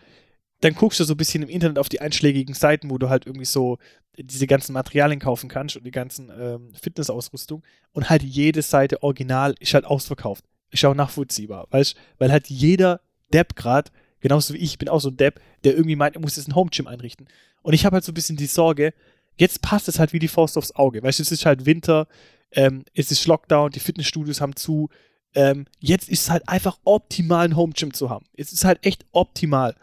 dann 0.61 0.75
guckst 0.75 0.99
du 0.99 1.03
so 1.03 1.13
ein 1.13 1.17
bisschen 1.17 1.43
im 1.43 1.49
Internet 1.49 1.79
auf 1.79 1.89
die 1.89 2.01
einschlägigen 2.01 2.53
Seiten, 2.53 2.89
wo 2.89 2.97
du 2.97 3.09
halt 3.09 3.25
irgendwie 3.25 3.45
so 3.45 3.77
diese 4.17 4.47
ganzen 4.47 4.73
Materialien 4.73 5.19
kaufen 5.19 5.49
kannst 5.49 5.75
und 5.75 5.85
die 5.85 5.91
ganzen 5.91 6.29
ähm, 6.29 6.73
Fitnessausrüstung 6.79 7.63
und 7.91 8.09
halt 8.09 8.23
jede 8.23 8.61
Seite 8.61 9.01
original 9.01 9.55
ist 9.59 9.73
halt 9.73 9.85
ausverkauft. 9.85 10.45
Ist 10.71 10.85
auch 10.85 10.95
nachvollziehbar, 10.95 11.67
weißt 11.69 11.95
weil 12.17 12.31
halt 12.31 12.47
jeder 12.49 13.01
Depp 13.31 13.55
gerade, 13.55 13.91
genauso 14.19 14.53
wie 14.53 14.59
ich, 14.59 14.77
bin 14.77 14.89
auch 14.89 14.99
so 14.99 15.09
ein 15.09 15.17
Depp, 15.17 15.39
der 15.63 15.75
irgendwie 15.75 15.95
meint, 15.95 16.15
er 16.15 16.21
muss 16.21 16.35
jetzt 16.35 16.47
ein 16.47 16.55
Home 16.55 16.69
Gym 16.71 16.87
einrichten. 16.87 17.27
Und 17.61 17.73
ich 17.73 17.85
habe 17.85 17.95
halt 17.95 18.03
so 18.03 18.11
ein 18.11 18.15
bisschen 18.15 18.37
die 18.37 18.45
Sorge, 18.45 18.93
jetzt 19.37 19.61
passt 19.61 19.87
es 19.87 19.99
halt 19.99 20.13
wie 20.13 20.19
die 20.19 20.27
Faust 20.27 20.57
aufs 20.57 20.75
Auge, 20.75 21.01
weißt 21.01 21.19
du, 21.19 21.23
es 21.23 21.31
ist 21.31 21.45
halt 21.45 21.65
Winter, 21.65 22.07
ähm, 22.51 22.85
es 22.93 23.11
ist 23.11 23.25
Lockdown, 23.25 23.71
die 23.71 23.79
Fitnessstudios 23.79 24.41
haben 24.41 24.55
zu, 24.55 24.89
ähm, 25.35 25.65
jetzt 25.79 26.09
ist 26.09 26.23
es 26.23 26.29
halt 26.29 26.47
einfach 26.47 26.77
optimal, 26.83 27.45
ein 27.45 27.55
Home 27.55 27.73
Gym 27.73 27.93
zu 27.93 28.09
haben. 28.09 28.25
Es 28.35 28.53
ist 28.53 28.65
halt 28.65 28.85
echt 28.85 29.05
optimal. 29.11 29.75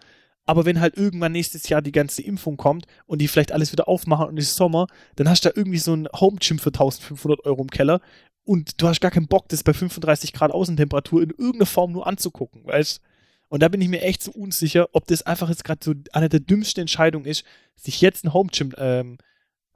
Aber 0.51 0.65
wenn 0.65 0.81
halt 0.81 0.97
irgendwann 0.97 1.31
nächstes 1.31 1.69
Jahr 1.69 1.81
die 1.81 1.93
ganze 1.93 2.23
Impfung 2.23 2.57
kommt 2.57 2.87
und 3.07 3.21
die 3.21 3.29
vielleicht 3.29 3.53
alles 3.53 3.71
wieder 3.71 3.87
aufmachen 3.87 4.27
und 4.27 4.37
es 4.37 4.47
ist 4.47 4.57
Sommer, 4.57 4.89
dann 5.15 5.29
hast 5.29 5.45
du 5.45 5.49
da 5.49 5.53
irgendwie 5.55 5.79
so 5.79 5.95
ein 5.95 6.09
Home 6.13 6.39
Gym 6.41 6.59
für 6.59 6.71
1500 6.71 7.45
Euro 7.45 7.63
im 7.63 7.71
Keller 7.71 8.01
und 8.43 8.83
du 8.83 8.89
hast 8.89 9.01
gar 9.01 9.13
keinen 9.13 9.29
Bock, 9.29 9.49
das 9.49 9.63
bei 9.63 9.73
35 9.73 10.33
Grad 10.33 10.51
Außentemperatur 10.51 11.23
in 11.23 11.31
irgendeiner 11.31 11.67
Form 11.67 11.93
nur 11.93 12.05
anzugucken, 12.09 12.67
weißt 12.67 13.01
Und 13.49 13.63
da 13.63 13.69
bin 13.69 13.81
ich 13.81 13.87
mir 13.87 14.03
echt 14.03 14.25
so 14.25 14.33
unsicher, 14.33 14.89
ob 14.91 15.07
das 15.07 15.23
einfach 15.23 15.51
jetzt 15.51 15.63
gerade 15.63 15.85
so 15.85 15.95
eine 16.13 16.29
der 16.29 16.41
dümmsten 16.41 16.81
Entscheidungen 16.81 17.27
ist, 17.27 17.45
sich 17.77 18.01
jetzt 18.01 18.25
ein 18.25 18.33
Home 18.33 18.51
Gym 18.53 18.75
ähm, 18.77 19.19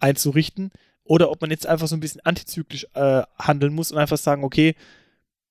einzurichten 0.00 0.72
oder 1.04 1.30
ob 1.30 1.40
man 1.40 1.52
jetzt 1.52 1.68
einfach 1.68 1.86
so 1.86 1.94
ein 1.94 2.00
bisschen 2.00 2.22
antizyklisch 2.22 2.88
äh, 2.94 3.22
handeln 3.38 3.74
muss 3.74 3.92
und 3.92 3.98
einfach 3.98 4.18
sagen, 4.18 4.42
okay, 4.42 4.74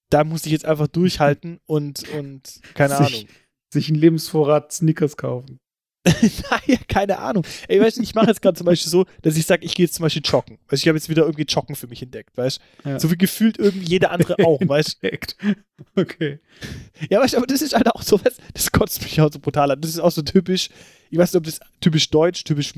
da 0.09 0.25
muss 0.25 0.45
ich 0.45 0.51
jetzt 0.51 0.65
einfach 0.65 0.87
durchhalten 0.87 1.61
und, 1.65 2.09
und 2.09 2.59
keine 2.73 2.97
sich, 2.97 3.15
Ahnung. 3.15 3.27
Sich 3.73 3.89
einen 3.89 3.99
Lebensvorrat 3.99 4.71
Snickers 4.71 5.17
kaufen. 5.17 5.59
naja, 6.05 6.79
keine 6.87 7.19
Ahnung. 7.19 7.45
Ey, 7.69 7.79
weißt 7.79 7.97
du, 7.97 8.01
ich 8.01 8.13
mache 8.13 8.27
jetzt 8.27 8.41
gerade 8.41 8.57
zum 8.57 8.65
Beispiel 8.65 8.89
so, 8.89 9.05
dass 9.21 9.37
ich 9.37 9.45
sage, 9.45 9.65
ich 9.65 9.73
gehe 9.73 9.85
jetzt 9.85 9.95
zum 9.95 10.03
Beispiel 10.03 10.21
joggen. 10.25 10.59
Weißt 10.67 10.83
ich 10.83 10.87
habe 10.89 10.97
jetzt 10.97 11.07
wieder 11.07 11.23
irgendwie 11.23 11.43
Joggen 11.43 11.75
für 11.77 11.87
mich 11.87 12.01
entdeckt, 12.01 12.37
weißt 12.37 12.59
ja. 12.83 12.99
So 12.99 13.09
wie 13.09 13.17
gefühlt 13.17 13.57
irgendwie 13.57 13.87
jeder 13.87 14.11
andere 14.11 14.35
auch, 14.45 14.59
weißt 14.65 14.99
Okay. 15.95 16.39
Ja, 17.09 17.21
weißt 17.21 17.33
du, 17.33 17.37
aber 17.37 17.47
das 17.47 17.61
ist 17.61 17.73
halt 17.73 17.87
auch 17.87 18.01
so, 18.01 18.23
weißt, 18.23 18.39
das 18.53 18.71
kotzt 18.71 19.01
mich 19.03 19.21
auch 19.21 19.31
so 19.31 19.39
brutal 19.39 19.71
an. 19.71 19.79
Das 19.79 19.91
ist 19.91 19.99
auch 19.99 20.11
so 20.11 20.21
typisch, 20.21 20.69
ich 21.09 21.17
weiß 21.17 21.31
nicht, 21.31 21.37
ob 21.37 21.45
das 21.45 21.59
typisch 21.79 22.09
deutsch, 22.09 22.43
typisch 22.43 22.73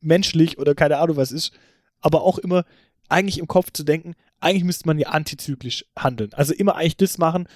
menschlich 0.00 0.58
oder 0.58 0.76
keine 0.76 0.98
Ahnung 0.98 1.16
was 1.16 1.32
ist, 1.32 1.52
aber 2.00 2.22
auch 2.22 2.38
immer 2.38 2.64
eigentlich 3.08 3.38
im 3.38 3.48
Kopf 3.48 3.72
zu 3.72 3.82
denken, 3.82 4.14
eigentlich 4.38 4.64
müsste 4.64 4.86
man 4.86 4.98
ja 4.98 5.08
antizyklisch 5.08 5.84
handeln. 5.98 6.32
Also 6.34 6.54
immer 6.54 6.76
eigentlich 6.76 6.96
das 6.96 7.18
machen, 7.18 7.48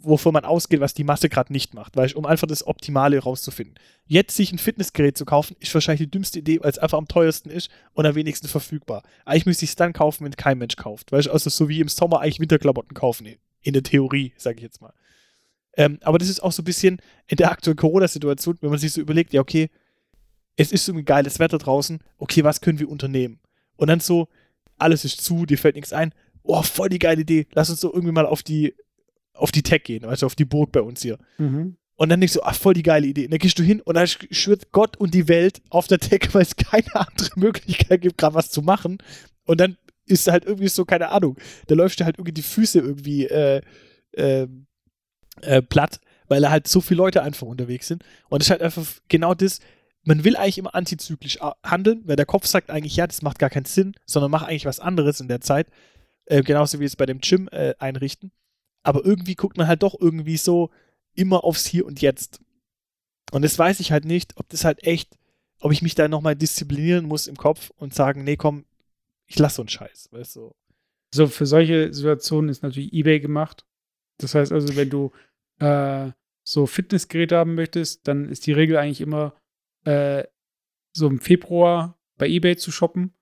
wovon 0.00 0.32
man 0.32 0.44
ausgeht, 0.44 0.80
was 0.80 0.94
die 0.94 1.04
Masse 1.04 1.28
gerade 1.28 1.52
nicht 1.52 1.74
macht, 1.74 1.96
weil 1.96 2.12
um 2.12 2.26
einfach 2.26 2.46
das 2.46 2.66
Optimale 2.66 3.18
rauszufinden. 3.18 3.74
Jetzt 4.06 4.36
sich 4.36 4.52
ein 4.52 4.58
Fitnessgerät 4.58 5.18
zu 5.18 5.24
kaufen, 5.24 5.56
ist 5.60 5.74
wahrscheinlich 5.74 6.06
die 6.06 6.10
dümmste 6.10 6.38
Idee, 6.38 6.60
weil 6.60 6.70
es 6.70 6.78
einfach 6.78 6.98
am 6.98 7.08
teuersten 7.08 7.50
ist 7.50 7.70
und 7.92 8.06
am 8.06 8.14
wenigsten 8.14 8.48
verfügbar. 8.48 9.02
Eigentlich 9.24 9.46
müsste 9.46 9.64
ich 9.64 9.70
es 9.70 9.76
dann 9.76 9.92
kaufen, 9.92 10.24
wenn 10.24 10.36
kein 10.36 10.58
Mensch 10.58 10.76
kauft. 10.76 11.12
Weißt 11.12 11.26
du, 11.26 11.32
also 11.32 11.50
so 11.50 11.68
wie 11.68 11.80
im 11.80 11.88
Sommer 11.88 12.20
eigentlich 12.20 12.40
Winterklamotten 12.40 12.94
kaufen, 12.94 13.26
in 13.60 13.72
der 13.72 13.82
Theorie, 13.82 14.32
sage 14.36 14.56
ich 14.58 14.62
jetzt 14.62 14.80
mal. 14.80 14.92
Ähm, 15.76 15.98
aber 16.02 16.18
das 16.18 16.28
ist 16.28 16.40
auch 16.40 16.52
so 16.52 16.62
ein 16.62 16.64
bisschen 16.64 17.00
in 17.26 17.36
der 17.36 17.50
aktuellen 17.50 17.76
Corona-Situation, 17.76 18.58
wenn 18.60 18.70
man 18.70 18.78
sich 18.78 18.92
so 18.92 19.00
überlegt, 19.00 19.32
ja, 19.32 19.40
okay, 19.40 19.70
es 20.56 20.72
ist 20.72 20.84
so 20.84 20.92
ein 20.92 21.04
geiles 21.04 21.38
Wetter 21.38 21.58
draußen, 21.58 22.00
okay, 22.18 22.44
was 22.44 22.60
können 22.60 22.78
wir 22.80 22.88
unternehmen? 22.88 23.40
Und 23.76 23.88
dann 23.88 24.00
so, 24.00 24.28
alles 24.76 25.04
ist 25.04 25.22
zu, 25.22 25.46
dir 25.46 25.58
fällt 25.58 25.76
nichts 25.76 25.92
ein, 25.92 26.12
oh, 26.42 26.62
voll 26.62 26.88
die 26.88 26.98
geile 26.98 27.22
Idee, 27.22 27.46
lass 27.52 27.70
uns 27.70 27.80
so 27.80 27.92
irgendwie 27.92 28.12
mal 28.12 28.26
auf 28.26 28.42
die 28.42 28.74
auf 29.38 29.52
die 29.52 29.62
Tech 29.62 29.84
gehen, 29.84 30.04
also 30.04 30.26
auf 30.26 30.34
die 30.34 30.44
Burg 30.44 30.72
bei 30.72 30.82
uns 30.82 31.02
hier. 31.02 31.18
Mhm. 31.38 31.76
Und 31.96 32.10
dann 32.10 32.20
denkst 32.20 32.34
du, 32.34 32.42
ach, 32.42 32.54
voll 32.54 32.74
die 32.74 32.84
geile 32.84 33.06
Idee. 33.06 33.24
Und 33.24 33.32
dann 33.32 33.40
gehst 33.40 33.58
du 33.58 33.64
hin 33.64 33.80
und 33.80 33.96
dann 33.96 34.06
schwört 34.06 34.70
Gott 34.70 34.96
und 34.96 35.14
die 35.14 35.26
Welt 35.26 35.60
auf 35.70 35.88
der 35.88 35.98
Tech, 35.98 36.28
weil 36.32 36.42
es 36.42 36.54
keine 36.56 36.94
andere 36.94 37.30
Möglichkeit 37.36 38.02
gibt, 38.02 38.18
gerade 38.18 38.34
was 38.34 38.50
zu 38.50 38.62
machen. 38.62 38.98
Und 39.44 39.60
dann 39.60 39.76
ist 40.06 40.28
halt 40.28 40.44
irgendwie 40.44 40.68
so, 40.68 40.84
keine 40.84 41.08
Ahnung, 41.10 41.36
da 41.66 41.74
läuft 41.74 41.98
dir 41.98 42.04
halt 42.04 42.18
irgendwie 42.18 42.32
die 42.32 42.42
Füße 42.42 42.78
irgendwie 42.78 43.26
äh, 43.26 43.62
äh, 44.12 44.46
äh, 45.42 45.62
platt, 45.62 46.00
weil 46.28 46.40
da 46.40 46.50
halt 46.50 46.68
so 46.68 46.80
viele 46.80 46.98
Leute 46.98 47.22
einfach 47.22 47.46
unterwegs 47.46 47.88
sind. 47.88 48.04
Und 48.28 48.42
das 48.42 48.46
ist 48.46 48.50
halt 48.50 48.62
einfach 48.62 48.86
genau 49.08 49.34
das, 49.34 49.58
man 50.04 50.24
will 50.24 50.36
eigentlich 50.36 50.58
immer 50.58 50.74
antizyklisch 50.74 51.38
handeln, 51.64 52.02
weil 52.04 52.16
der 52.16 52.26
Kopf 52.26 52.46
sagt 52.46 52.70
eigentlich, 52.70 52.96
ja, 52.96 53.06
das 53.06 53.22
macht 53.22 53.38
gar 53.38 53.50
keinen 53.50 53.66
Sinn, 53.66 53.94
sondern 54.06 54.30
mach 54.30 54.42
eigentlich 54.42 54.66
was 54.66 54.80
anderes 54.80 55.20
in 55.20 55.28
der 55.28 55.40
Zeit. 55.40 55.66
Äh, 56.26 56.42
genauso 56.42 56.78
wie 56.78 56.84
es 56.84 56.96
bei 56.96 57.06
dem 57.06 57.20
Gym 57.20 57.48
äh, 57.48 57.74
einrichten 57.78 58.30
aber 58.82 59.04
irgendwie 59.04 59.34
guckt 59.34 59.56
man 59.56 59.66
halt 59.66 59.82
doch 59.82 59.96
irgendwie 59.98 60.36
so 60.36 60.70
immer 61.14 61.44
aufs 61.44 61.66
Hier 61.66 61.86
und 61.86 62.00
Jetzt. 62.00 62.40
Und 63.32 63.42
das 63.42 63.58
weiß 63.58 63.80
ich 63.80 63.92
halt 63.92 64.04
nicht, 64.04 64.36
ob 64.36 64.48
das 64.48 64.64
halt 64.64 64.84
echt, 64.84 65.18
ob 65.60 65.72
ich 65.72 65.82
mich 65.82 65.94
da 65.94 66.08
nochmal 66.08 66.36
disziplinieren 66.36 67.06
muss 67.06 67.26
im 67.26 67.36
Kopf 67.36 67.70
und 67.76 67.94
sagen, 67.94 68.24
nee, 68.24 68.36
komm, 68.36 68.64
ich 69.26 69.38
lasse 69.38 69.56
so 69.56 69.62
einen 69.62 69.68
Scheiß, 69.68 70.08
weißt 70.12 70.36
du. 70.36 70.54
So, 71.12 71.26
für 71.26 71.46
solche 71.46 71.92
Situationen 71.92 72.50
ist 72.50 72.62
natürlich 72.62 72.92
eBay 72.92 73.20
gemacht. 73.20 73.66
Das 74.18 74.34
heißt 74.34 74.52
also, 74.52 74.76
wenn 74.76 74.90
du 74.90 75.12
äh, 75.58 76.10
so 76.42 76.66
Fitnessgeräte 76.66 77.36
haben 77.36 77.54
möchtest, 77.54 78.06
dann 78.08 78.28
ist 78.28 78.46
die 78.46 78.52
Regel 78.52 78.76
eigentlich 78.76 79.00
immer, 79.00 79.34
äh, 79.84 80.24
so 80.92 81.06
im 81.06 81.20
Februar 81.20 81.98
bei 82.16 82.28
eBay 82.28 82.56
zu 82.56 82.72
shoppen 82.72 83.14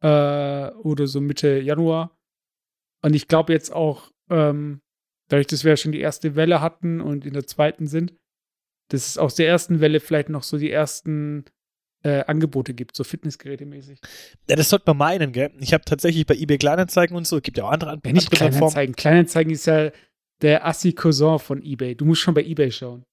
äh, 0.00 0.70
oder 0.70 1.06
so 1.06 1.20
Mitte 1.20 1.60
Januar. 1.60 2.18
Und 3.02 3.14
ich 3.14 3.28
glaube 3.28 3.52
jetzt 3.52 3.72
auch, 3.72 4.12
ähm, 4.30 4.80
dadurch, 5.32 5.46
dass 5.46 5.64
wir 5.64 5.72
ja 5.72 5.76
schon 5.76 5.92
die 5.92 6.00
erste 6.00 6.34
Welle 6.36 6.60
hatten 6.60 7.00
und 7.00 7.24
in 7.24 7.32
der 7.32 7.46
zweiten 7.46 7.86
sind, 7.86 8.12
dass 8.88 9.08
es 9.08 9.18
aus 9.18 9.34
der 9.34 9.48
ersten 9.48 9.80
Welle 9.80 10.00
vielleicht 10.00 10.28
noch 10.28 10.42
so 10.42 10.58
die 10.58 10.70
ersten 10.70 11.44
äh, 12.04 12.24
Angebote 12.24 12.74
gibt, 12.74 12.96
so 12.96 13.04
Fitnessgeräte 13.04 13.64
mäßig. 13.64 14.00
Ja, 14.48 14.56
das 14.56 14.68
sollte 14.68 14.84
man 14.88 14.98
meinen, 14.98 15.32
gell? 15.32 15.50
Ich 15.60 15.72
habe 15.72 15.84
tatsächlich 15.84 16.26
bei 16.26 16.34
eBay 16.34 16.58
Kleinanzeigen 16.58 17.16
und 17.16 17.26
so, 17.26 17.36
es 17.36 17.42
gibt 17.42 17.58
ja 17.58 17.64
auch 17.64 17.70
andere, 17.70 17.92
ja, 18.04 18.12
nicht 18.12 18.26
andere 18.32 18.50
Kleinanzeigen. 18.50 18.94
Kleinanzeigen 18.94 19.52
ist 19.52 19.66
ja 19.66 19.90
der 20.42 20.66
Assi-Cousin 20.66 21.38
von 21.38 21.62
eBay. 21.62 21.94
Du 21.94 22.04
musst 22.04 22.20
schon 22.20 22.34
bei 22.34 22.42
eBay 22.42 22.70
schauen. 22.70 23.04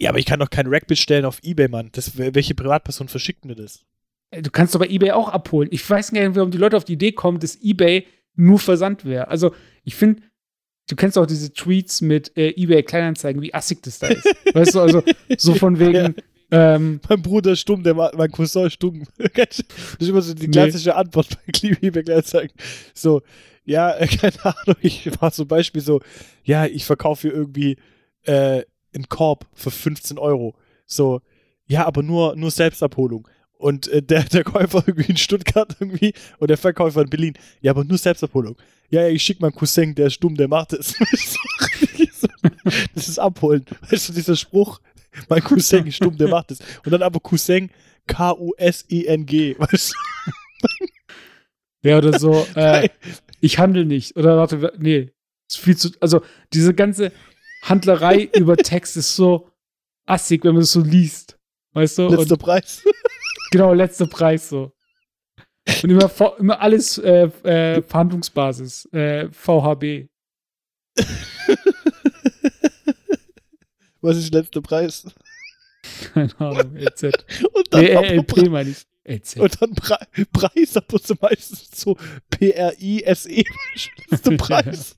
Ja, 0.00 0.10
aber 0.10 0.18
ich 0.18 0.26
kann 0.26 0.40
doch 0.40 0.50
kein 0.50 0.66
Rack 0.68 0.86
bestellen 0.86 1.24
auf 1.24 1.40
eBay, 1.42 1.68
Mann. 1.68 1.90
Das, 1.92 2.16
welche 2.16 2.54
Privatperson 2.54 3.08
verschickt 3.08 3.44
mir 3.44 3.54
das? 3.54 3.84
Äh, 4.30 4.42
du 4.42 4.50
kannst 4.50 4.74
doch 4.74 4.80
bei 4.80 4.88
eBay 4.88 5.10
auch 5.10 5.28
abholen. 5.28 5.68
Ich 5.72 5.88
weiß 5.88 6.12
nicht, 6.12 6.34
warum 6.34 6.50
die 6.50 6.58
Leute 6.58 6.76
auf 6.76 6.84
die 6.84 6.94
Idee 6.94 7.12
kommen, 7.12 7.40
dass 7.40 7.60
eBay 7.62 8.06
nur 8.34 8.58
Versand 8.58 9.04
wäre. 9.04 9.28
Also, 9.28 9.54
ich 9.84 9.94
finde, 9.94 10.22
du 10.88 10.96
kennst 10.96 11.18
auch 11.18 11.26
diese 11.26 11.52
Tweets 11.52 12.00
mit 12.00 12.36
äh, 12.36 12.50
eBay 12.50 12.82
Kleinanzeigen, 12.82 13.42
wie 13.42 13.54
assig 13.54 13.82
das 13.82 13.98
da 13.98 14.08
ist. 14.08 14.26
weißt 14.52 14.74
du, 14.74 14.80
also 14.80 15.02
so 15.36 15.54
von 15.56 15.78
wegen. 15.78 16.14
Ja. 16.16 16.74
Ähm, 16.74 17.00
mein 17.08 17.22
Bruder 17.22 17.52
ist 17.52 17.60
stumm, 17.60 17.82
der 17.82 17.94
mein 17.94 18.30
Cousin 18.30 18.70
stumm. 18.70 19.04
das 19.34 19.60
ist 19.98 20.08
immer 20.08 20.20
so 20.20 20.34
die 20.34 20.48
klassische 20.48 20.90
nee. 20.90 20.94
Antwort 20.94 21.28
bei 21.30 21.68
eBay 21.82 22.02
Kleinanzeigen. 22.02 22.54
So, 22.94 23.22
ja, 23.64 23.92
äh, 23.94 24.06
keine 24.18 24.44
Ahnung, 24.44 24.76
ich 24.82 25.10
war 25.20 25.32
zum 25.32 25.48
Beispiel 25.48 25.80
so, 25.80 26.00
ja, 26.44 26.66
ich 26.66 26.84
verkaufe 26.84 27.28
hier 27.28 27.32
irgendwie 27.32 27.78
äh, 28.24 28.62
einen 28.94 29.08
Korb 29.08 29.46
für 29.54 29.70
15 29.70 30.18
Euro. 30.18 30.54
So, 30.86 31.20
ja, 31.66 31.86
aber 31.86 32.02
nur, 32.02 32.36
nur 32.36 32.50
Selbstabholung. 32.50 33.28
Und 33.56 33.88
äh, 33.88 34.02
der, 34.02 34.24
der 34.24 34.44
Käufer 34.44 34.84
irgendwie 34.86 35.10
in 35.10 35.16
Stuttgart 35.16 35.76
irgendwie 35.80 36.12
und 36.38 36.50
der 36.50 36.58
Verkäufer 36.58 37.02
in 37.02 37.08
Berlin. 37.08 37.34
Ja, 37.60 37.70
aber 37.70 37.84
nur 37.84 37.96
Selbstabholung 37.96 38.56
ja, 38.92 39.08
ich 39.08 39.22
schicke 39.22 39.40
meinen 39.40 39.54
Cousin, 39.54 39.94
der 39.94 40.08
ist 40.08 40.14
stumm, 40.14 40.36
der 40.36 40.48
macht 40.48 40.74
es. 40.74 40.94
das 42.94 43.08
ist 43.08 43.18
abholen. 43.18 43.64
Weißt 43.90 44.10
du, 44.10 44.12
dieser 44.12 44.36
Spruch, 44.36 44.80
mein 45.30 45.42
Cousin 45.42 45.86
ist 45.86 45.96
stumm, 45.96 46.18
der 46.18 46.28
macht 46.28 46.50
es. 46.50 46.58
Und 46.84 46.92
dann 46.92 47.02
aber 47.02 47.18
Cousin, 47.18 47.70
K-U-S-E-N-G, 48.06 49.56
weißt 49.58 49.94
du? 49.94 51.88
Ja, 51.88 51.96
oder 51.96 52.18
so, 52.18 52.46
äh, 52.54 52.90
ich 53.40 53.58
handle 53.58 53.86
nicht. 53.86 54.14
Oder 54.14 54.36
warte, 54.36 54.74
nee, 54.78 55.10
ist 55.48 55.58
viel 55.58 55.76
zu, 55.76 55.88
also 56.00 56.22
diese 56.52 56.74
ganze 56.74 57.12
Handlerei 57.62 58.28
über 58.36 58.58
Text 58.58 58.98
ist 58.98 59.16
so 59.16 59.48
assig, 60.04 60.44
wenn 60.44 60.52
man 60.52 60.64
es 60.64 60.72
so 60.72 60.82
liest. 60.82 61.38
Weißt 61.72 61.96
du? 61.96 62.08
Letzter 62.08 62.34
Und, 62.34 62.42
Preis. 62.42 62.84
genau, 63.50 63.72
letzter 63.72 64.06
Preis 64.06 64.50
so. 64.50 64.74
Und 65.66 65.90
immer, 65.90 66.10
immer 66.38 66.60
alles 66.60 66.98
äh, 66.98 67.30
äh, 67.44 67.82
Verhandlungsbasis. 67.82 68.86
Äh, 68.92 69.28
VHB. 69.30 70.08
Was 74.00 74.16
ist 74.16 74.34
der 74.34 74.40
letzte 74.40 74.60
Preis? 74.60 75.06
Keine 76.12 76.38
Ahnung, 76.40 76.76
LZ. 76.76 77.04
Und 77.52 77.68
dann 77.70 77.84
nee, 77.84 78.16
LP 78.16 78.48
meine 78.50 78.70
ich. 78.70 78.86
LZ. 79.04 79.36
Und 79.38 79.62
dann 79.62 79.74
Pre 79.74 79.98
Preis, 80.32 80.76
aber 80.76 80.98
so 80.98 81.14
meistens 81.20 81.80
so 81.80 81.96
P-R-I-S-E. 82.30 83.44
letzte 84.10 84.36
Preis. 84.36 84.96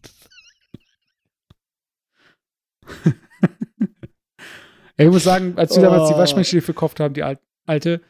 ich 4.97 5.07
muss 5.07 5.25
sagen, 5.25 5.55
als 5.57 5.75
wir 5.77 5.83
oh. 5.83 5.87
damals 5.87 6.09
die 6.11 6.17
Waschmaschine 6.17 6.63
verkauft 6.63 7.01
haben, 7.01 7.15
die 7.15 7.23
alte, 7.67 8.03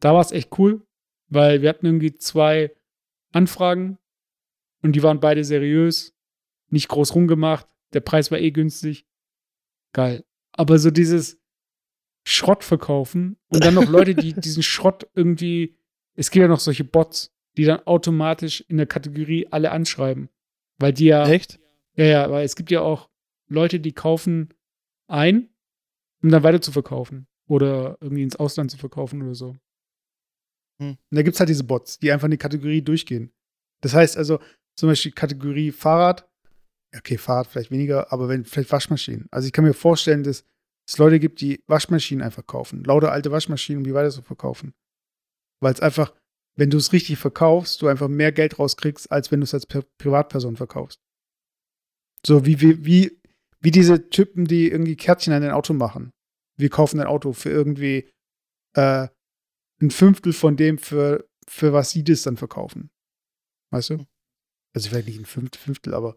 da 0.00 0.14
war 0.14 0.20
es 0.20 0.32
echt 0.32 0.58
cool, 0.58 0.82
weil 1.32 1.62
wir 1.62 1.70
hatten 1.70 1.86
irgendwie 1.86 2.14
zwei 2.14 2.74
Anfragen 3.32 3.98
und 4.82 4.94
die 4.94 5.02
waren 5.02 5.20
beide 5.20 5.44
seriös, 5.44 6.14
nicht 6.68 6.88
groß 6.88 7.14
rumgemacht, 7.14 7.66
der 7.94 8.00
Preis 8.00 8.30
war 8.30 8.38
eh 8.38 8.50
günstig. 8.50 9.06
Geil. 9.92 10.24
Aber 10.52 10.78
so 10.78 10.90
dieses 10.90 11.40
Schrott 12.24 12.64
verkaufen 12.64 13.38
und 13.48 13.64
dann 13.64 13.74
noch 13.74 13.88
Leute, 13.88 14.14
die 14.14 14.32
diesen 14.40 14.62
Schrott 14.62 15.08
irgendwie, 15.14 15.78
es 16.14 16.30
gibt 16.30 16.42
ja 16.42 16.48
noch 16.48 16.60
solche 16.60 16.84
Bots, 16.84 17.34
die 17.56 17.64
dann 17.64 17.80
automatisch 17.86 18.62
in 18.68 18.76
der 18.76 18.86
Kategorie 18.86 19.46
alle 19.50 19.70
anschreiben. 19.70 20.28
Weil 20.78 20.92
die 20.92 21.06
ja. 21.06 21.26
Echt? 21.26 21.58
Ja, 21.96 22.04
ja, 22.04 22.30
weil 22.30 22.44
es 22.44 22.56
gibt 22.56 22.70
ja 22.70 22.80
auch 22.80 23.08
Leute, 23.48 23.80
die 23.80 23.92
kaufen 23.92 24.52
ein, 25.08 25.48
um 26.22 26.30
dann 26.30 26.42
weiter 26.42 26.60
zu 26.60 26.72
verkaufen. 26.72 27.26
Oder 27.46 27.98
irgendwie 28.00 28.22
ins 28.22 28.36
Ausland 28.36 28.70
zu 28.70 28.78
verkaufen 28.78 29.22
oder 29.22 29.34
so. 29.34 29.56
Hm. 30.82 30.90
Und 30.90 31.16
da 31.16 31.22
gibt 31.22 31.34
es 31.34 31.40
halt 31.40 31.48
diese 31.48 31.64
Bots, 31.64 31.98
die 31.98 32.10
einfach 32.12 32.26
in 32.26 32.32
die 32.32 32.38
Kategorie 32.38 32.82
durchgehen. 32.82 33.32
Das 33.82 33.94
heißt 33.94 34.16
also, 34.16 34.40
zum 34.76 34.88
Beispiel 34.88 35.12
Kategorie 35.12 35.70
Fahrrad, 35.72 36.28
okay, 36.96 37.18
Fahrrad 37.18 37.46
vielleicht 37.46 37.70
weniger, 37.70 38.12
aber 38.12 38.28
wenn, 38.28 38.44
vielleicht 38.44 38.72
Waschmaschinen. 38.72 39.26
Also 39.30 39.46
ich 39.46 39.52
kann 39.52 39.64
mir 39.64 39.74
vorstellen, 39.74 40.22
dass 40.22 40.44
es 40.88 40.98
Leute 40.98 41.20
gibt, 41.20 41.40
die 41.40 41.62
Waschmaschinen 41.66 42.24
einfach 42.24 42.46
kaufen. 42.46 42.84
Lauter 42.84 43.12
alte 43.12 43.30
Waschmaschinen, 43.30 43.84
die 43.84 43.94
weiter 43.94 44.10
zu 44.10 44.22
verkaufen. 44.22 44.74
Weil 45.60 45.74
es 45.74 45.80
einfach, 45.80 46.12
wenn 46.56 46.70
du 46.70 46.78
es 46.78 46.92
richtig 46.92 47.18
verkaufst, 47.18 47.80
du 47.82 47.88
einfach 47.88 48.08
mehr 48.08 48.32
Geld 48.32 48.58
rauskriegst, 48.58 49.10
als 49.10 49.30
wenn 49.30 49.40
du 49.40 49.44
es 49.44 49.54
als 49.54 49.66
Pri 49.66 49.82
Privatperson 49.98 50.56
verkaufst. 50.56 51.00
So 52.26 52.46
wie, 52.46 52.60
wie, 52.60 52.84
wie 52.84 53.22
wie 53.62 53.70
diese 53.70 54.10
Typen, 54.10 54.44
die 54.44 54.70
irgendwie 54.70 54.96
Kärtchen 54.96 55.32
an 55.32 55.42
ein 55.42 55.52
Auto 55.52 55.72
machen. 55.72 56.12
Wir 56.58 56.68
kaufen 56.68 57.00
ein 57.00 57.06
Auto 57.06 57.32
für 57.32 57.48
irgendwie 57.48 58.10
äh, 58.74 59.08
ein 59.82 59.90
Fünftel 59.90 60.32
von 60.32 60.56
dem, 60.56 60.78
für, 60.78 61.28
für 61.48 61.72
was 61.72 61.90
sie 61.90 62.04
das 62.04 62.22
dann 62.22 62.36
verkaufen. 62.36 62.90
Weißt 63.72 63.90
du? 63.90 64.06
Also 64.74 64.88
vielleicht 64.88 65.08
nicht 65.08 65.20
ein 65.20 65.26
Fünftel, 65.26 65.94
aber 65.94 66.16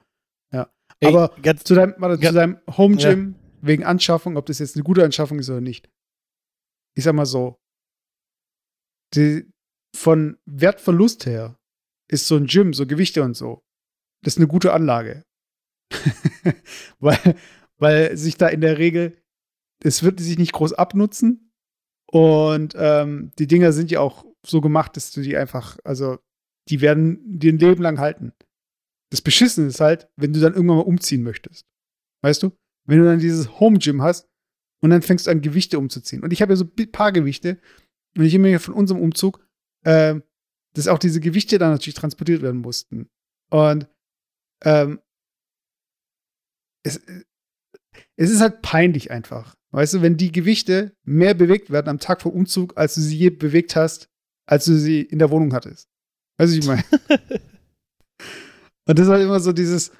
ja. 0.53 0.71
Ey, 0.99 1.09
aber 1.09 1.35
ganz- 1.41 1.63
zu 1.63 1.73
deinem, 1.75 1.95
warte, 1.97 2.15
zu 2.15 2.21
ganz- 2.21 2.35
deinem 2.35 2.59
Home 2.77 2.95
Gym 2.97 3.35
wegen 3.61 3.83
Anschaffung, 3.83 4.37
ob 4.37 4.45
das 4.45 4.59
jetzt 4.59 4.75
eine 4.75 4.83
gute 4.83 5.03
Anschaffung 5.03 5.39
ist 5.39 5.49
oder 5.49 5.61
nicht. 5.61 5.89
Ich 6.95 7.03
sag 7.03 7.13
mal 7.13 7.25
so, 7.25 7.57
die, 9.13 9.49
von 9.95 10.37
Wertverlust 10.45 11.25
her 11.25 11.57
ist 12.09 12.27
so 12.27 12.35
ein 12.35 12.45
Gym, 12.47 12.73
so 12.73 12.85
Gewichte 12.85 13.23
und 13.23 13.35
so, 13.35 13.63
das 14.23 14.33
ist 14.35 14.37
eine 14.37 14.47
gute 14.47 14.73
Anlage. 14.73 15.23
weil, 16.99 17.37
weil 17.77 18.17
sich 18.17 18.37
da 18.37 18.47
in 18.47 18.61
der 18.61 18.77
Regel, 18.77 19.21
es 19.83 20.03
wird 20.03 20.19
sich 20.19 20.37
nicht 20.37 20.53
groß 20.53 20.73
abnutzen 20.73 21.44
und 22.15 22.75
ähm, 22.77 23.33
die 23.37 23.45
Dinger 23.45 23.73
sind 23.73 23.91
ja 23.91 23.99
auch 23.99 24.25
so 24.45 24.61
gemacht, 24.61 24.95
dass 24.95 25.11
du 25.11 25.21
die 25.21 25.35
einfach, 25.35 25.77
also 25.83 26.17
die 26.69 26.79
werden 26.79 27.19
dir 27.25 27.51
ein 27.51 27.59
Leben 27.59 27.83
lang 27.83 27.99
halten. 27.99 28.31
Das 29.11 29.21
Beschissene 29.21 29.67
ist 29.67 29.81
halt, 29.81 30.07
wenn 30.15 30.31
du 30.31 30.39
dann 30.39 30.53
irgendwann 30.53 30.77
mal 30.77 30.83
umziehen 30.83 31.23
möchtest. 31.23 31.65
Weißt 32.23 32.41
du? 32.41 32.57
Wenn 32.87 32.99
du 32.99 33.03
dann 33.03 33.19
dieses 33.19 33.59
Home 33.59 33.79
Gym 33.79 34.01
hast 34.01 34.29
und 34.81 34.91
dann 34.91 35.01
fängst 35.01 35.27
du 35.27 35.31
an, 35.31 35.41
Gewichte 35.41 35.77
umzuziehen. 35.77 36.23
Und 36.23 36.31
ich 36.31 36.41
habe 36.41 36.53
ja 36.53 36.55
so 36.55 36.63
ein 36.63 36.91
paar 36.93 37.11
Gewichte 37.11 37.59
und 38.17 38.23
ich 38.23 38.33
immer 38.33 38.61
von 38.61 38.75
unserem 38.75 39.01
Umzug, 39.01 39.45
ähm, 39.83 40.23
dass 40.73 40.87
auch 40.87 40.99
diese 40.99 41.19
Gewichte 41.19 41.57
dann 41.57 41.71
natürlich 41.71 41.95
transportiert 41.95 42.41
werden 42.41 42.61
mussten. 42.61 43.09
Und 43.51 43.89
ähm, 44.63 45.01
es, 46.81 47.01
es 48.15 48.31
ist 48.31 48.39
halt 48.39 48.61
peinlich 48.61 49.11
einfach. 49.11 49.57
Weißt 49.75 49.93
du, 49.95 50.01
wenn 50.01 50.15
die 50.17 50.31
Gewichte 50.31 50.93
mehr 51.03 51.33
bewegt 51.33 51.69
werden 51.69 51.89
am 51.89 51.99
Tag 51.99 52.21
vom 52.21 52.31
Umzug, 52.31 52.77
als 52.77 52.95
du 52.95 53.01
sie 53.01 53.17
je 53.17 53.29
bewegt 53.29 53.75
hast, 53.75 54.07
als 54.47 54.65
du 54.65 54.77
sie 54.77 55.01
in 55.01 55.19
der 55.19 55.29
Wohnung 55.31 55.53
hattest. 55.53 55.89
Weißt 56.37 56.53
du, 56.53 56.59
ich 56.59 56.65
meine? 56.65 56.83
Und 58.87 58.99
das 58.99 59.07
ist 59.07 59.11
halt 59.11 59.23
immer 59.23 59.39
so 59.39 59.51
dieses. 59.51 59.91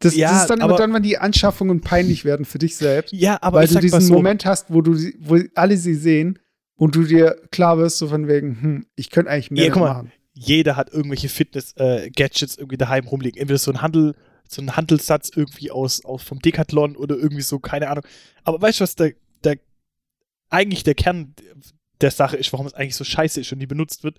Das, 0.00 0.14
Ja, 0.14 0.30
das 0.32 0.42
ist 0.42 0.50
dann 0.50 0.58
immer 0.60 0.70
aber- 0.70 0.76
dann, 0.78 0.92
wenn 0.92 1.02
die 1.02 1.16
Anschaffungen 1.18 1.80
peinlich 1.80 2.24
werden 2.24 2.44
für 2.44 2.58
dich 2.58 2.76
selbst, 2.76 3.12
Ja, 3.14 3.38
aber 3.40 3.58
weil 3.60 3.68
du 3.68 3.78
diesen 3.78 4.00
so, 4.02 4.12
Moment 4.14 4.44
hast, 4.44 4.70
wo 4.70 4.82
du 4.82 4.94
sie, 4.94 5.16
wo 5.20 5.38
alle 5.54 5.76
sie 5.78 5.94
sehen 5.94 6.38
und 6.78 6.94
du 6.96 7.04
dir 7.04 7.40
klar 7.50 7.78
wirst, 7.78 7.96
so 7.98 8.08
von 8.08 8.28
wegen, 8.28 8.60
hm, 8.60 8.86
ich 8.94 9.08
könnte 9.10 9.30
eigentlich 9.30 9.50
mehr 9.50 9.68
Ja, 9.68 9.74
mal. 9.74 9.80
machen. 9.94 10.12
jeder 10.34 10.76
hat 10.76 10.92
irgendwelche 10.92 11.30
Fitness-Gadgets 11.30 12.58
irgendwie 12.58 12.76
daheim 12.76 13.06
rumliegen. 13.06 13.40
Entweder 13.40 13.56
so 13.58 13.70
ein 13.70 13.80
Handel, 13.80 14.14
so 14.48 14.62
ein 14.62 14.76
Handelssatz 14.76 15.30
irgendwie 15.34 15.70
aus, 15.70 16.04
aus 16.04 16.22
vom 16.22 16.40
Decathlon 16.40 16.96
oder 16.96 17.16
irgendwie 17.16 17.42
so, 17.42 17.58
keine 17.58 17.88
Ahnung. 17.88 18.04
Aber 18.44 18.60
weißt 18.60 18.80
du, 18.80 18.82
was 18.82 18.94
der, 18.96 19.12
der 19.44 19.58
eigentlich 20.50 20.82
der 20.84 20.94
Kern 20.94 21.34
der 22.00 22.10
Sache 22.10 22.36
ist, 22.36 22.52
warum 22.52 22.66
es 22.66 22.74
eigentlich 22.74 22.96
so 22.96 23.04
scheiße 23.04 23.40
ist 23.40 23.52
und 23.52 23.58
nie 23.58 23.66
benutzt 23.66 24.04
wird? 24.04 24.18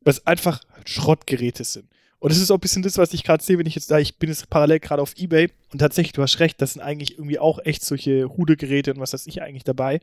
Weil 0.00 0.12
es 0.12 0.26
einfach 0.26 0.60
Schrottgeräte 0.86 1.64
sind. 1.64 1.88
Und 2.18 2.30
das 2.32 2.38
ist 2.38 2.50
auch 2.50 2.56
ein 2.56 2.60
bisschen 2.60 2.82
das, 2.82 2.98
was 2.98 3.14
ich 3.14 3.24
gerade 3.24 3.42
sehe, 3.42 3.58
wenn 3.58 3.66
ich 3.66 3.74
jetzt 3.74 3.90
da, 3.90 3.98
ich 3.98 4.18
bin 4.18 4.28
jetzt 4.28 4.50
parallel 4.50 4.78
gerade 4.80 5.00
auf 5.00 5.16
Ebay 5.16 5.50
und 5.72 5.78
tatsächlich, 5.78 6.12
du 6.12 6.22
hast 6.22 6.38
recht, 6.38 6.60
das 6.60 6.74
sind 6.74 6.82
eigentlich 6.82 7.12
irgendwie 7.12 7.38
auch 7.38 7.58
echt 7.64 7.82
solche 7.82 8.24
Rudergeräte 8.24 8.92
und 8.92 9.00
was 9.00 9.14
weiß 9.14 9.26
ich 9.26 9.40
eigentlich 9.40 9.64
dabei. 9.64 10.00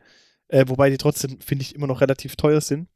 Äh, 0.48 0.66
wobei 0.68 0.90
die 0.90 0.98
trotzdem, 0.98 1.40
finde 1.40 1.62
ich, 1.64 1.76
immer 1.76 1.88
noch 1.88 2.02
relativ 2.02 2.36
teuer 2.36 2.62
sind. 2.62 2.88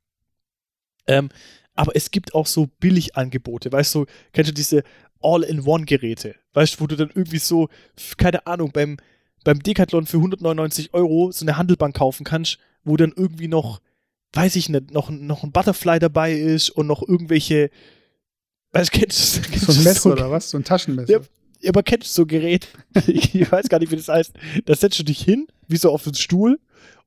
Ähm, 1.06 1.30
aber 1.76 1.96
es 1.96 2.12
gibt 2.12 2.34
auch 2.34 2.48
so 2.48 2.68
Billigangebote, 2.80 3.72
weißt 3.72 3.96
du, 3.96 4.06
kennst 4.34 4.50
du 4.50 4.54
diese 4.54 4.84
All-in-One-Geräte, 5.22 6.36
weißt 6.54 6.76
du, 6.76 6.82
wo 6.82 6.88
du 6.88 6.96
dann 6.96 7.10
irgendwie 7.10 7.40
so, 7.40 7.70
keine 8.18 8.46
Ahnung, 8.48 8.72
beim, 8.72 8.98
beim 9.44 9.62
Decathlon 9.62 10.06
für 10.06 10.18
199 10.18 10.94
Euro 10.94 11.32
so 11.32 11.46
eine 11.46 11.58
Handelbank 11.58 11.96
kaufen 11.96 12.24
kannst, 12.24 12.58
wo 12.84 12.98
dann 12.98 13.14
irgendwie 13.16 13.48
noch, 13.48 13.82
weiß 14.34 14.56
ich 14.56 14.70
nicht, 14.70 14.92
noch, 14.92 15.10
noch 15.10 15.44
ein 15.44 15.52
Butterfly 15.52 16.00
dabei 16.00 16.34
ist 16.34 16.70
und 16.70 16.88
noch 16.88 17.08
irgendwelche, 17.08 17.70
weißt 18.72 18.94
du, 18.94 19.00
kennst 19.00 19.38
du 19.38 19.42
kennst 19.50 19.66
So 19.66 19.74
ein 19.74 19.84
Messer 19.84 20.12
oder 20.12 20.32
was? 20.32 20.50
So 20.50 20.58
ein 20.58 20.64
Taschenmesser. 20.64 21.12
Ja. 21.12 21.70
Aber 21.70 21.84
kennst 21.84 22.08
du 22.08 22.12
so 22.12 22.22
ein 22.24 22.28
Gerät? 22.28 22.68
ich 23.08 23.52
weiß 23.52 23.70
gar 23.70 23.80
nicht, 23.80 23.92
wie 23.92 23.96
das 23.96 24.08
heißt. 24.08 24.34
Da 24.66 24.76
setzt 24.76 24.98
du 24.98 25.04
dich 25.04 25.22
hin, 25.22 25.48
wie 25.68 25.78
so 25.78 25.92
auf 25.92 26.04
den 26.04 26.16
Stuhl, 26.16 26.60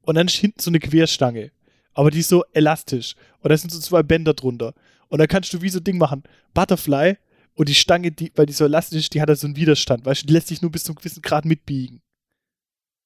und 0.03 0.17
dann 0.17 0.27
ist 0.27 0.37
hinten 0.37 0.61
so 0.61 0.71
eine 0.71 0.81
Querstange. 0.81 1.51
Aber 1.95 2.11
die 2.11 2.21
ist 2.21 2.29
so 2.29 2.45
elastisch. 2.53 3.15
Und 3.41 3.51
da 3.51 3.57
sind 3.57 3.71
so 3.71 3.81
zwei 3.81 4.03
Bänder 4.03 4.35
drunter. 4.35 4.75
Und 5.09 5.19
dann 5.19 5.29
kannst 5.29 5.53
du 5.53 5.63
wie 5.63 5.69
so 5.69 5.79
ein 5.79 5.85
Ding 5.85 5.99
machen. 5.99 6.25
Butterfly 6.53 7.17
und 7.55 7.69
die 7.69 7.75
Stange, 7.75 8.11
die, 8.11 8.33
weil 8.35 8.47
die 8.47 8.53
so 8.53 8.65
elastisch 8.65 9.01
ist, 9.01 9.15
die 9.15 9.21
hat 9.21 9.29
da 9.29 9.37
so 9.37 9.47
einen 9.47 9.57
Widerstand. 9.57 10.05
Weißt 10.05 10.23
du, 10.23 10.27
die 10.27 10.33
lässt 10.33 10.49
sich 10.49 10.63
nur 10.63 10.71
bis 10.71 10.85
zu 10.85 10.93
einem 10.93 10.97
gewissen 10.97 11.23
Grad 11.23 11.45
mitbiegen. 11.45 12.03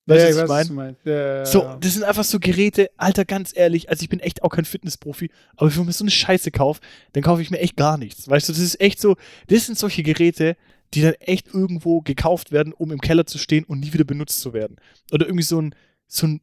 Weißt 0.07 0.33
du, 0.33 0.37
was 0.37 0.43
ich 0.43 0.49
meine? 0.49 0.69
du 0.69 0.75
meinst. 0.75 1.01
Ja, 1.05 1.37
ja, 1.37 1.47
So, 1.47 1.63
ja. 1.63 1.77
das 1.77 1.93
sind 1.93 2.03
einfach 2.03 2.25
so 2.25 2.41
Geräte, 2.41 2.91
Alter, 2.97 3.27
ganz 3.27 3.55
ehrlich, 3.55 3.91
also 3.91 4.03
ich 4.03 4.09
bin 4.09 4.21
echt 4.21 4.43
auch 4.43 4.49
kein 4.49 4.65
Fitnessprofi, 4.65 5.31
aber 5.57 5.67
wenn 5.71 5.81
ich 5.81 5.87
mir 5.87 5.93
so 5.93 6.05
eine 6.05 6.11
Scheiße 6.11 6.51
kaufe, 6.51 6.81
dann 7.13 7.23
kaufe 7.23 7.43
ich 7.43 7.51
mir 7.51 7.59
echt 7.59 7.77
gar 7.77 7.99
nichts. 7.99 8.29
Weißt 8.29 8.49
du, 8.49 8.55
das 8.55 8.63
ist 8.63 8.81
echt 8.81 9.01
so, 9.01 9.17
das 9.49 9.67
sind 9.67 9.79
solche 9.79 10.03
Geräte, 10.03 10.57
die 10.95 11.03
dann 11.03 11.13
echt 11.15 11.49
irgendwo 11.53 12.01
gekauft 12.01 12.53
werden, 12.53 12.73
um 12.73 12.91
im 12.91 13.03
Keller 13.03 13.27
zu 13.27 13.37
stehen 13.37 13.65
und 13.65 13.81
nie 13.81 13.93
wieder 13.93 14.05
benutzt 14.05 14.41
zu 14.41 14.55
werden. 14.55 14.77
Oder 15.13 15.27
irgendwie 15.27 15.45
so 15.45 15.61
ein, 15.61 15.75
so 16.07 16.27
ein, 16.27 16.41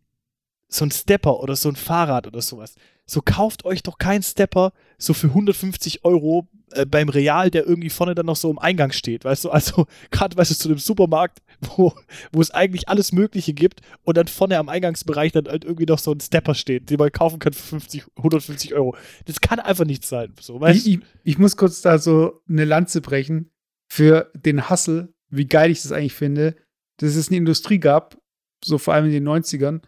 so 0.68 0.86
ein 0.86 0.92
Stepper 0.92 1.40
oder 1.40 1.56
so 1.56 1.70
ein 1.70 1.76
Fahrrad 1.76 2.28
oder 2.28 2.44
sowas. 2.44 2.76
So 3.08 3.22
kauft 3.24 3.66
euch 3.66 3.82
doch 3.82 3.98
keinen 3.98 4.22
Stepper 4.22 4.74
so 5.00 5.16
für 5.16 5.28
150 5.28 6.06
Euro 6.06 6.48
äh, 6.76 6.86
beim 6.86 7.10
Real, 7.10 7.50
der 7.50 7.66
irgendwie 7.66 7.90
vorne 7.90 8.16
dann 8.16 8.26
noch 8.26 8.36
so 8.36 8.50
im 8.50 8.60
Eingang 8.60 8.92
steht, 8.92 9.26
weißt 9.26 9.46
du? 9.46 9.50
Also 9.50 9.88
gerade, 10.12 10.38
weißt 10.38 10.52
du, 10.52 10.56
zu 10.56 10.68
dem 10.68 10.78
Supermarkt, 10.78 11.42
wo, 11.76 11.94
wo 12.32 12.42
es 12.42 12.52
eigentlich 12.52 12.90
alles 12.90 13.12
Mögliche 13.12 13.54
gibt 13.54 13.82
und 14.04 14.18
dann 14.18 14.28
vorne 14.28 14.58
am 14.58 14.70
Eingangsbereich 14.70 15.32
dann 15.32 15.48
halt 15.48 15.66
irgendwie 15.66 15.86
noch 15.86 16.00
so 16.00 16.12
ein 16.12 16.20
Stepper 16.20 16.56
steht, 16.56 16.90
den 16.90 16.98
man 16.98 17.12
kaufen 17.12 17.40
kann 17.40 17.54
für 17.54 17.64
50, 17.64 18.06
150 18.18 18.74
Euro. 18.74 18.96
Das 19.26 19.42
kann 19.42 19.60
einfach 19.60 19.86
nicht 19.86 20.06
sein, 20.06 20.34
so, 20.40 20.60
weißt 20.60 20.86
ich, 20.88 20.96
ich, 20.96 21.00
ich 21.24 21.38
muss 21.38 21.58
kurz 21.58 21.82
da 21.82 21.98
so 21.98 22.42
eine 22.48 22.66
Lanze 22.66 23.02
brechen 23.02 23.52
für 23.88 24.32
den 24.34 24.70
Hustle, 24.70 25.14
wie 25.30 25.48
geil 25.48 25.72
ich 25.72 25.82
das 25.82 25.92
eigentlich 25.92 26.14
finde, 26.14 26.56
dass 26.98 27.16
es 27.16 27.30
eine 27.30 27.38
Industrie 27.38 27.80
gab, 27.80 28.18
so 28.64 28.78
vor 28.78 28.94
allem 28.94 29.06
in 29.06 29.12
den 29.12 29.28
90ern, 29.28 29.82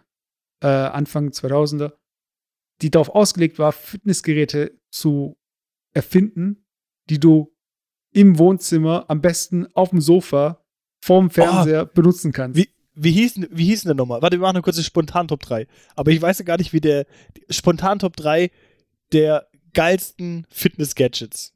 äh, 0.61 0.67
Anfang 0.67 1.29
2000er, 1.29 1.93
die 2.81 2.91
darauf 2.91 3.09
ausgelegt 3.09 3.59
war, 3.59 3.71
Fitnessgeräte 3.71 4.79
zu 4.91 5.37
erfinden, 5.93 6.66
die 7.09 7.19
du 7.19 7.53
im 8.11 8.37
Wohnzimmer, 8.39 9.05
am 9.09 9.21
besten 9.21 9.67
auf 9.73 9.89
dem 9.89 10.01
Sofa, 10.01 10.63
vorm 11.03 11.29
Fernseher 11.29 11.85
benutzen 11.85 12.31
kannst. 12.31 12.57
Wie, 12.57 12.69
wie 12.95 13.11
hieß, 13.11 13.35
denn- 13.35 13.49
wie 13.51 13.65
hieß 13.65 13.83
denn 13.83 13.97
nochmal? 13.97 14.21
Warte, 14.21 14.37
wir 14.37 14.41
machen 14.41 14.55
eine 14.57 14.63
kurze 14.63 14.83
Spontan-Top 14.83 15.39
3. 15.41 15.67
Aber 15.95 16.11
ich 16.11 16.21
weiß 16.21 16.39
ja 16.39 16.45
gar 16.45 16.57
nicht, 16.57 16.73
wie 16.73 16.81
der 16.81 17.05
Spontan-Top 17.49 18.15
3 18.15 18.49
der 19.13 19.47
geilsten 19.73 20.47
Fitness-Gadgets. 20.49 21.53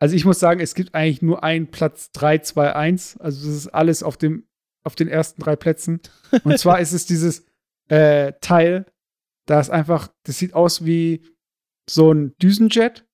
Also 0.00 0.16
ich 0.16 0.24
muss 0.24 0.40
sagen, 0.40 0.60
es 0.60 0.74
gibt 0.74 0.94
eigentlich 0.94 1.22
nur 1.22 1.44
einen 1.44 1.70
Platz 1.70 2.10
3, 2.12 2.38
2, 2.38 2.74
1. 2.74 3.16
Also 3.18 3.46
das 3.46 3.56
ist 3.56 3.68
alles 3.68 4.02
auf, 4.02 4.16
dem, 4.16 4.46
auf 4.82 4.96
den 4.96 5.08
ersten 5.08 5.40
drei 5.40 5.56
Plätzen. 5.56 6.00
Und 6.44 6.58
zwar 6.58 6.80
ist 6.80 6.92
es 6.92 7.06
dieses 7.06 7.44
äh, 7.88 8.32
Teil, 8.40 8.86
da 9.46 9.60
ist 9.60 9.70
einfach, 9.70 10.08
das 10.24 10.38
sieht 10.38 10.54
aus 10.54 10.84
wie 10.84 11.24
so 11.88 12.12
ein 12.12 12.34
Düsenjet 12.42 13.06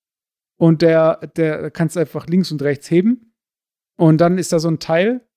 und 0.61 0.83
der, 0.83 1.15
der 1.35 1.71
kannst 1.71 1.97
einfach 1.97 2.27
links 2.27 2.51
und 2.51 2.61
rechts 2.61 2.91
heben. 2.91 3.33
Und 3.97 4.21
dann 4.21 4.37
ist 4.37 4.53
da 4.53 4.59
so 4.59 4.67
ein 4.67 4.77
Teil, 4.77 5.27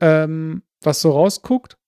ähm, 0.00 0.64
was 0.82 1.00
so 1.00 1.12
rausguckt, 1.12 1.78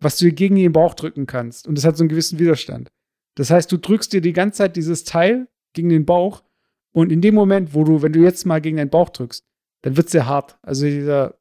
was 0.00 0.16
du 0.16 0.26
dir 0.26 0.32
gegen 0.32 0.54
den 0.54 0.70
Bauch 0.70 0.94
drücken 0.94 1.26
kannst. 1.26 1.66
Und 1.66 1.76
das 1.76 1.84
hat 1.84 1.96
so 1.96 2.04
einen 2.04 2.08
gewissen 2.08 2.38
Widerstand. 2.38 2.92
Das 3.34 3.50
heißt, 3.50 3.72
du 3.72 3.78
drückst 3.78 4.12
dir 4.12 4.20
die 4.20 4.32
ganze 4.32 4.58
Zeit 4.58 4.76
dieses 4.76 5.02
Teil 5.02 5.48
gegen 5.72 5.88
den 5.88 6.06
Bauch 6.06 6.44
und 6.92 7.10
in 7.10 7.20
dem 7.20 7.34
Moment, 7.34 7.74
wo 7.74 7.82
du, 7.82 8.02
wenn 8.02 8.12
du 8.12 8.20
jetzt 8.20 8.46
mal 8.46 8.60
gegen 8.60 8.76
deinen 8.76 8.90
Bauch 8.90 9.08
drückst, 9.08 9.44
dann 9.82 9.96
wird 9.96 10.06
es 10.06 10.12
sehr 10.12 10.26
hart. 10.26 10.56
Also 10.62 10.86
dieser 10.86 11.40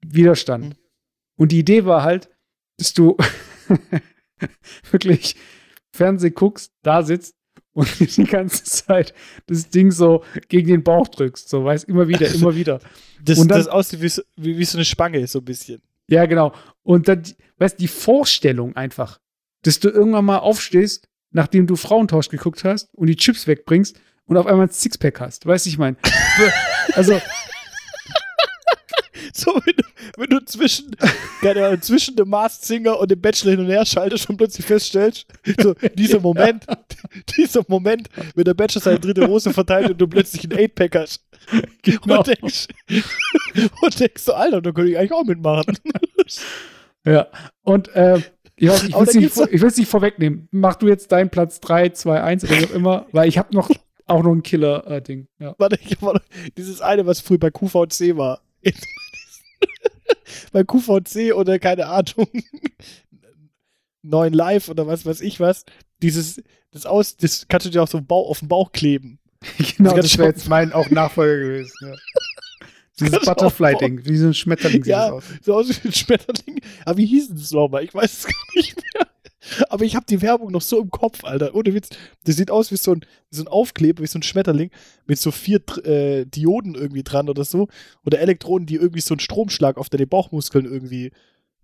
Widerstand. 0.00 0.64
Mhm. 0.64 0.74
Und 1.36 1.52
die 1.52 1.58
Idee 1.58 1.84
war 1.84 2.04
halt, 2.04 2.30
dass 2.78 2.94
du 2.94 3.18
wirklich 4.90 5.36
Fernsehen 5.92 6.32
guckst, 6.32 6.72
da 6.82 7.02
sitzt 7.02 7.37
und 7.78 7.88
die 8.16 8.24
ganze 8.24 8.64
Zeit 8.64 9.14
das 9.46 9.68
Ding 9.70 9.90
so 9.92 10.24
gegen 10.48 10.68
den 10.68 10.82
Bauch 10.82 11.08
drückst. 11.08 11.48
So, 11.48 11.64
weißt 11.64 11.84
immer 11.88 12.08
wieder, 12.08 12.26
immer 12.34 12.54
wieder. 12.54 12.80
Das, 13.22 13.38
Und 13.38 13.48
dann- 13.48 13.58
das 13.58 13.68
aussieht 13.68 14.02
wie, 14.02 14.08
so- 14.08 14.22
wie, 14.36 14.58
wie 14.58 14.64
so 14.64 14.78
eine 14.78 14.84
Spange, 14.84 15.26
so 15.26 15.38
ein 15.38 15.44
bisschen. 15.44 15.80
Ja, 16.10 16.26
genau. 16.26 16.52
Und 16.82 17.06
dann, 17.08 17.22
weißt 17.58 17.78
die 17.78 17.88
Vorstellung 17.88 18.74
einfach, 18.76 19.18
dass 19.62 19.78
du 19.80 19.88
irgendwann 19.90 20.24
mal 20.24 20.38
aufstehst, 20.38 21.08
nachdem 21.30 21.66
du 21.66 21.76
Frauentausch 21.76 22.28
geguckt 22.30 22.64
hast 22.64 22.88
und 22.94 23.06
die 23.08 23.16
Chips 23.16 23.46
wegbringst 23.46 24.00
und 24.24 24.36
auf 24.36 24.46
einmal 24.46 24.66
ein 24.66 24.70
Sixpack 24.72 25.20
hast. 25.20 25.46
Weißt 25.46 25.66
du, 25.66 25.70
ich 25.70 25.78
meine? 25.78 25.96
also, 26.94 27.20
So, 29.34 29.52
wenn 29.64 29.74
du, 29.76 29.82
wenn 30.16 30.30
du 30.30 30.44
zwischen, 30.44 30.90
keine 31.42 31.66
Ahnung, 31.66 31.82
zwischen 31.82 32.16
dem 32.16 32.28
Masked 32.28 32.64
Singer 32.64 32.98
und 32.98 33.10
dem 33.10 33.20
Bachelor 33.20 33.52
hin 33.52 33.60
und 33.60 33.66
her 33.66 33.84
schaltest 33.84 34.28
und 34.30 34.36
plötzlich 34.36 34.64
feststellst, 34.66 35.26
so, 35.60 35.74
dieser 35.94 36.20
Moment, 36.28 36.64
dieser 37.36 37.62
Moment, 37.68 38.08
wenn 38.34 38.44
der 38.44 38.54
Bachelor 38.54 38.80
seine 38.82 39.00
dritte 39.00 39.26
Hose 39.26 39.52
verteilt 39.52 39.90
und 39.90 39.98
du 40.00 40.06
plötzlich 40.06 40.44
einen 40.50 40.68
8-Pack 40.68 40.94
hast. 40.96 41.24
genau. 41.82 42.18
Und 42.18 42.26
denkst, 42.26 42.68
und 43.82 44.00
denkst 44.00 44.22
so, 44.22 44.32
Alter, 44.34 44.62
da 44.62 44.72
könnte 44.72 44.90
ich 44.90 44.98
eigentlich 44.98 45.12
auch 45.12 45.24
mitmachen. 45.24 45.76
Ja, 47.04 47.28
und 47.62 47.88
äh, 47.94 48.20
ich, 48.56 48.68
weiß, 48.68 48.84
ich 48.84 48.94
will 48.94 49.68
es 49.68 49.76
nicht, 49.76 49.88
vor- 49.88 50.00
vorwegnehmen. 50.00 50.48
Mach 50.50 50.74
du 50.76 50.88
jetzt 50.88 51.12
deinen 51.12 51.30
Platz 51.30 51.60
3, 51.60 51.90
2, 51.90 52.22
1 52.22 52.44
oder 52.44 52.58
wie 52.60 52.64
auch 52.66 52.70
immer, 52.70 53.06
weil 53.12 53.28
ich 53.28 53.38
habe 53.38 53.54
noch 53.54 53.70
auch 54.06 54.22
noch 54.22 54.32
ein 54.32 54.42
Killer-Ding. 54.42 55.28
ja. 55.38 55.54
Warte, 55.58 55.78
ich 55.82 56.00
war 56.00 56.20
dieses 56.56 56.80
eine, 56.80 57.04
was 57.06 57.20
früher 57.20 57.38
bei 57.38 57.50
QVC 57.50 58.16
war. 58.16 58.40
Bei 60.52 60.64
QVC 60.64 61.34
oder 61.34 61.58
keine 61.58 61.86
Ahnung. 61.86 62.28
Neuen 64.02 64.32
Live 64.32 64.68
oder 64.68 64.86
was 64.86 65.04
weiß 65.04 65.20
ich 65.20 65.40
was. 65.40 65.64
Dieses, 66.02 66.42
das 66.70 66.86
aus, 66.86 67.16
das 67.16 67.46
kannst 67.48 67.66
du 67.66 67.70
dir 67.70 67.82
auch 67.82 67.88
so 67.88 68.00
Bauch, 68.00 68.30
auf 68.30 68.38
den 68.40 68.48
Bauch 68.48 68.72
kleben. 68.72 69.18
Genau, 69.76 69.90
ganz 69.94 70.06
das 70.06 70.18
wäre 70.18 70.28
jetzt 70.28 70.48
mein 70.48 70.72
auch 70.72 70.90
Nachfolger 70.90 71.38
gewesen. 71.44 71.72
Ja. 71.80 71.94
Dieses 73.00 73.20
Butterfly-Ding, 73.20 74.04
wie 74.06 74.16
so 74.16 74.26
ein 74.26 74.34
Schmetterling 74.34 74.82
sieht 74.82 74.90
Ja. 74.90 75.10
das 75.10 75.12
aus. 75.12 75.24
So 75.42 75.54
aus 75.54 75.68
wie 75.68 75.88
ein 75.88 75.92
Schmetterling. 75.92 76.60
Aber 76.84 76.96
wie 76.96 77.06
hieß 77.06 77.28
denn 77.28 77.36
das 77.36 77.52
nochmal? 77.52 77.84
Ich 77.84 77.94
weiß 77.94 78.12
es 78.18 78.24
gar 78.24 78.34
nicht 78.56 78.76
mehr. 78.76 79.06
Aber 79.68 79.84
ich 79.84 79.96
habe 79.96 80.06
die 80.06 80.22
Werbung 80.22 80.52
noch 80.52 80.62
so 80.62 80.80
im 80.80 80.90
Kopf, 80.90 81.24
Alter. 81.24 81.54
Ohne 81.54 81.74
Witz. 81.74 81.90
Das 82.24 82.36
sieht 82.36 82.50
aus 82.50 82.70
wie 82.70 82.76
so 82.76 82.92
ein, 82.92 83.00
wie 83.30 83.36
so 83.36 83.42
ein 83.42 83.48
Aufkleber, 83.48 84.02
wie 84.02 84.06
so 84.06 84.18
ein 84.18 84.22
Schmetterling 84.22 84.70
mit 85.06 85.18
so 85.18 85.30
vier 85.30 85.60
äh, 85.84 86.24
Dioden 86.26 86.74
irgendwie 86.74 87.02
dran 87.02 87.28
oder 87.28 87.44
so. 87.44 87.68
Oder 88.04 88.20
Elektronen, 88.20 88.66
die 88.66 88.76
irgendwie 88.76 89.00
so 89.00 89.14
einen 89.14 89.20
Stromschlag 89.20 89.76
auf 89.76 89.88
deine 89.88 90.06
Bauchmuskeln 90.06 90.64
irgendwie 90.64 91.12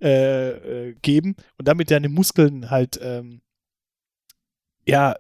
äh, 0.01 0.89
äh, 0.89 0.95
geben 1.03 1.37
und 1.57 1.68
damit 1.68 1.91
deine 1.91 2.09
Muskeln 2.09 2.70
halt, 2.70 2.99
ähm, 3.03 3.41
ja, 4.87 5.16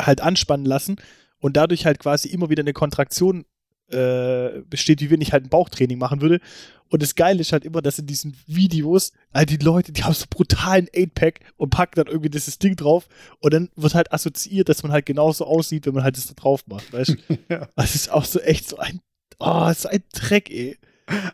halt 0.00 0.20
anspannen 0.20 0.66
lassen 0.66 0.96
und 1.38 1.56
dadurch 1.56 1.86
halt 1.86 1.98
quasi 1.98 2.28
immer 2.28 2.48
wieder 2.50 2.62
eine 2.62 2.72
Kontraktion 2.72 3.44
äh, 3.90 4.62
besteht, 4.68 5.00
wie 5.00 5.10
wenn 5.10 5.20
ich 5.20 5.32
halt 5.32 5.44
ein 5.44 5.50
Bauchtraining 5.50 5.98
machen 5.98 6.20
würde. 6.20 6.40
Und 6.88 7.02
das 7.02 7.14
Geile 7.14 7.40
ist 7.40 7.52
halt 7.52 7.64
immer, 7.64 7.82
dass 7.82 7.98
in 7.98 8.06
diesen 8.06 8.36
Videos 8.46 9.12
halt 9.34 9.50
die 9.50 9.56
Leute, 9.56 9.92
die 9.92 10.04
haben 10.04 10.14
so 10.14 10.26
brutalen 10.30 10.86
8-Pack 10.88 11.40
und 11.56 11.70
packen 11.70 11.96
dann 11.96 12.06
irgendwie 12.06 12.30
dieses 12.30 12.58
Ding 12.58 12.76
drauf 12.76 13.08
und 13.40 13.52
dann 13.52 13.70
wird 13.74 13.94
halt 13.94 14.12
assoziiert, 14.12 14.68
dass 14.68 14.82
man 14.82 14.92
halt 14.92 15.06
genauso 15.06 15.46
aussieht, 15.46 15.86
wenn 15.86 15.94
man 15.94 16.04
halt 16.04 16.16
das 16.16 16.28
da 16.28 16.34
drauf 16.34 16.64
macht, 16.66 16.92
weißt 16.92 17.10
du? 17.10 17.38
Ja. 17.48 17.68
Das 17.76 17.94
ist 17.94 18.10
auch 18.10 18.24
so 18.24 18.40
echt 18.40 18.68
so 18.68 18.76
ein, 18.78 19.00
oh, 19.38 19.72
so 19.72 19.88
ein 19.88 20.02
Dreck, 20.12 20.50
ey. 20.50 20.78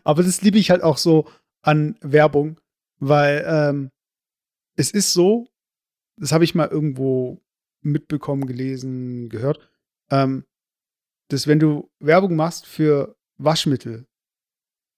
Aber 0.03 0.23
das 0.23 0.41
liebe 0.41 0.57
ich 0.57 0.69
halt 0.69 0.83
auch 0.83 0.97
so 0.97 1.27
an 1.61 1.97
Werbung, 2.01 2.59
weil 2.99 3.43
ähm, 3.47 3.91
es 4.75 4.91
ist 4.91 5.13
so, 5.13 5.47
das 6.17 6.31
habe 6.31 6.43
ich 6.43 6.55
mal 6.55 6.67
irgendwo 6.67 7.41
mitbekommen, 7.81 8.45
gelesen, 8.45 9.29
gehört, 9.29 9.59
ähm, 10.09 10.45
dass 11.33 11.47
wenn 11.47 11.59
du 11.59 11.89
Werbung 11.99 12.35
machst 12.35 12.65
für 12.65 13.15
Waschmittel, 13.37 14.05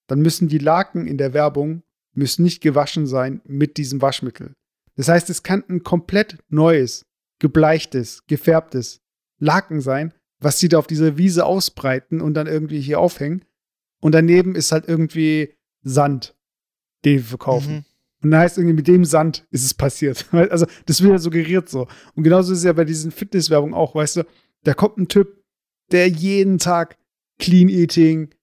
dann 0.08 0.22
müssen 0.22 0.48
die 0.48 0.58
Laken 0.58 1.08
in 1.08 1.18
der 1.18 1.34
Werbung 1.34 1.84
müssen 2.14 2.44
nicht 2.44 2.62
gewaschen 2.62 3.08
sein 3.08 3.42
mit 3.46 3.78
diesem 3.78 4.02
Waschmittel. 4.02 4.54
Das 4.96 5.08
heißt, 5.08 5.30
es 5.30 5.44
kann 5.44 5.64
ein 5.68 5.84
komplett 5.84 6.38
neues, 6.50 7.06
gebleichtes, 7.40 8.26
gefärbtes 8.28 9.02
Laken 9.40 9.82
sein, 9.82 10.14
was 10.40 10.60
sie 10.60 10.70
da 10.70 10.78
auf 10.78 10.88
dieser 10.88 11.18
Wiese 11.18 11.46
ausbreiten 11.46 12.22
und 12.22 12.34
dann 12.34 12.48
irgendwie 12.48 12.80
hier 12.80 13.00
aufhängen. 13.00 13.44
Und 14.02 14.14
daneben 14.14 14.56
ist 14.56 14.72
halt 14.72 14.88
irgendwie 14.88 15.56
Sand, 15.82 16.36
den 17.04 17.18
wir 17.18 17.24
verkaufen. 17.24 17.74
Mhm. 17.74 17.86
Und 18.24 18.32
dann 18.32 18.40
heißt 18.40 18.58
irgendwie, 18.58 18.76
mit 18.76 18.88
dem 18.88 19.06
Sand 19.06 19.46
ist 19.52 19.66
es 19.66 19.74
passiert. 19.74 20.26
Also, 20.32 20.66
das 20.86 21.02
wird 21.02 21.12
ja 21.14 21.20
suggeriert 21.20 21.70
so. 21.70 21.88
Und 22.16 22.24
genauso 22.24 22.54
ist 22.54 22.60
es 22.60 22.66
ja 22.66 22.74
bei 22.74 22.86
diesen 22.86 23.12
Fitnesswerbungen 23.12 23.76
auch, 23.76 23.96
weißt 23.96 24.18
du, 24.18 24.24
da 24.64 24.74
kommt 24.74 24.98
ein 24.98 25.08
Typ, 25.08 25.45
der 25.92 26.08
jeden 26.08 26.58
Tag 26.58 26.98
Clean 27.40 27.70
Eating, 27.70 28.34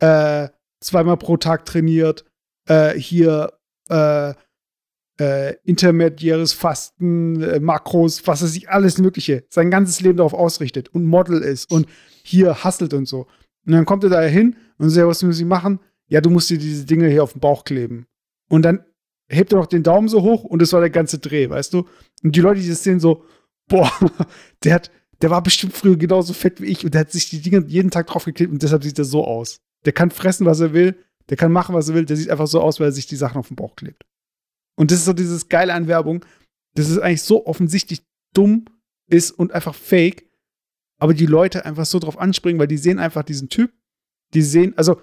äh, 0.00 0.48
zweimal 0.80 1.16
pro 1.16 1.36
Tag 1.36 1.64
trainiert, 1.64 2.24
äh, 2.68 2.98
hier 2.98 3.52
äh, 3.88 4.34
äh, 5.18 5.54
intermediäres 5.64 6.52
Fasten, 6.52 7.42
äh, 7.42 7.60
Makros, 7.60 8.26
was 8.26 8.42
weiß 8.42 8.54
ich, 8.54 8.68
alles 8.68 8.98
Mögliche, 8.98 9.44
sein 9.48 9.70
ganzes 9.70 10.00
Leben 10.00 10.18
darauf 10.18 10.34
ausrichtet 10.34 10.88
und 10.90 11.06
Model 11.06 11.40
ist 11.40 11.70
und 11.70 11.86
hier 12.22 12.64
hustelt 12.64 12.92
und 12.92 13.06
so. 13.06 13.26
Und 13.66 13.72
dann 13.72 13.86
kommt 13.86 14.04
er 14.04 14.10
da 14.10 14.20
hin 14.22 14.56
und 14.78 14.90
sagt, 14.90 15.06
was 15.06 15.22
muss 15.22 15.38
ich 15.38 15.46
machen? 15.46 15.80
Ja, 16.08 16.20
du 16.20 16.30
musst 16.30 16.50
dir 16.50 16.58
diese 16.58 16.84
Dinge 16.84 17.08
hier 17.08 17.22
auf 17.22 17.32
den 17.32 17.40
Bauch 17.40 17.64
kleben. 17.64 18.06
Und 18.48 18.62
dann 18.62 18.84
hebt 19.28 19.52
er 19.52 19.58
noch 19.58 19.66
den 19.66 19.82
Daumen 19.82 20.08
so 20.08 20.22
hoch 20.22 20.44
und 20.44 20.62
das 20.62 20.72
war 20.72 20.80
der 20.80 20.90
ganze 20.90 21.18
Dreh, 21.18 21.50
weißt 21.50 21.72
du? 21.72 21.86
Und 22.22 22.36
die 22.36 22.40
Leute, 22.40 22.60
die 22.60 22.68
das 22.68 22.84
sehen, 22.84 23.00
so, 23.00 23.24
boah, 23.68 23.90
der 24.64 24.74
hat, 24.74 24.90
der 25.22 25.30
war 25.30 25.42
bestimmt 25.42 25.72
früher 25.72 25.96
genauso 25.96 26.32
fett 26.32 26.60
wie 26.60 26.66
ich 26.66 26.84
und 26.84 26.94
der 26.94 27.02
hat 27.02 27.12
sich 27.12 27.30
die 27.30 27.40
Dinge 27.40 27.64
jeden 27.66 27.90
Tag 27.90 28.06
draufgeklebt 28.06 28.52
und 28.52 28.62
deshalb 28.62 28.84
sieht 28.84 28.98
er 28.98 29.04
so 29.04 29.24
aus. 29.24 29.60
Der 29.84 29.92
kann 29.92 30.10
fressen, 30.10 30.46
was 30.46 30.60
er 30.60 30.72
will, 30.72 30.96
der 31.28 31.36
kann 31.36 31.52
machen, 31.52 31.74
was 31.74 31.88
er 31.88 31.94
will, 31.94 32.04
der 32.04 32.16
sieht 32.16 32.30
einfach 32.30 32.46
so 32.46 32.60
aus, 32.60 32.80
weil 32.80 32.88
er 32.88 32.92
sich 32.92 33.06
die 33.06 33.16
Sachen 33.16 33.38
auf 33.38 33.48
den 33.48 33.56
Bauch 33.56 33.76
klebt. 33.76 34.04
Und 34.76 34.90
das 34.90 34.98
ist 34.98 35.06
so 35.06 35.12
dieses 35.12 35.48
Geile 35.48 35.74
an 35.74 35.86
Werbung, 35.86 36.24
dass 36.74 36.88
es 36.88 36.98
eigentlich 36.98 37.22
so 37.22 37.46
offensichtlich 37.46 38.02
dumm 38.34 38.66
ist 39.08 39.30
und 39.30 39.52
einfach 39.52 39.74
fake, 39.74 40.26
aber 40.98 41.14
die 41.14 41.26
Leute 41.26 41.64
einfach 41.64 41.86
so 41.86 41.98
drauf 41.98 42.18
anspringen, 42.18 42.58
weil 42.58 42.68
die 42.68 42.78
sehen 42.78 42.98
einfach 42.98 43.22
diesen 43.22 43.48
Typ, 43.48 43.72
die 44.34 44.42
sehen, 44.42 44.76
also 44.76 45.00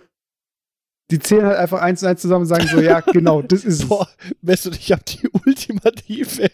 die 1.11 1.19
zählen 1.19 1.45
halt 1.45 1.57
einfach 1.57 1.81
eins 1.81 2.01
und 2.01 2.09
eins 2.09 2.21
zusammen 2.21 2.41
und 2.43 2.47
sagen 2.47 2.67
so, 2.67 2.79
ja, 2.79 2.99
genau, 3.11 3.41
das 3.41 3.65
ist 3.65 3.81
es. 3.81 3.87
Boah, 3.87 4.09
weißt 4.41 4.65
du, 4.65 4.71
ich 4.71 4.91
habe 4.91 5.03
die 5.03 5.27
ultimative, 5.29 6.49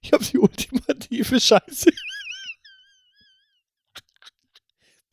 ich 0.00 0.12
habe 0.12 0.24
die 0.24 0.38
ultimative 0.38 1.40
Scheiße. 1.40 1.90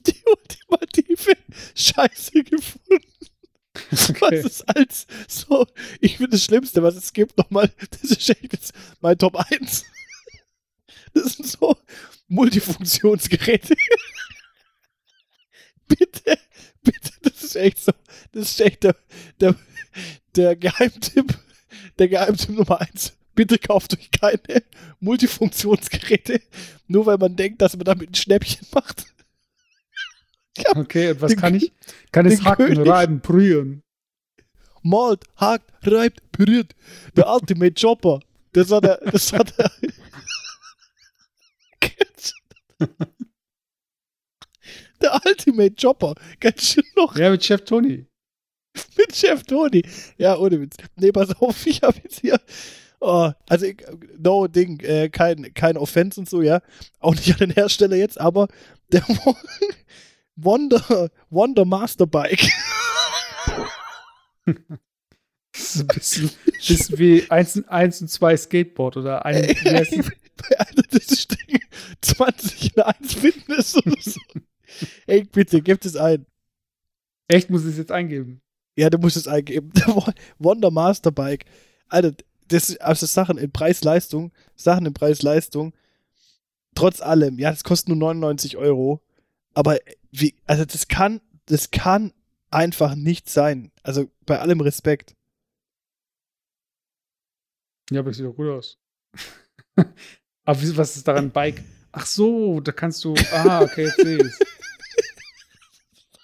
Die 0.05 0.14
ultimative 0.69 1.37
Scheiße 1.75 2.43
gefunden. 2.43 3.05
Okay. 3.91 4.21
Was 4.21 4.45
ist 4.45 4.69
als 4.69 5.07
so, 5.27 5.67
ich 5.99 6.17
finde 6.17 6.31
das 6.31 6.45
Schlimmste, 6.45 6.81
was 6.81 6.95
es 6.95 7.11
gibt, 7.11 7.37
nochmal, 7.37 7.71
das 7.91 8.11
ist 8.11 8.29
echt 8.29 8.53
jetzt 8.53 8.73
mein 9.01 9.17
Top 9.17 9.35
1. 9.35 9.85
Das 11.13 11.33
sind 11.33 11.47
so 11.47 11.77
Multifunktionsgeräte. 12.27 13.75
bitte, 15.87 16.37
bitte, 16.83 17.11
das 17.21 17.43
ist 17.43 17.55
echt 17.55 17.79
so, 17.79 17.91
das 18.31 18.51
ist 18.51 18.61
echt 18.61 18.83
der, 18.83 18.95
der, 19.39 19.55
der 20.35 20.55
Geheimtipp, 20.55 21.37
der 21.99 22.07
Geheimtipp 22.07 22.49
Nummer 22.49 22.81
1. 22.81 23.13
Bitte 23.35 23.57
kauft 23.57 23.93
euch 23.93 24.09
keine 24.11 24.63
Multifunktionsgeräte, 25.01 26.41
nur 26.87 27.05
weil 27.05 27.17
man 27.17 27.35
denkt, 27.35 27.61
dass 27.61 27.75
man 27.75 27.83
damit 27.83 28.09
ein 28.09 28.15
Schnäppchen 28.15 28.65
macht. 28.73 29.05
Okay, 30.75 31.11
und 31.11 31.21
was 31.21 31.31
Den 31.31 31.39
kann 31.39 31.55
ich? 31.55 31.71
Kann 32.11 32.25
es 32.25 32.43
hacken, 32.43 32.67
König. 32.67 32.87
reiben, 32.89 33.19
brühen? 33.19 33.81
malt, 34.83 35.23
hakt, 35.37 35.69
reibt, 35.85 36.31
püriert. 36.31 36.73
Der 37.15 37.27
Ultimate 37.29 37.73
Chopper. 37.79 38.19
Das 38.53 38.69
war 38.69 38.81
der, 38.81 38.97
das 39.11 39.33
war 39.33 39.43
der. 39.43 39.71
der 45.01 45.21
Ultimate 45.25 45.75
Chopper. 45.79 46.13
Kennst 46.39 46.77
du 46.77 46.81
noch 46.95 47.15
Ja, 47.17 47.29
mit 47.29 47.43
Chef 47.43 47.61
Tony. 47.65 48.05
mit 48.97 49.15
Chef 49.15 49.43
Toni? 49.43 49.83
Ja, 50.17 50.37
ohne 50.37 50.61
Witz. 50.61 50.77
Nee, 50.95 51.11
pass 51.11 51.29
auf, 51.41 51.65
ich 51.65 51.81
habe 51.81 51.97
jetzt 52.03 52.19
hier. 52.21 52.39
Oh, 53.01 53.31
also, 53.49 53.65
ich, 53.65 53.77
no 54.17 54.47
Ding, 54.47 54.79
äh, 54.79 55.09
kein, 55.09 55.53
kein 55.53 55.77
Offense 55.77 56.19
und 56.19 56.29
so, 56.29 56.41
ja. 56.41 56.61
Auch 56.99 57.13
nicht 57.13 57.31
an 57.33 57.39
den 57.39 57.51
Hersteller 57.51 57.95
jetzt, 57.97 58.19
aber 58.19 58.47
der 58.91 59.03
Wonder, 60.35 61.09
Wonder 61.29 61.65
Master 61.65 62.05
Bike. 62.07 62.45
Das 65.53 65.75
ist 65.75 65.81
ein 65.81 65.87
bisschen, 65.87 66.29
bisschen 66.67 66.99
wie 66.99 67.29
1, 67.31 67.55
und- 67.57 67.69
1 67.69 68.01
und 68.01 68.07
2 68.09 68.35
Skateboard 68.37 68.97
oder 68.97 69.25
ein. 69.25 69.43
Ey, 69.43 69.53
das? 69.63 69.91
Alter, 70.59 70.83
das 70.91 71.27
Ding 71.27 71.59
20 72.01 72.75
in 72.75 72.83
1 72.83 73.13
Fitness 73.13 73.75
oder 73.77 73.95
so. 74.01 74.19
Ey, 75.07 75.23
bitte, 75.23 75.61
gib 75.61 75.83
es 75.85 75.95
ein. 75.95 76.25
Echt, 77.27 77.49
muss 77.49 77.63
ich 77.63 77.69
es 77.71 77.77
jetzt 77.77 77.91
eingeben? 77.91 78.41
Ja, 78.75 78.89
du 78.89 78.97
musst 78.97 79.15
es 79.15 79.27
eingeben. 79.27 79.71
Wonder 80.39 80.69
Master 80.71 81.11
Bike. 81.11 81.45
Alter, 81.87 82.13
das 82.49 82.69
ist 82.69 82.81
also 82.81 83.05
Sachen 83.05 83.37
in 83.37 83.51
Preis-Leistung, 83.51 84.33
Sachen 84.55 84.85
in 84.85 84.93
Preis-Leistung. 84.93 85.73
Trotz 86.75 86.99
allem, 86.99 87.39
ja, 87.39 87.51
das 87.51 87.63
kostet 87.63 87.87
nur 87.87 87.97
99 87.97 88.57
Euro. 88.57 89.01
Aber 89.53 89.77
wie, 90.19 90.35
also 90.45 90.65
das 90.65 90.87
kann, 90.87 91.21
das 91.45 91.71
kann 91.71 92.13
einfach 92.49 92.95
nicht 92.95 93.29
sein. 93.29 93.71
Also 93.83 94.09
bei 94.25 94.39
allem 94.39 94.61
Respekt. 94.61 95.15
Ja, 97.91 97.99
aber 97.99 98.11
es 98.11 98.17
sieht 98.17 98.25
doch 98.25 98.35
gut 98.35 98.47
aus. 98.47 98.77
aber 100.45 100.77
was 100.77 100.95
ist 100.95 101.07
daran 101.07 101.31
Bike? 101.31 101.63
Ach 101.91 102.05
so, 102.05 102.59
da 102.59 102.71
kannst 102.71 103.03
du. 103.03 103.13
Ah, 103.31 103.61
okay, 103.61 103.85
jetzt 103.85 104.01
sehe 104.01 104.17
ich 104.17 104.33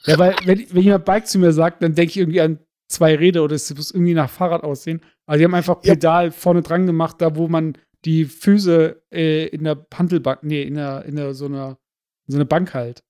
Ja, 0.05 0.17
weil, 0.17 0.35
wenn, 0.45 0.65
wenn 0.73 0.81
jemand 0.83 1.05
Bike 1.05 1.27
zu 1.27 1.37
mir 1.37 1.53
sagt, 1.53 1.83
dann 1.83 1.93
denke 1.93 2.09
ich 2.09 2.17
irgendwie 2.17 2.41
an 2.41 2.59
zwei 2.87 3.15
Räder 3.15 3.43
oder 3.43 3.55
es 3.55 3.73
muss 3.73 3.91
irgendwie 3.91 4.15
nach 4.15 4.29
Fahrrad 4.29 4.63
aussehen. 4.63 5.01
Aber 5.27 5.37
die 5.37 5.43
haben 5.43 5.53
einfach 5.53 5.83
Ja. 5.83 5.93
Pedal 5.93 6.31
vorne 6.31 6.63
dran 6.63 6.87
gemacht, 6.87 7.21
da 7.21 7.35
wo 7.35 7.47
man 7.47 7.77
die 8.03 8.25
Füße 8.25 9.03
äh, 9.11 9.47
in 9.47 9.63
der 9.63 9.85
Handelbank, 9.93 10.41
nee, 10.43 10.63
in 10.63 10.73
der, 10.73 11.05
in 11.05 11.15
der 11.15 11.35
so 11.35 11.45
einer, 11.45 11.77
so 12.25 12.37
einer 12.37 12.45
Bank 12.45 12.73
halt. 12.73 13.03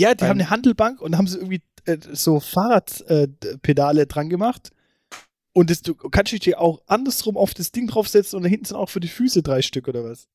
Ja, 0.00 0.14
die 0.14 0.24
haben 0.24 0.40
eine 0.40 0.50
Handelbank 0.50 1.00
und 1.00 1.16
haben 1.16 1.26
sie 1.26 1.38
irgendwie 1.38 1.62
äh, 1.84 1.98
so 2.12 2.40
Fahrradpedale 2.40 4.02
äh, 4.02 4.06
dran 4.06 4.28
gemacht. 4.30 4.70
Und 5.52 5.70
das, 5.70 5.82
du 5.82 5.94
kannst 5.94 6.32
dich 6.32 6.56
auch 6.56 6.80
andersrum 6.86 7.36
auf 7.36 7.54
das 7.54 7.72
Ding 7.72 7.88
draufsetzen 7.88 8.36
und 8.36 8.44
da 8.44 8.48
hinten 8.48 8.66
sind 8.66 8.76
auch 8.76 8.88
für 8.88 9.00
die 9.00 9.08
Füße 9.08 9.42
drei 9.42 9.62
Stück 9.62 9.88
oder 9.88 10.04
was? 10.04 10.28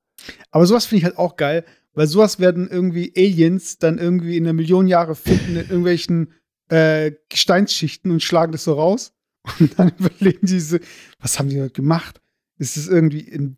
Aber 0.51 0.65
sowas 0.65 0.85
finde 0.85 0.99
ich 0.99 1.05
halt 1.05 1.17
auch 1.17 1.35
geil, 1.35 1.65
weil 1.93 2.07
sowas 2.07 2.39
werden 2.39 2.69
irgendwie 2.69 3.13
Aliens 3.15 3.79
dann 3.79 3.97
irgendwie 3.97 4.37
in 4.37 4.43
einer 4.43 4.53
Million 4.53 4.87
Jahre 4.87 5.15
finden 5.15 5.55
in 5.55 5.61
irgendwelchen 5.61 6.33
äh, 6.69 7.13
Gesteinsschichten 7.29 8.11
und 8.11 8.23
schlagen 8.23 8.51
das 8.51 8.65
so 8.65 8.73
raus. 8.73 9.13
Und 9.59 9.79
dann 9.79 9.93
überlegen 9.99 10.45
die 10.45 10.59
so, 10.59 10.77
was 11.19 11.39
haben 11.39 11.49
die 11.49 11.57
dort 11.57 11.73
gemacht? 11.73 12.21
Ist 12.57 12.77
es 12.77 12.87
irgendwie 12.87 13.21
in, 13.21 13.57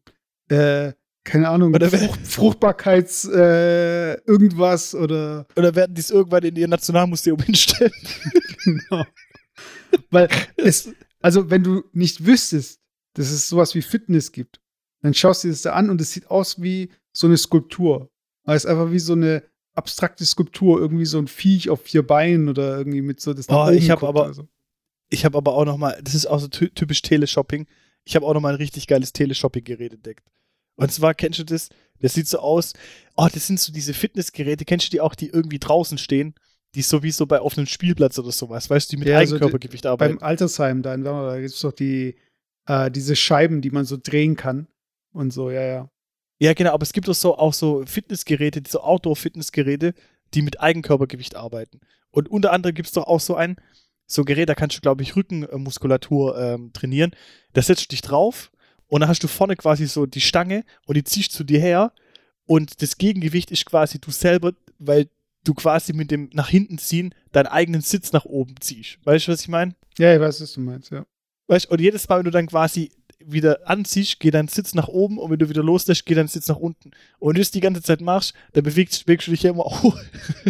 äh, 0.49 0.93
keine 1.27 1.49
Ahnung, 1.49 1.73
Oder 1.73 1.89
Frucht, 1.89 2.25
Fruchtbarkeits 2.25 3.25
äh, 3.25 4.13
irgendwas 4.25 4.95
oder 4.95 5.45
Oder 5.57 5.75
werden 5.75 5.93
die 5.93 5.99
es 6.01 6.09
irgendwann 6.09 6.43
in 6.43 6.55
ihr 6.55 6.67
Nationalmuseum 6.67 7.39
hinstellen? 7.43 7.91
genau. 8.63 9.05
Weil 10.09 10.29
es, 10.55 10.89
also 11.21 11.49
wenn 11.49 11.63
du 11.63 11.83
nicht 11.93 12.25
wüsstest, 12.25 12.79
dass 13.13 13.29
es 13.31 13.49
sowas 13.49 13.75
wie 13.75 13.81
Fitness 13.81 14.31
gibt, 14.31 14.59
dann 15.01 15.13
schaust 15.13 15.43
du 15.43 15.47
dir 15.49 15.53
das 15.53 15.61
da 15.63 15.73
an 15.73 15.89
und 15.89 15.99
es 16.01 16.11
sieht 16.11 16.29
aus 16.31 16.61
wie 16.61 16.89
so 17.11 17.27
eine 17.27 17.37
Skulptur. 17.37 18.09
Weil 18.45 18.55
es 18.57 18.65
einfach 18.65 18.91
wie 18.91 18.99
so 18.99 19.13
eine 19.13 19.43
abstrakte 19.73 20.25
Skulptur, 20.25 20.79
irgendwie 20.79 21.05
so 21.05 21.17
ein 21.19 21.27
Viech 21.27 21.69
auf 21.69 21.81
vier 21.81 22.05
Beinen 22.05 22.47
oder 22.49 22.77
irgendwie 22.77 23.01
mit 23.01 23.19
so 23.19 23.33
das 23.33 23.49
Oh, 23.49 23.69
ich 23.69 23.89
hab 23.91 23.99
guckt 23.99 24.09
aber- 24.09 24.23
oder 24.25 24.33
so. 24.33 24.47
Ich 25.09 25.23
habe 25.25 25.37
aber 25.37 25.53
auch 25.53 25.65
noch 25.65 25.77
mal, 25.77 25.99
das 26.03 26.15
ist 26.15 26.25
auch 26.25 26.39
so 26.39 26.47
ty 26.47 26.69
typisch 26.69 27.01
Teleshopping. 27.01 27.65
Ich 28.05 28.15
habe 28.15 28.25
auch 28.25 28.33
noch 28.33 28.41
mal 28.41 28.49
ein 28.53 28.55
richtig 28.55 28.87
geiles 28.87 29.13
Teleshopping-Gerät 29.13 29.93
entdeckt. 29.93 30.25
Und 30.77 30.91
zwar 30.91 31.13
kennst 31.13 31.39
du 31.39 31.43
das? 31.43 31.69
Das 31.99 32.13
sieht 32.13 32.27
so 32.27 32.39
aus. 32.39 32.73
Oh, 33.15 33.27
das 33.31 33.47
sind 33.47 33.59
so 33.59 33.73
diese 33.73 33.93
Fitnessgeräte. 33.93 34.65
Kennst 34.65 34.87
du 34.87 34.91
die 34.91 35.01
auch, 35.01 35.15
die 35.15 35.27
irgendwie 35.27 35.59
draußen 35.59 35.97
stehen? 35.97 36.35
Die 36.75 36.83
so 36.83 37.01
wie 37.01 37.11
so 37.11 37.25
bei 37.25 37.39
auf 37.39 37.57
einem 37.57 37.65
Spielplatz 37.65 38.19
oder 38.19 38.31
sowas, 38.31 38.69
weißt 38.69 38.91
du, 38.91 38.95
die 38.95 38.99
mit 38.99 39.07
Ja, 39.07 39.25
so 39.25 39.35
Eigenkörpergewicht 39.35 39.85
arbeiten. 39.85 40.17
Beim 40.17 40.27
Altersheim 40.27 40.83
da 40.83 40.95
da 40.95 41.39
gibt 41.39 41.53
es 41.53 41.61
doch 41.61 41.71
die, 41.71 42.15
äh, 42.67 42.91
diese 42.91 43.15
Scheiben, 43.15 43.61
die 43.61 43.71
man 43.71 43.85
so 43.85 43.97
drehen 44.01 44.35
kann. 44.35 44.67
Und 45.11 45.33
so, 45.33 45.49
ja, 45.49 45.63
ja. 45.63 45.89
Ja, 46.39 46.53
genau, 46.53 46.73
aber 46.73 46.83
es 46.83 46.93
gibt 46.93 47.09
auch 47.09 47.15
so, 47.15 47.35
auch 47.37 47.53
so 47.53 47.83
Fitnessgeräte, 47.87 48.61
so 48.67 48.81
Outdoor-Fitnessgeräte, 48.81 49.95
die 50.35 50.43
mit 50.43 50.59
Eigenkörpergewicht 50.59 51.35
arbeiten. 51.35 51.79
Und 52.11 52.29
unter 52.29 52.51
anderem 52.51 52.75
gibt 52.75 52.89
es 52.89 52.93
doch 52.93 53.07
auch 53.07 53.21
so 53.21 53.35
ein, 53.35 53.55
so 54.05 54.23
Gerät, 54.23 54.47
da 54.49 54.53
kannst 54.53 54.77
du, 54.77 54.81
glaube 54.81 55.01
ich, 55.01 55.15
Rückenmuskulatur 55.15 56.37
ähm, 56.37 56.73
trainieren. 56.73 57.11
Da 57.53 57.61
setzt 57.63 57.85
du 57.85 57.87
dich 57.87 58.01
drauf 58.01 58.51
und 58.87 59.01
dann 59.01 59.09
hast 59.09 59.23
du 59.23 59.27
vorne 59.27 59.55
quasi 59.55 59.87
so 59.87 60.05
die 60.05 60.21
Stange 60.21 60.63
und 60.85 60.95
die 60.95 61.03
ziehst 61.03 61.31
zu 61.31 61.43
dir 61.43 61.59
her 61.59 61.93
und 62.45 62.81
das 62.81 62.97
Gegengewicht 62.97 63.51
ist 63.51 63.65
quasi 63.65 63.99
du 63.99 64.11
selber, 64.11 64.53
weil 64.79 65.09
du 65.43 65.53
quasi 65.53 65.93
mit 65.93 66.11
dem 66.11 66.29
nach 66.33 66.49
hinten 66.49 66.77
ziehen 66.77 67.13
deinen 67.31 67.47
eigenen 67.47 67.81
Sitz 67.81 68.11
nach 68.11 68.25
oben 68.25 68.55
ziehst. 68.59 68.97
Weißt 69.03 69.27
du, 69.27 69.31
was 69.31 69.41
ich 69.41 69.47
meine? 69.47 69.75
Ja, 69.97 70.13
ich 70.13 70.19
weiß, 70.19 70.41
was 70.41 70.53
du 70.53 70.61
meinst, 70.61 70.91
ja. 70.91 71.05
Weißt 71.47 71.69
und 71.69 71.79
jedes 71.79 72.07
Mal, 72.07 72.19
wenn 72.19 72.25
du 72.25 72.31
dann 72.31 72.47
quasi 72.47 72.91
wieder 73.19 73.67
anziehst, 73.67 74.19
geht 74.19 74.33
dein 74.33 74.47
Sitz 74.47 74.73
nach 74.73 74.87
oben 74.87 75.17
und 75.17 75.31
wenn 75.31 75.39
du 75.39 75.49
wieder 75.49 75.63
loslässt, 75.63 76.05
geht 76.05 76.17
dein 76.17 76.27
Sitz 76.27 76.47
nach 76.47 76.57
unten. 76.57 76.91
Und 77.19 77.29
wenn 77.29 77.35
du 77.35 77.41
das 77.41 77.51
die 77.51 77.59
ganze 77.59 77.81
Zeit 77.81 78.01
machst, 78.01 78.33
dann 78.53 78.63
bewegst, 78.63 79.05
bewegst 79.05 79.27
du 79.27 79.31
dich 79.31 79.43
ja 79.43 79.51
immer 79.51 79.63
hoch, 79.63 79.99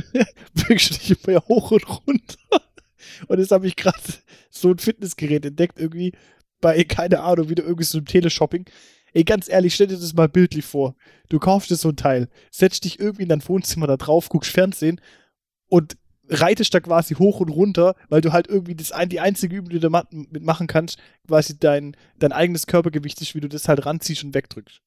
bewegst 0.53 0.89
du 0.89 0.93
dich 0.95 1.23
immer 1.23 1.33
ja 1.33 1.47
hoch 1.47 1.71
und 1.71 2.07
runter. 2.07 2.37
Und 3.27 3.39
jetzt 3.39 3.51
habe 3.51 3.67
ich 3.67 3.75
gerade 3.75 3.97
so 4.49 4.69
ein 4.69 4.79
Fitnessgerät 4.79 5.45
entdeckt, 5.45 5.79
irgendwie 5.79 6.13
bei, 6.61 6.83
keine 6.83 7.21
Ahnung, 7.21 7.49
wieder 7.49 7.63
irgendwie 7.63 7.83
so 7.85 7.97
einem 7.97 8.05
Teleshopping. 8.05 8.65
Ey, 9.13 9.23
ganz 9.23 9.47
ehrlich, 9.49 9.73
stell 9.75 9.87
dir 9.87 9.97
das 9.97 10.13
mal 10.13 10.29
bildlich 10.29 10.65
vor. 10.65 10.95
Du 11.29 11.39
kaufst 11.39 11.69
dir 11.69 11.75
so 11.75 11.89
ein 11.89 11.95
Teil, 11.95 12.29
setzt 12.51 12.83
dich 12.83 12.99
irgendwie 12.99 13.23
in 13.23 13.29
dein 13.29 13.47
Wohnzimmer 13.47 13.87
da 13.87 13.97
drauf, 13.97 14.29
guckst 14.29 14.51
Fernsehen 14.51 15.01
und 15.69 15.97
reitest 16.29 16.73
da 16.73 16.81
quasi 16.81 17.15
hoch 17.15 17.39
und 17.39 17.49
runter, 17.49 17.95
weil 18.09 18.21
du 18.21 18.33
halt 18.33 18.47
irgendwie 18.47 18.75
das 18.75 18.91
ein, 18.91 19.07
die 19.09 19.21
einzige 19.21 19.55
Übung, 19.55 19.69
die 19.69 19.79
du 19.79 19.89
ma- 19.89 20.07
mitmachen 20.11 20.67
kannst, 20.67 20.99
quasi 21.25 21.57
dein, 21.57 21.95
dein 22.19 22.33
eigenes 22.33 22.67
Körpergewicht 22.67 23.21
ist, 23.21 23.33
wie 23.33 23.39
du 23.39 23.47
das 23.47 23.67
halt 23.69 23.85
ranziehst 23.85 24.23
und 24.25 24.33
wegdrückst. 24.33 24.81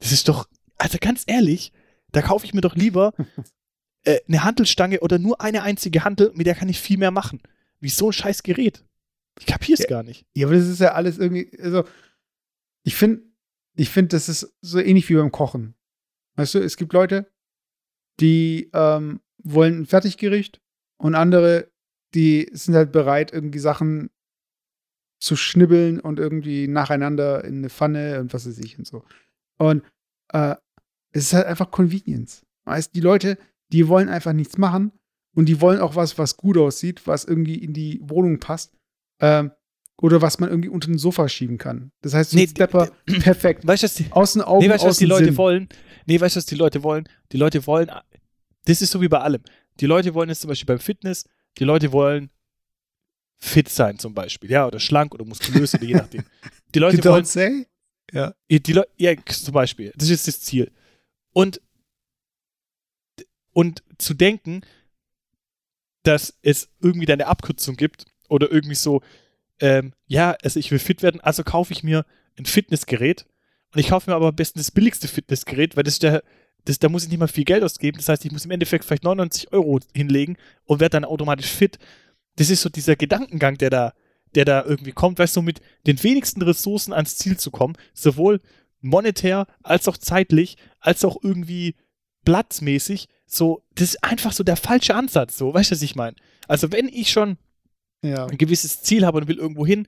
Das 0.00 0.10
ist 0.10 0.28
doch, 0.28 0.48
also 0.78 0.98
ganz 1.00 1.22
ehrlich, 1.28 1.72
da 2.10 2.20
kaufe 2.20 2.44
ich 2.44 2.52
mir 2.54 2.62
doch 2.62 2.74
lieber 2.74 3.14
äh, 4.04 4.18
eine 4.26 4.42
Hantelstange 4.42 5.00
oder 5.00 5.18
nur 5.18 5.40
eine 5.40 5.62
einzige 5.62 6.04
Hantel, 6.04 6.32
mit 6.34 6.46
der 6.48 6.56
kann 6.56 6.68
ich 6.68 6.80
viel 6.80 6.98
mehr 6.98 7.12
machen. 7.12 7.40
Wie 7.78 7.88
so 7.88 8.08
ein 8.08 8.12
scheiß 8.12 8.42
Gerät. 8.42 8.84
Ich 9.38 9.46
kapier's 9.46 9.80
Ja. 9.80 9.86
gar 9.86 10.02
nicht. 10.02 10.26
Ja, 10.34 10.46
aber 10.46 10.56
das 10.56 10.68
ist 10.68 10.80
ja 10.80 10.92
alles 10.92 11.18
irgendwie, 11.18 11.50
also 11.60 11.84
ich 12.84 12.96
finde, 12.96 13.22
ich 13.74 13.90
finde, 13.90 14.08
das 14.08 14.28
ist 14.28 14.54
so 14.60 14.78
ähnlich 14.78 15.08
wie 15.08 15.14
beim 15.14 15.32
Kochen. 15.32 15.74
Weißt 16.36 16.54
du, 16.54 16.58
es 16.58 16.76
gibt 16.76 16.92
Leute, 16.92 17.30
die 18.20 18.70
ähm, 18.72 19.20
wollen 19.42 19.80
ein 19.80 19.86
Fertiggericht 19.86 20.60
und 20.98 21.14
andere, 21.14 21.70
die 22.14 22.50
sind 22.52 22.74
halt 22.74 22.92
bereit, 22.92 23.32
irgendwie 23.32 23.58
Sachen 23.58 24.10
zu 25.20 25.36
schnibbeln 25.36 26.00
und 26.00 26.18
irgendwie 26.18 26.66
nacheinander 26.68 27.44
in 27.44 27.58
eine 27.58 27.70
Pfanne 27.70 28.20
und 28.20 28.32
was 28.34 28.46
weiß 28.46 28.58
ich 28.58 28.78
und 28.78 28.86
so. 28.86 29.04
Und 29.58 29.82
äh, 30.32 30.56
es 31.12 31.24
ist 31.24 31.32
halt 31.32 31.46
einfach 31.46 31.70
Convenience. 31.70 32.44
Weißt 32.64 32.94
die 32.94 33.00
Leute, 33.00 33.38
die 33.72 33.88
wollen 33.88 34.08
einfach 34.08 34.32
nichts 34.32 34.58
machen 34.58 34.92
und 35.34 35.46
die 35.46 35.60
wollen 35.60 35.80
auch 35.80 35.94
was, 35.96 36.18
was 36.18 36.36
gut 36.36 36.58
aussieht, 36.58 37.06
was 37.06 37.24
irgendwie 37.24 37.56
in 37.56 37.72
die 37.72 38.00
Wohnung 38.02 38.38
passt. 38.40 38.76
Ähm, 39.22 39.52
oder 40.02 40.20
was 40.20 40.40
man 40.40 40.50
irgendwie 40.50 40.68
unter 40.68 40.88
den 40.88 40.98
Sofa 40.98 41.28
schieben 41.28 41.58
kann. 41.58 41.92
Das 42.02 42.12
heißt, 42.12 42.32
so 42.32 42.36
Nee, 42.36 42.44
ein 42.44 42.48
Stepper, 42.48 42.90
perfekt. 43.20 43.66
Weißt 43.66 43.82
du, 43.82 43.84
was 43.84 43.94
die, 43.94 44.10
Außen 44.10 44.42
Augen, 44.42 44.64
nee, 44.64 44.68
weißt 44.70 44.84
du, 44.84 44.88
was 44.88 44.98
die 44.98 45.06
Leute 45.06 45.26
Sinn. 45.26 45.36
wollen? 45.36 45.68
Nee, 46.06 46.20
weißt 46.20 46.34
du, 46.36 46.38
was 46.38 46.46
die 46.46 46.56
Leute 46.56 46.82
wollen? 46.82 47.08
Die 47.30 47.36
Leute 47.36 47.64
wollen, 47.66 47.90
das 48.64 48.82
ist 48.82 48.90
so 48.90 49.00
wie 49.00 49.08
bei 49.08 49.20
allem. 49.20 49.42
Die 49.80 49.86
Leute 49.86 50.12
wollen 50.12 50.28
jetzt 50.28 50.40
zum 50.40 50.48
Beispiel 50.48 50.66
beim 50.66 50.80
Fitness, 50.80 51.24
die 51.58 51.64
Leute 51.64 51.92
wollen 51.92 52.30
fit 53.38 53.68
sein 53.68 53.98
zum 53.98 54.14
Beispiel, 54.14 54.50
ja, 54.50 54.66
oder 54.66 54.80
schlank 54.80 55.14
oder 55.14 55.24
muskulös 55.24 55.74
oder 55.74 55.84
je 55.84 55.94
nachdem. 55.94 56.24
Die 56.74 56.78
Leute 56.78 56.96
You 56.96 57.02
don't 57.02 57.10
wollen, 57.10 57.24
say? 57.24 57.66
Ja. 58.12 58.34
Ja, 58.48 58.58
Die 58.58 58.72
Leu 58.72 58.84
ja, 58.96 59.14
zum 59.26 59.54
Beispiel. 59.54 59.92
Das 59.96 60.10
ist 60.10 60.26
das 60.28 60.40
Ziel. 60.40 60.70
Und, 61.32 61.60
und 63.52 63.82
zu 63.98 64.14
denken, 64.14 64.62
dass 66.02 66.36
es 66.42 66.68
irgendwie 66.80 67.06
da 67.06 67.12
eine 67.14 67.26
Abkürzung 67.26 67.76
gibt 67.76 68.04
oder 68.32 68.50
irgendwie 68.50 68.74
so, 68.74 69.02
ähm, 69.60 69.92
ja, 70.06 70.36
also 70.42 70.58
ich 70.58 70.70
will 70.70 70.78
fit 70.78 71.02
werden, 71.02 71.20
also 71.20 71.44
kaufe 71.44 71.72
ich 71.72 71.82
mir 71.82 72.04
ein 72.38 72.46
Fitnessgerät 72.46 73.26
und 73.72 73.80
ich 73.80 73.88
kaufe 73.88 74.10
mir 74.10 74.16
aber 74.16 74.28
am 74.28 74.34
besten 74.36 74.58
das 74.58 74.70
billigste 74.70 75.06
Fitnessgerät, 75.06 75.76
weil 75.76 75.84
das 75.84 75.98
der, 75.98 76.22
das, 76.64 76.78
da 76.78 76.88
muss 76.88 77.04
ich 77.04 77.10
nicht 77.10 77.18
mal 77.18 77.28
viel 77.28 77.44
Geld 77.44 77.62
ausgeben. 77.62 77.98
Das 77.98 78.08
heißt, 78.08 78.24
ich 78.24 78.32
muss 78.32 78.44
im 78.44 78.50
Endeffekt 78.50 78.84
vielleicht 78.84 79.04
99 79.04 79.52
Euro 79.52 79.80
hinlegen 79.94 80.36
und 80.64 80.80
werde 80.80 80.94
dann 80.94 81.04
automatisch 81.04 81.50
fit. 81.50 81.78
Das 82.36 82.50
ist 82.50 82.62
so 82.62 82.68
dieser 82.68 82.96
Gedankengang, 82.96 83.58
der 83.58 83.70
da, 83.70 83.92
der 84.34 84.44
da 84.44 84.64
irgendwie 84.64 84.92
kommt, 84.92 85.18
weißt 85.18 85.36
du, 85.36 85.42
mit 85.42 85.60
den 85.86 86.02
wenigsten 86.02 86.42
Ressourcen 86.42 86.92
ans 86.92 87.16
Ziel 87.16 87.36
zu 87.36 87.50
kommen, 87.50 87.76
sowohl 87.92 88.40
monetär 88.80 89.46
als 89.62 89.88
auch 89.88 89.96
zeitlich, 89.96 90.56
als 90.80 91.04
auch 91.04 91.16
irgendwie 91.22 91.76
platzmäßig. 92.24 93.08
So, 93.26 93.62
das 93.74 93.90
ist 93.90 94.04
einfach 94.04 94.32
so 94.32 94.44
der 94.44 94.56
falsche 94.56 94.94
Ansatz, 94.94 95.36
so, 95.36 95.52
weißt 95.52 95.70
du, 95.70 95.74
was 95.74 95.82
ich 95.82 95.96
meine? 95.96 96.16
Also, 96.48 96.72
wenn 96.72 96.88
ich 96.88 97.10
schon 97.10 97.36
Ja. 98.02 98.26
ein 98.26 98.38
gewisses 98.38 98.82
Ziel 98.82 99.06
habe 99.06 99.18
und 99.18 99.28
will 99.28 99.38
irgendwo 99.38 99.64
hin, 99.64 99.86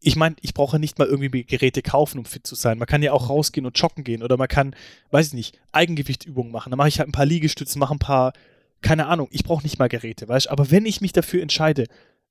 ich 0.00 0.16
meine, 0.16 0.36
ich 0.42 0.52
brauche 0.52 0.78
nicht 0.78 0.98
mal 0.98 1.08
irgendwie 1.08 1.44
Geräte 1.44 1.80
kaufen, 1.80 2.18
um 2.18 2.26
fit 2.26 2.46
zu 2.46 2.54
sein. 2.54 2.78
Man 2.78 2.86
kann 2.86 3.02
ja 3.02 3.12
auch 3.12 3.30
rausgehen 3.30 3.64
und 3.64 3.78
joggen 3.78 4.04
gehen 4.04 4.22
oder 4.22 4.36
man 4.36 4.48
kann, 4.48 4.76
weiß 5.10 5.28
ich 5.28 5.32
nicht, 5.32 5.58
Eigengewichtübungen 5.72 6.52
machen. 6.52 6.70
Dann 6.70 6.76
mache 6.76 6.88
ich 6.88 6.98
halt 6.98 7.08
ein 7.08 7.12
paar 7.12 7.24
Liegestützen, 7.24 7.78
mache 7.78 7.94
ein 7.94 7.98
paar, 7.98 8.34
keine 8.82 9.06
Ahnung, 9.06 9.28
ich 9.30 9.44
brauche 9.44 9.62
nicht 9.62 9.78
mal 9.78 9.88
Geräte, 9.88 10.28
weißt 10.28 10.46
du? 10.46 10.50
Aber 10.50 10.70
wenn 10.70 10.84
ich 10.84 11.00
mich 11.00 11.12
dafür 11.12 11.40
entscheide, 11.40 11.86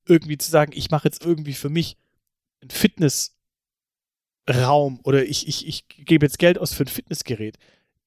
irgendwie 0.06 0.38
zu 0.38 0.50
sagen, 0.50 0.72
ich 0.74 0.90
mache 0.90 1.08
jetzt 1.08 1.24
irgendwie 1.24 1.54
für 1.54 1.68
mich 1.68 1.96
einen 2.60 2.70
Fitnessraum 2.70 5.00
oder 5.02 5.24
ich, 5.24 5.48
ich, 5.48 5.66
ich 5.66 5.88
gebe 5.88 6.26
jetzt 6.26 6.38
Geld 6.38 6.58
aus 6.58 6.72
für 6.72 6.84
ein 6.84 6.88
Fitnessgerät, 6.88 7.58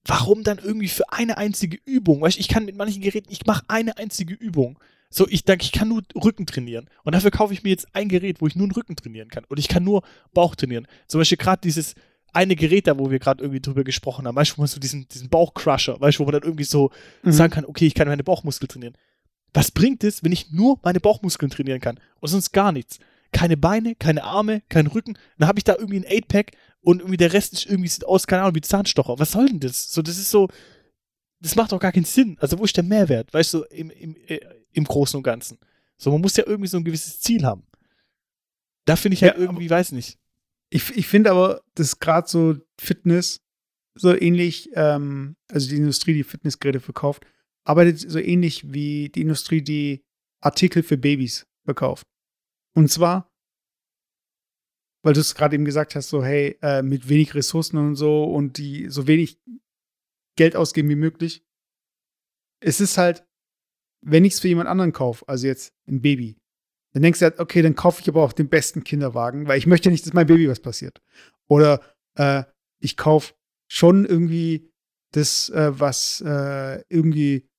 warum 0.06 0.44
dann 0.44 0.60
irgendwie 0.60 0.88
für 0.88 1.12
eine 1.12 1.38
einzige 1.38 1.78
Übung? 1.84 2.22
Weißt 2.22 2.38
du, 2.38 2.42
ich 2.42 2.48
kann 2.48 2.64
mit 2.64 2.78
manchen 2.78 3.02
Geräten, 3.02 3.32
ich 3.32 3.46
mache 3.46 3.66
eine 3.68 3.98
einzige 3.98 4.34
Übung. 4.34 4.80
So, 5.10 5.28
ich 5.30 5.44
denke, 5.46 5.64
ich 5.64 5.72
kann 5.72 5.88
nur 5.88 6.04
Rücken 6.16 6.46
trainieren. 6.46 6.90
Und 7.04 7.16
dafür 7.16 7.32
kaufe 7.32 7.54
ich 7.54 7.64
mir 7.64 7.70
jetzt 7.70 7.88
ein 7.94 8.10
Gerät, 8.10 8.42
wo 8.42 8.48
ich 8.48 8.56
nur 8.56 8.68
den 8.68 8.74
Rücken 8.74 8.96
trainieren 8.96 9.30
kann. 9.30 9.46
Und 9.46 9.58
ich 9.58 9.68
kann 9.68 9.84
nur 9.84 10.04
Bauch 10.34 10.56
trainieren. 10.56 10.88
Zum 11.08 11.20
Beispiel 11.22 11.38
gerade 11.38 11.62
dieses 11.64 11.96
eine 12.34 12.56
Gerät 12.56 12.88
da, 12.88 13.00
wo 13.00 13.10
wir 13.10 13.20
gerade 13.20 13.42
irgendwie 13.42 13.62
drüber 13.62 13.84
gesprochen 13.84 14.28
haben, 14.28 14.36
weißt 14.36 14.52
du, 14.52 14.58
wo 14.58 14.62
man 14.62 14.68
so 14.68 14.80
diesen, 14.80 15.08
diesen 15.08 15.30
Bauchcrusher, 15.30 16.00
weißt 16.00 16.18
du, 16.18 16.22
wo 16.22 16.26
man 16.26 16.34
dann 16.34 16.44
irgendwie 16.44 16.66
so 16.66 16.92
Mhm. 17.24 17.32
sagen 17.32 17.54
kann, 17.54 17.66
okay, 17.66 17.88
ich 17.88 17.96
kann 17.96 18.08
meine 18.08 18.24
Bauchmuskeln 18.24 18.68
trainieren. 18.68 18.96
Was 19.54 19.72
bringt 19.72 20.04
es, 20.04 20.24
wenn 20.24 20.34
ich 20.34 20.52
nur 20.52 20.78
meine 20.84 21.00
Bauchmuskeln 21.00 21.50
trainieren 21.50 21.80
kann 21.80 22.00
und 22.20 22.28
sonst 22.28 22.52
gar 22.52 22.72
nichts? 22.74 23.00
Keine 23.32 23.58
Beine, 23.58 23.96
keine 23.96 24.24
Arme, 24.24 24.62
kein 24.70 24.88
Rücken. 24.88 25.18
Dann 25.38 25.48
habe 25.48 25.58
ich 25.60 25.64
da 25.64 25.76
irgendwie 25.76 25.98
ein 26.00 26.06
8-Pack 26.06 26.52
und 26.82 27.00
irgendwie 27.00 27.18
der 27.18 27.34
Rest 27.34 27.54
ist 27.54 27.66
irgendwie 27.66 27.90
sieht 27.90 28.06
aus, 28.06 28.28
keine 28.28 28.44
Ahnung, 28.44 28.56
wie 28.56 28.62
Zahnstocher. 28.62 29.18
Was 29.20 29.32
soll 29.32 29.48
denn 29.48 29.60
das? 29.62 29.92
So, 29.92 30.02
das 30.02 30.18
ist 30.18 30.30
so, 30.30 30.48
das 31.40 31.56
macht 31.56 31.72
doch 31.72 31.80
gar 31.80 31.92
keinen 31.92 32.06
Sinn. 32.06 32.38
Also, 32.40 32.60
wo 32.60 32.66
ist 32.66 32.76
der 32.78 32.84
Mehrwert, 32.84 33.34
weißt 33.34 33.54
du, 33.56 33.64
im, 33.64 33.90
im, 33.90 34.16
äh, 34.28 34.40
im 34.78 34.86
Großen 34.86 35.18
und 35.18 35.24
Ganzen? 35.24 35.58
So, 35.98 36.12
man 36.12 36.22
muss 36.22 36.38
ja 36.38 36.46
irgendwie 36.46 36.68
so 36.68 36.78
ein 36.78 36.84
gewisses 36.84 37.20
Ziel 37.20 37.44
haben. 37.44 37.66
Da 38.86 38.96
finde 38.96 39.16
ich 39.16 39.24
halt 39.24 39.36
Ja, 39.36 39.40
irgendwie, 39.40 39.70
weiß 39.70 39.92
nicht. 39.92 40.18
Ich, 40.70 40.96
ich 40.96 41.08
finde 41.08 41.32
aber, 41.32 41.62
dass 41.76 42.00
gerade 42.00 42.28
so 42.28 42.56
Fitness 42.80 43.42
so 43.96 44.16
ähnlich, 44.16 44.70
ähm, 44.74 45.36
also 45.50 45.68
die 45.70 45.78
Industrie, 45.78 46.14
die 46.14 46.24
Fitnessgeräte 46.24 46.80
verkauft, 46.80 47.26
arbeitet 47.64 48.00
so 48.00 48.20
ähnlich 48.20 48.72
wie 48.72 49.10
die 49.10 49.22
Industrie, 49.22 49.62
die 49.62 50.06
Artikel 50.40 50.84
für 50.84 50.98
Babys 50.98 51.48
verkauft. 51.66 52.06
Und 52.76 52.90
zwar, 52.90 53.34
weil 55.04 55.14
du 55.14 55.20
es 55.20 55.36
gerade 55.36 55.56
eben 55.56 55.66
gesagt 55.66 55.96
hast, 55.96 56.10
so, 56.10 56.24
hey, 56.24 56.58
äh, 56.62 56.82
mit 56.82 57.10
wenig 57.10 57.34
Ressourcen 57.34 57.78
und 57.78 57.96
so 57.96 58.24
und 58.24 58.58
die 58.58 58.90
so 58.90 59.08
wenig 59.08 59.40
Geld 60.36 60.56
ausgeben 60.56 60.90
wie 60.90 60.96
möglich. 60.96 61.44
Es 62.60 62.80
ist 62.80 62.98
halt, 62.98 63.27
wenn 64.02 64.26
ich 64.26 64.34
es 64.34 64.40
für 64.40 64.48
jemand 64.48 64.70
anderen 64.70 64.94
kaufe, 64.94 65.28
also 65.28 65.48
jetzt 65.48 65.74
ein 65.88 66.02
Baby, 66.02 66.38
dann 66.94 67.04
denkst 67.04 67.20
du 67.20 67.26
halt, 67.26 67.40
okay, 67.40 67.62
dann 67.62 67.76
kaufe 67.76 68.02
ich 68.02 68.10
aber 68.10 68.24
auch 68.24 68.34
den 68.34 68.50
besten 68.50 68.84
Kinderwagen, 68.84 69.48
weil 69.48 69.58
ich 69.58 69.68
möchte 69.68 69.92
nicht, 69.92 70.06
dass 70.06 70.14
meinem 70.14 70.28
Baby 70.28 70.50
was 70.50 70.60
passiert. 70.60 71.02
Oder 71.48 71.82
äh, 72.16 72.44
ich 72.80 72.98
kaufe 72.98 73.34
schon 73.68 74.06
irgendwie 74.06 74.72
das, 75.12 75.50
äh, 75.50 75.80
was 75.80 76.22
äh, 76.22 76.84
irgendwie 76.90 77.50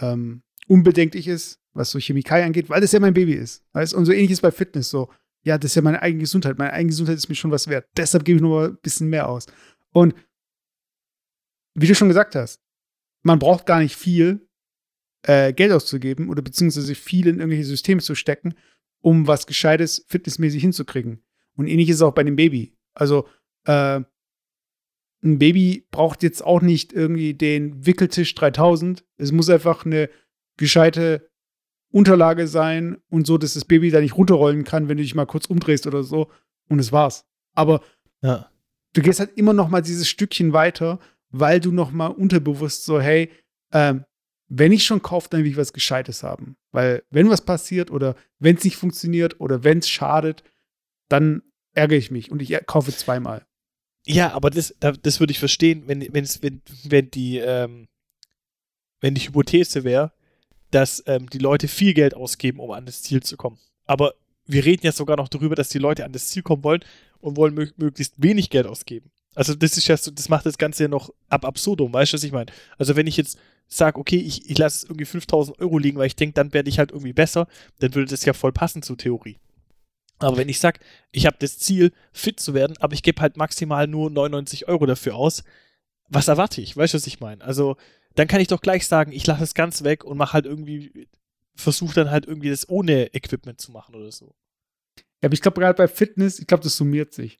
ähm, 0.00 0.42
unbedenklich 0.66 1.28
ist, 1.28 1.60
was 1.72 1.90
so 1.90 1.98
Chemikalien 1.98 2.46
angeht, 2.46 2.68
weil 2.68 2.80
das 2.80 2.92
ja 2.92 3.00
mein 3.00 3.14
Baby 3.14 3.34
ist. 3.34 3.64
Weißt? 3.72 3.94
Und 3.94 4.06
so 4.06 4.12
ähnlich 4.12 4.30
ist 4.30 4.42
bei 4.42 4.50
Fitness 4.50 4.90
so. 4.90 5.10
Ja, 5.44 5.58
das 5.58 5.70
ist 5.70 5.74
ja 5.76 5.82
meine 5.82 6.02
eigene 6.02 6.22
Gesundheit. 6.22 6.58
Meine 6.58 6.72
eigene 6.72 6.90
Gesundheit 6.90 7.16
ist 7.16 7.28
mir 7.28 7.36
schon 7.36 7.52
was 7.52 7.68
wert. 7.68 7.86
Deshalb 7.96 8.24
gebe 8.24 8.36
ich 8.36 8.42
nur 8.42 8.60
mal 8.60 8.68
ein 8.70 8.78
bisschen 8.82 9.08
mehr 9.08 9.28
aus. 9.28 9.46
Und 9.92 10.14
wie 11.74 11.86
du 11.86 11.94
schon 11.94 12.08
gesagt 12.08 12.34
hast, 12.34 12.60
man 13.22 13.38
braucht 13.38 13.66
gar 13.66 13.80
nicht 13.80 13.96
viel 13.96 14.45
äh, 15.26 15.52
Geld 15.52 15.72
auszugeben 15.72 16.28
oder 16.28 16.42
beziehungsweise 16.42 16.94
viel 16.94 17.26
in 17.26 17.40
irgendwelche 17.40 17.64
Systeme 17.64 18.00
zu 18.00 18.14
stecken, 18.14 18.54
um 19.00 19.26
was 19.26 19.46
Gescheites 19.46 20.04
fitnessmäßig 20.08 20.60
hinzukriegen. 20.60 21.22
Und 21.56 21.66
ähnlich 21.66 21.88
ist 21.88 21.96
es 21.96 22.02
auch 22.02 22.14
bei 22.14 22.24
dem 22.24 22.36
Baby. 22.36 22.76
Also, 22.94 23.26
äh, 23.64 24.00
ein 25.22 25.38
Baby 25.38 25.86
braucht 25.90 26.22
jetzt 26.22 26.44
auch 26.44 26.60
nicht 26.60 26.92
irgendwie 26.92 27.34
den 27.34 27.84
Wickeltisch 27.86 28.34
3000. 28.34 29.04
Es 29.16 29.32
muss 29.32 29.50
einfach 29.50 29.84
eine 29.84 30.08
gescheite 30.56 31.28
Unterlage 31.90 32.46
sein 32.46 32.98
und 33.08 33.26
so, 33.26 33.38
dass 33.38 33.54
das 33.54 33.64
Baby 33.64 33.90
da 33.90 34.00
nicht 34.00 34.16
runterrollen 34.16 34.64
kann, 34.64 34.88
wenn 34.88 34.98
du 34.98 35.02
dich 35.02 35.14
mal 35.14 35.26
kurz 35.26 35.46
umdrehst 35.46 35.86
oder 35.86 36.02
so. 36.02 36.30
Und 36.68 36.78
es 36.78 36.92
war's. 36.92 37.24
Aber 37.54 37.80
ja. 38.22 38.50
du 38.92 39.02
gehst 39.02 39.18
halt 39.18 39.36
immer 39.36 39.54
noch 39.54 39.68
mal 39.68 39.80
dieses 39.80 40.06
Stückchen 40.06 40.52
weiter, 40.52 41.00
weil 41.30 41.58
du 41.58 41.72
noch 41.72 41.90
mal 41.90 42.08
unterbewusst 42.08 42.84
so, 42.84 43.00
hey, 43.00 43.30
ähm, 43.72 44.04
wenn 44.48 44.72
ich 44.72 44.84
schon 44.84 45.02
kaufe, 45.02 45.28
dann 45.30 45.42
will 45.42 45.50
ich 45.50 45.56
was 45.56 45.72
Gescheites 45.72 46.22
haben. 46.22 46.56
Weil 46.72 47.02
wenn 47.10 47.28
was 47.28 47.44
passiert 47.44 47.90
oder 47.90 48.14
wenn 48.38 48.56
es 48.56 48.64
nicht 48.64 48.76
funktioniert 48.76 49.40
oder 49.40 49.64
wenn 49.64 49.78
es 49.78 49.88
schadet, 49.88 50.44
dann 51.08 51.42
ärgere 51.72 51.98
ich 51.98 52.10
mich 52.10 52.30
und 52.30 52.40
ich 52.42 52.56
kaufe 52.66 52.94
zweimal. 52.94 53.44
Ja, 54.06 54.32
aber 54.32 54.50
das, 54.50 54.74
das 54.78 55.20
würde 55.20 55.32
ich 55.32 55.40
verstehen, 55.40 55.84
wenn, 55.86 56.00
wenn, 56.12 56.62
wenn 56.84 57.10
die, 57.10 57.38
ähm, 57.38 57.88
wenn 59.00 59.14
die 59.14 59.22
Hypothese 59.22 59.82
wäre, 59.82 60.12
dass 60.70 61.02
ähm, 61.06 61.28
die 61.28 61.38
Leute 61.38 61.66
viel 61.66 61.92
Geld 61.92 62.14
ausgeben, 62.14 62.60
um 62.60 62.70
an 62.70 62.86
das 62.86 63.02
Ziel 63.02 63.22
zu 63.22 63.36
kommen. 63.36 63.58
Aber 63.84 64.14
wir 64.46 64.64
reden 64.64 64.86
ja 64.86 64.92
sogar 64.92 65.16
noch 65.16 65.28
darüber, 65.28 65.56
dass 65.56 65.68
die 65.68 65.78
Leute 65.78 66.04
an 66.04 66.12
das 66.12 66.28
Ziel 66.28 66.42
kommen 66.42 66.62
wollen 66.62 66.84
und 67.18 67.36
wollen 67.36 67.54
mö 67.54 67.68
möglichst 67.76 68.22
wenig 68.22 68.50
Geld 68.50 68.66
ausgeben. 68.66 69.10
Also 69.36 69.54
das 69.54 69.76
ist 69.76 69.86
ja 69.86 69.96
so, 69.98 70.10
das 70.10 70.30
macht 70.30 70.46
das 70.46 70.56
Ganze 70.56 70.84
ja 70.84 70.88
noch 70.88 71.10
ab 71.28 71.44
absurdum, 71.44 71.92
weißt 71.92 72.12
du, 72.12 72.14
was 72.16 72.24
ich 72.24 72.32
meine? 72.32 72.50
Also 72.78 72.96
wenn 72.96 73.06
ich 73.06 73.18
jetzt 73.18 73.38
sage, 73.68 74.00
okay, 74.00 74.16
ich, 74.16 74.50
ich 74.50 74.56
lasse 74.56 74.86
irgendwie 74.86 75.04
5000 75.04 75.60
Euro 75.60 75.78
liegen, 75.78 75.98
weil 75.98 76.06
ich 76.06 76.16
denke, 76.16 76.32
dann 76.32 76.54
werde 76.54 76.70
ich 76.70 76.78
halt 76.78 76.90
irgendwie 76.90 77.12
besser, 77.12 77.46
dann 77.78 77.94
würde 77.94 78.10
das 78.10 78.24
ja 78.24 78.32
voll 78.32 78.52
passen 78.52 78.82
zur 78.82 78.96
Theorie. 78.96 79.38
Aber 80.18 80.38
wenn 80.38 80.48
ich 80.48 80.58
sage, 80.58 80.80
ich 81.12 81.26
habe 81.26 81.36
das 81.38 81.58
Ziel, 81.58 81.92
fit 82.12 82.40
zu 82.40 82.54
werden, 82.54 82.78
aber 82.80 82.94
ich 82.94 83.02
gebe 83.02 83.20
halt 83.20 83.36
maximal 83.36 83.86
nur 83.86 84.10
99 84.10 84.68
Euro 84.68 84.86
dafür 84.86 85.14
aus, 85.14 85.44
was 86.08 86.28
erwarte 86.28 86.62
ich? 86.62 86.74
Weißt 86.74 86.94
du, 86.94 86.96
was 86.96 87.06
ich 87.06 87.20
meine? 87.20 87.44
Also 87.44 87.76
dann 88.14 88.28
kann 88.28 88.40
ich 88.40 88.48
doch 88.48 88.62
gleich 88.62 88.86
sagen, 88.86 89.12
ich 89.12 89.26
lasse 89.26 89.44
es 89.44 89.52
ganz 89.52 89.84
weg 89.84 90.02
und 90.04 90.16
mache 90.16 90.32
halt 90.32 90.46
irgendwie, 90.46 91.08
versuche 91.54 91.94
dann 91.94 92.10
halt 92.10 92.24
irgendwie 92.24 92.48
das 92.48 92.66
ohne 92.70 93.14
Equipment 93.14 93.60
zu 93.60 93.70
machen 93.72 93.94
oder 93.94 94.10
so. 94.10 94.34
Ja, 95.20 95.26
aber 95.26 95.34
ich 95.34 95.42
glaube 95.42 95.60
gerade 95.60 95.76
bei 95.76 95.88
Fitness, 95.88 96.38
ich 96.38 96.46
glaube, 96.46 96.64
das 96.64 96.76
summiert 96.76 97.12
sich. 97.12 97.38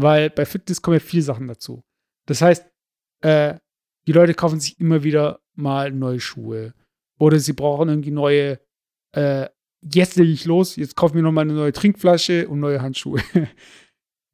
Weil 0.00 0.30
bei 0.30 0.46
Fitness 0.46 0.80
kommen 0.80 0.98
ja 0.98 1.04
viele 1.04 1.24
Sachen 1.24 1.48
dazu. 1.48 1.82
Das 2.26 2.40
heißt, 2.40 2.64
äh, 3.22 3.58
die 4.06 4.12
Leute 4.12 4.32
kaufen 4.32 4.60
sich 4.60 4.78
immer 4.78 5.02
wieder 5.02 5.40
mal 5.56 5.90
neue 5.90 6.20
Schuhe. 6.20 6.72
Oder 7.18 7.40
sie 7.40 7.52
brauchen 7.52 7.88
irgendwie 7.88 8.12
neue, 8.12 8.60
äh, 9.10 9.48
jetzt 9.82 10.14
lege 10.14 10.30
ich 10.30 10.44
los, 10.44 10.76
jetzt 10.76 10.94
kaufe 10.94 11.12
ich 11.12 11.14
mir 11.16 11.22
nochmal 11.22 11.42
eine 11.42 11.54
neue 11.54 11.72
Trinkflasche 11.72 12.46
und 12.46 12.60
neue 12.60 12.80
Handschuhe. 12.80 13.20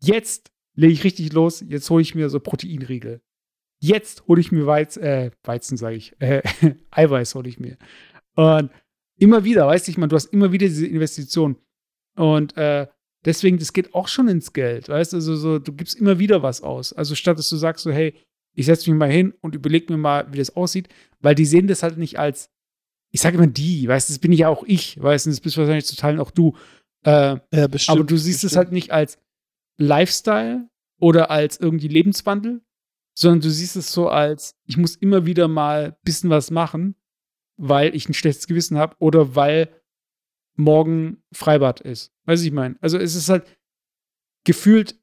jetzt 0.02 0.52
lege 0.76 0.92
ich 0.92 1.02
richtig 1.02 1.32
los, 1.32 1.64
jetzt 1.66 1.88
hole 1.88 2.02
ich 2.02 2.14
mir 2.14 2.28
so 2.28 2.40
Proteinriegel. 2.40 3.22
Jetzt 3.80 4.26
hole 4.28 4.42
ich 4.42 4.52
mir 4.52 4.66
Weiz, 4.66 4.98
äh, 4.98 5.30
Weizen, 5.44 5.78
sage 5.78 5.96
ich, 5.96 6.14
äh, 6.20 6.42
Eiweiß 6.90 7.34
hole 7.36 7.48
ich 7.48 7.58
mir. 7.58 7.78
Und 8.36 8.70
immer 9.18 9.44
wieder, 9.44 9.66
weißt 9.66 9.86
du, 9.86 9.92
ich 9.92 9.96
meine, 9.96 10.08
du 10.08 10.16
hast 10.16 10.26
immer 10.26 10.52
wieder 10.52 10.66
diese 10.66 10.86
Investition. 10.86 11.56
Und 12.16 12.54
äh, 12.58 12.86
deswegen, 13.24 13.58
das 13.58 13.72
geht 13.72 13.94
auch 13.94 14.08
schon 14.08 14.28
ins 14.28 14.52
Geld, 14.52 14.88
weißt 14.88 15.12
du, 15.12 15.16
also 15.16 15.36
so, 15.36 15.58
du 15.58 15.72
gibst 15.72 15.96
immer 15.96 16.18
wieder 16.18 16.42
was 16.42 16.62
aus. 16.62 16.92
Also 16.92 17.14
statt 17.14 17.38
dass 17.38 17.48
du 17.48 17.56
sagst 17.56 17.84
so, 17.84 17.90
hey, 17.90 18.14
ich 18.54 18.66
setze 18.66 18.90
mich 18.90 18.98
mal 18.98 19.10
hin 19.10 19.34
und 19.40 19.54
überlege 19.54 19.92
mir 19.92 19.98
mal, 19.98 20.32
wie 20.32 20.38
das 20.38 20.54
aussieht, 20.56 20.88
weil 21.20 21.34
die 21.34 21.44
sehen 21.44 21.66
das 21.66 21.82
halt 21.82 21.98
nicht 21.98 22.18
als, 22.18 22.50
ich 23.10 23.20
sage 23.20 23.36
immer 23.36 23.46
die, 23.46 23.88
weißt 23.88 24.08
du, 24.08 24.12
das 24.12 24.18
bin 24.18 24.32
ich 24.32 24.40
ja 24.40 24.48
auch 24.48 24.64
ich, 24.66 25.00
weißt 25.00 25.26
du, 25.26 25.30
das 25.30 25.40
bist 25.40 25.56
wahrscheinlich 25.56 25.86
zu 25.86 25.96
teilen 25.96 26.20
auch 26.20 26.30
du. 26.30 26.56
Äh, 27.04 27.38
ja, 27.52 27.66
bestimmt, 27.66 27.98
aber 27.98 28.06
du 28.06 28.16
siehst 28.16 28.44
es 28.44 28.56
halt 28.56 28.72
nicht 28.72 28.90
als 28.90 29.18
Lifestyle 29.76 30.68
oder 31.00 31.30
als 31.30 31.58
irgendwie 31.58 31.88
Lebenswandel, 31.88 32.62
sondern 33.16 33.40
du 33.40 33.50
siehst 33.50 33.76
es 33.76 33.92
so 33.92 34.08
als, 34.08 34.56
ich 34.66 34.76
muss 34.76 34.96
immer 34.96 35.26
wieder 35.26 35.48
mal 35.48 35.84
ein 35.86 35.96
bisschen 36.04 36.30
was 36.30 36.50
machen, 36.50 36.96
weil 37.56 37.94
ich 37.94 38.08
ein 38.08 38.14
schlechtes 38.14 38.46
Gewissen 38.46 38.78
habe 38.78 38.96
oder 38.98 39.34
weil 39.34 39.68
morgen 40.56 41.22
Freibad 41.32 41.80
ist. 41.80 42.13
Weiß 42.26 42.42
ich 42.42 42.52
meine. 42.52 42.76
Also 42.80 42.98
es 42.98 43.14
ist 43.14 43.28
halt 43.28 43.44
gefühlt 44.44 44.96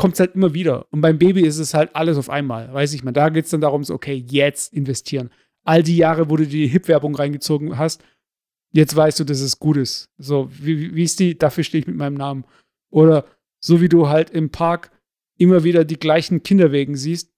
kommt 0.00 0.14
es 0.14 0.20
halt 0.20 0.34
immer 0.34 0.54
wieder. 0.54 0.86
Und 0.92 1.02
beim 1.02 1.18
Baby 1.18 1.42
ist 1.42 1.58
es 1.58 1.74
halt 1.74 1.94
alles 1.94 2.16
auf 2.16 2.30
einmal. 2.30 2.72
Weiß 2.72 2.94
ich 2.94 3.04
meine. 3.04 3.12
Da 3.12 3.28
geht 3.28 3.44
es 3.44 3.50
dann 3.50 3.60
darum, 3.60 3.84
so, 3.84 3.92
okay, 3.92 4.14
jetzt 4.14 4.72
investieren. 4.72 5.28
All 5.62 5.82
die 5.82 5.98
Jahre, 5.98 6.30
wo 6.30 6.38
du 6.38 6.46
die 6.46 6.66
Hip-Werbung 6.68 7.14
reingezogen 7.14 7.76
hast, 7.76 8.02
jetzt 8.72 8.96
weißt 8.96 9.20
du, 9.20 9.24
dass 9.24 9.40
es 9.40 9.58
gut 9.58 9.76
ist. 9.76 10.08
So, 10.16 10.48
wie, 10.50 10.94
wie 10.94 11.02
ist 11.02 11.20
die? 11.20 11.36
Dafür 11.36 11.64
stehe 11.64 11.82
ich 11.82 11.86
mit 11.86 11.96
meinem 11.96 12.14
Namen. 12.14 12.46
Oder 12.90 13.26
so 13.62 13.82
wie 13.82 13.90
du 13.90 14.08
halt 14.08 14.30
im 14.30 14.48
Park 14.48 14.90
immer 15.36 15.64
wieder 15.64 15.84
die 15.84 15.98
gleichen 15.98 16.42
Kinderwegen 16.42 16.96
siehst, 16.96 17.30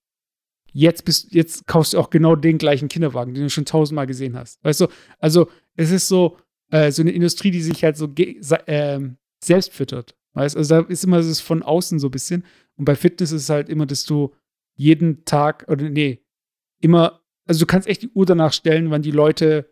jetzt 0.72 1.04
bist, 1.04 1.34
jetzt 1.34 1.66
kaufst 1.66 1.94
du 1.94 1.98
auch 1.98 2.10
genau 2.10 2.36
den 2.36 2.58
gleichen 2.58 2.88
Kinderwagen, 2.88 3.34
den 3.34 3.42
du 3.42 3.50
schon 3.50 3.64
tausendmal 3.64 4.06
gesehen 4.06 4.36
hast. 4.36 4.62
Weißt 4.64 4.82
du, 4.82 4.86
also 5.18 5.48
es 5.74 5.90
ist 5.90 6.06
so, 6.06 6.38
äh, 6.70 6.92
so 6.92 7.02
eine 7.02 7.10
Industrie, 7.10 7.50
die 7.50 7.60
sich 7.62 7.82
halt 7.82 7.96
so 7.96 8.06
äh, 8.14 9.00
selbst 9.44 9.72
füttert. 9.72 10.16
Weißt 10.34 10.56
also 10.56 10.80
da 10.80 10.88
ist 10.88 11.04
immer 11.04 11.18
das 11.18 11.40
von 11.40 11.62
außen 11.62 11.98
so 11.98 12.08
ein 12.08 12.12
bisschen. 12.12 12.44
Und 12.76 12.84
bei 12.84 12.96
Fitness 12.96 13.32
ist 13.32 13.42
es 13.42 13.50
halt 13.50 13.68
immer, 13.68 13.86
dass 13.86 14.04
du 14.04 14.34
jeden 14.74 15.24
Tag, 15.24 15.66
oder 15.68 15.88
nee, 15.88 16.24
immer, 16.80 17.20
also 17.46 17.60
du 17.60 17.66
kannst 17.66 17.88
echt 17.88 18.02
die 18.02 18.10
Uhr 18.10 18.26
danach 18.26 18.52
stellen, 18.52 18.90
wann 18.90 19.02
die 19.02 19.10
Leute 19.10 19.70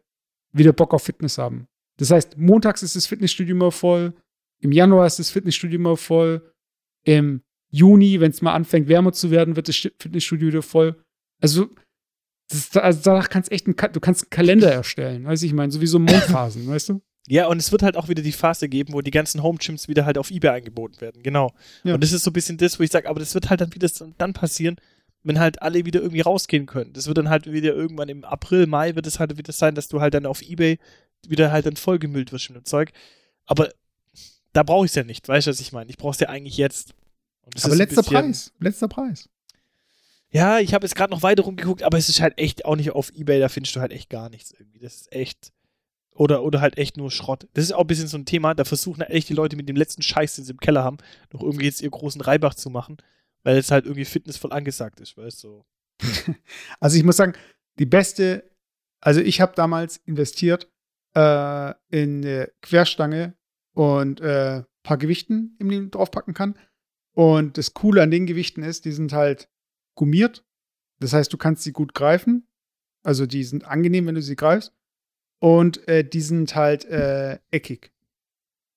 wieder 0.52 0.72
Bock 0.72 0.92
auf 0.92 1.04
Fitness 1.04 1.38
haben. 1.38 1.66
Das 1.96 2.10
heißt, 2.10 2.36
montags 2.38 2.82
ist 2.82 2.96
das 2.96 3.06
Fitnessstudio 3.06 3.54
immer 3.54 3.72
voll, 3.72 4.14
im 4.60 4.72
Januar 4.72 5.06
ist 5.06 5.18
das 5.18 5.30
Fitnessstudio 5.30 5.78
immer 5.78 5.96
voll, 5.96 6.52
im 7.04 7.42
Juni, 7.70 8.20
wenn 8.20 8.30
es 8.30 8.42
mal 8.42 8.54
anfängt, 8.54 8.88
wärmer 8.88 9.12
zu 9.12 9.30
werden, 9.30 9.56
wird 9.56 9.68
das 9.68 9.76
Fitnessstudio 9.76 10.48
wieder 10.48 10.62
voll. 10.62 11.02
Also, 11.40 11.70
das, 12.48 12.76
also 12.76 13.00
danach 13.04 13.28
kannst 13.28 13.52
echt 13.52 13.66
ein, 13.66 13.76
du 13.92 14.00
kannst 14.00 14.24
einen 14.24 14.30
Kalender 14.30 14.70
erstellen, 14.72 15.24
weißt 15.24 15.42
du, 15.42 15.46
ich 15.46 15.52
meine, 15.52 15.70
sowieso 15.70 15.98
Mondphasen, 15.98 16.66
weißt 16.66 16.90
du? 16.90 17.00
Ja, 17.30 17.46
und 17.46 17.58
es 17.58 17.70
wird 17.70 17.84
halt 17.84 17.96
auch 17.96 18.08
wieder 18.08 18.22
die 18.22 18.32
Phase 18.32 18.68
geben, 18.68 18.92
wo 18.92 19.02
die 19.02 19.12
ganzen 19.12 19.40
Home-Gyms 19.40 19.86
wieder 19.86 20.04
halt 20.04 20.18
auf 20.18 20.32
Ebay 20.32 20.50
angeboten 20.50 21.00
werden, 21.00 21.22
genau. 21.22 21.52
Ja. 21.84 21.94
Und 21.94 22.02
das 22.02 22.10
ist 22.10 22.24
so 22.24 22.30
ein 22.30 22.32
bisschen 22.32 22.58
das, 22.58 22.80
wo 22.80 22.82
ich 22.82 22.90
sage, 22.90 23.08
aber 23.08 23.20
das 23.20 23.34
wird 23.34 23.50
halt 23.50 23.60
dann 23.60 23.72
wieder 23.72 23.88
dann 24.18 24.32
passieren, 24.32 24.80
wenn 25.22 25.38
halt 25.38 25.62
alle 25.62 25.84
wieder 25.84 26.00
irgendwie 26.00 26.22
rausgehen 26.22 26.66
können. 26.66 26.92
Das 26.92 27.06
wird 27.06 27.18
dann 27.18 27.28
halt 27.28 27.46
wieder 27.46 27.72
irgendwann 27.72 28.08
im 28.08 28.24
April, 28.24 28.66
Mai 28.66 28.96
wird 28.96 29.06
es 29.06 29.20
halt 29.20 29.38
wieder 29.38 29.52
sein, 29.52 29.76
dass 29.76 29.86
du 29.86 30.00
halt 30.00 30.14
dann 30.14 30.26
auf 30.26 30.42
Ebay 30.42 30.80
wieder 31.24 31.52
halt 31.52 31.66
dann 31.66 31.76
vollgemüllt 31.76 32.32
wirst 32.32 32.50
mit 32.50 32.56
dem 32.56 32.64
Zeug. 32.64 32.90
Aber 33.46 33.68
da 34.52 34.64
brauche 34.64 34.86
ich 34.86 34.90
es 34.90 34.96
ja 34.96 35.04
nicht, 35.04 35.28
weißt 35.28 35.46
du, 35.46 35.52
was 35.52 35.60
ich 35.60 35.70
meine? 35.70 35.88
Ich 35.88 35.98
brauche 35.98 36.14
es 36.14 36.18
ja 36.18 36.30
eigentlich 36.30 36.56
jetzt. 36.56 36.94
aber 37.62 37.76
letzter 37.76 38.02
Preis, 38.02 38.52
letzter 38.58 38.88
Preis. 38.88 39.28
Ja, 40.32 40.58
ich 40.58 40.74
habe 40.74 40.84
jetzt 40.84 40.96
gerade 40.96 41.12
noch 41.12 41.22
weiter 41.22 41.44
rumgeguckt, 41.44 41.84
aber 41.84 41.96
es 41.96 42.08
ist 42.08 42.20
halt 42.20 42.38
echt 42.38 42.64
auch 42.64 42.74
nicht 42.74 42.90
auf 42.90 43.12
Ebay, 43.14 43.38
da 43.38 43.48
findest 43.48 43.76
du 43.76 43.80
halt 43.80 43.92
echt 43.92 44.10
gar 44.10 44.30
nichts 44.30 44.50
irgendwie. 44.50 44.80
Das 44.80 44.96
ist 44.96 45.12
echt. 45.12 45.52
Oder, 46.14 46.42
oder 46.42 46.60
halt 46.60 46.76
echt 46.76 46.96
nur 46.96 47.10
Schrott. 47.10 47.48
Das 47.54 47.64
ist 47.64 47.72
auch 47.72 47.82
ein 47.82 47.86
bisschen 47.86 48.08
so 48.08 48.18
ein 48.18 48.26
Thema, 48.26 48.54
da 48.54 48.64
versuchen 48.64 49.00
halt 49.00 49.10
echt 49.10 49.28
die 49.28 49.34
Leute 49.34 49.56
mit 49.56 49.68
dem 49.68 49.76
letzten 49.76 50.02
Scheiß, 50.02 50.36
den 50.36 50.44
sie 50.44 50.52
im 50.52 50.60
Keller 50.60 50.84
haben, 50.84 50.98
noch 51.32 51.42
irgendwie 51.42 51.64
jetzt 51.64 51.80
ihr 51.80 51.90
großen 51.90 52.20
Reibach 52.20 52.54
zu 52.54 52.68
machen, 52.68 52.98
weil 53.42 53.56
es 53.56 53.70
halt 53.70 53.86
irgendwie 53.86 54.04
fitnessvoll 54.04 54.52
angesagt 54.52 55.00
ist, 55.00 55.16
weißt 55.16 55.44
du. 55.44 55.64
also 56.80 56.96
ich 56.96 57.04
muss 57.04 57.16
sagen, 57.16 57.34
die 57.78 57.86
beste, 57.86 58.50
also 59.00 59.20
ich 59.20 59.40
habe 59.40 59.54
damals 59.54 59.98
investiert 59.98 60.70
äh, 61.14 61.74
in 61.88 62.24
eine 62.24 62.50
Querstange 62.60 63.34
und 63.74 64.20
äh, 64.20 64.64
paar 64.82 64.98
Gewichten, 64.98 65.56
die 65.58 65.64
man 65.64 65.90
draufpacken 65.90 66.34
kann. 66.34 66.58
Und 67.12 67.58
das 67.58 67.74
Coole 67.74 68.02
an 68.02 68.10
den 68.10 68.26
Gewichten 68.26 68.62
ist, 68.62 68.84
die 68.84 68.92
sind 68.92 69.12
halt 69.12 69.48
gummiert. 69.94 70.44
Das 71.00 71.12
heißt, 71.12 71.32
du 71.32 71.36
kannst 71.36 71.62
sie 71.62 71.72
gut 71.72 71.94
greifen. 71.94 72.46
Also 73.02 73.26
die 73.26 73.44
sind 73.44 73.64
angenehm, 73.64 74.06
wenn 74.06 74.14
du 74.14 74.22
sie 74.22 74.36
greifst. 74.36 74.74
Und 75.40 75.86
äh, 75.88 76.04
die 76.04 76.20
sind 76.20 76.54
halt 76.54 76.84
äh, 76.84 77.38
eckig. 77.50 77.90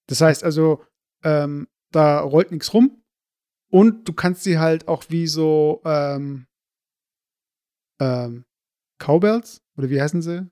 Das 0.07 0.21
heißt 0.21 0.43
also, 0.43 0.83
ähm, 1.23 1.67
da 1.91 2.19
rollt 2.19 2.51
nichts 2.51 2.73
rum. 2.73 3.03
Und 3.69 4.07
du 4.07 4.13
kannst 4.13 4.43
sie 4.43 4.59
halt 4.59 4.87
auch 4.87 5.03
wie 5.09 5.27
so 5.27 5.81
ähm, 5.85 6.47
ähm, 7.99 8.45
Cowbells, 8.99 9.61
oder 9.77 9.89
wie 9.89 10.01
heißen 10.01 10.21
sie? 10.21 10.47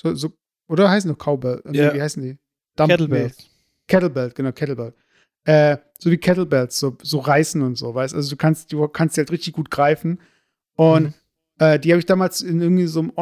So, 0.00 0.14
so, 0.14 0.32
oder 0.68 0.90
heißen 0.90 1.10
noch 1.10 1.18
Cowbell? 1.18 1.62
Ja. 1.72 1.94
Wie 1.94 2.02
heißen 2.02 2.22
die? 2.22 2.38
Kettlebells. 2.76 3.48
Kettlebell, 3.86 4.30
genau, 4.30 4.52
Kettlebell. 4.52 4.94
Äh, 5.44 5.76
so 5.98 6.10
wie 6.10 6.16
Kettlebells, 6.18 6.78
so, 6.78 6.96
so 7.02 7.18
reißen 7.18 7.62
und 7.62 7.76
so, 7.76 7.94
weißt 7.94 8.14
Also 8.14 8.30
du 8.30 8.36
kannst, 8.36 8.72
du 8.72 8.88
kannst 8.88 9.16
die 9.16 9.20
halt 9.20 9.30
richtig 9.30 9.52
gut 9.52 9.70
greifen. 9.70 10.20
Und 10.76 11.04
Mhm. 11.04 11.14
äh, 11.58 11.78
die 11.78 11.92
habe 11.92 12.00
ich 12.00 12.06
damals 12.06 12.40
in 12.42 12.60
irgendwie 12.60 12.86
so 12.86 13.00
einem 13.00 13.12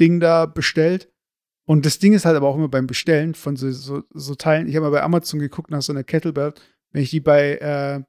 Online-Sport-Ding 0.00 0.20
da 0.20 0.46
bestellt. 0.46 1.12
Und 1.66 1.86
das 1.86 1.98
Ding 1.98 2.14
ist 2.14 2.24
halt 2.24 2.36
aber 2.36 2.48
auch 2.48 2.56
immer 2.56 2.68
beim 2.68 2.86
Bestellen 2.86 3.34
von 3.34 3.56
so, 3.56 3.70
so, 3.70 4.02
so 4.12 4.34
Teilen. 4.34 4.66
Ich 4.68 4.74
habe 4.74 4.86
mal 4.86 4.90
bei 4.90 5.02
Amazon 5.02 5.38
geguckt 5.38 5.70
nach 5.70 5.82
so 5.82 5.92
einer 5.92 6.02
Kettlebell. 6.04 6.52
Wenn 6.92 7.02
ich 7.02 7.10
die 7.10 7.20
bei, 7.20 7.56
äh, 7.58 8.02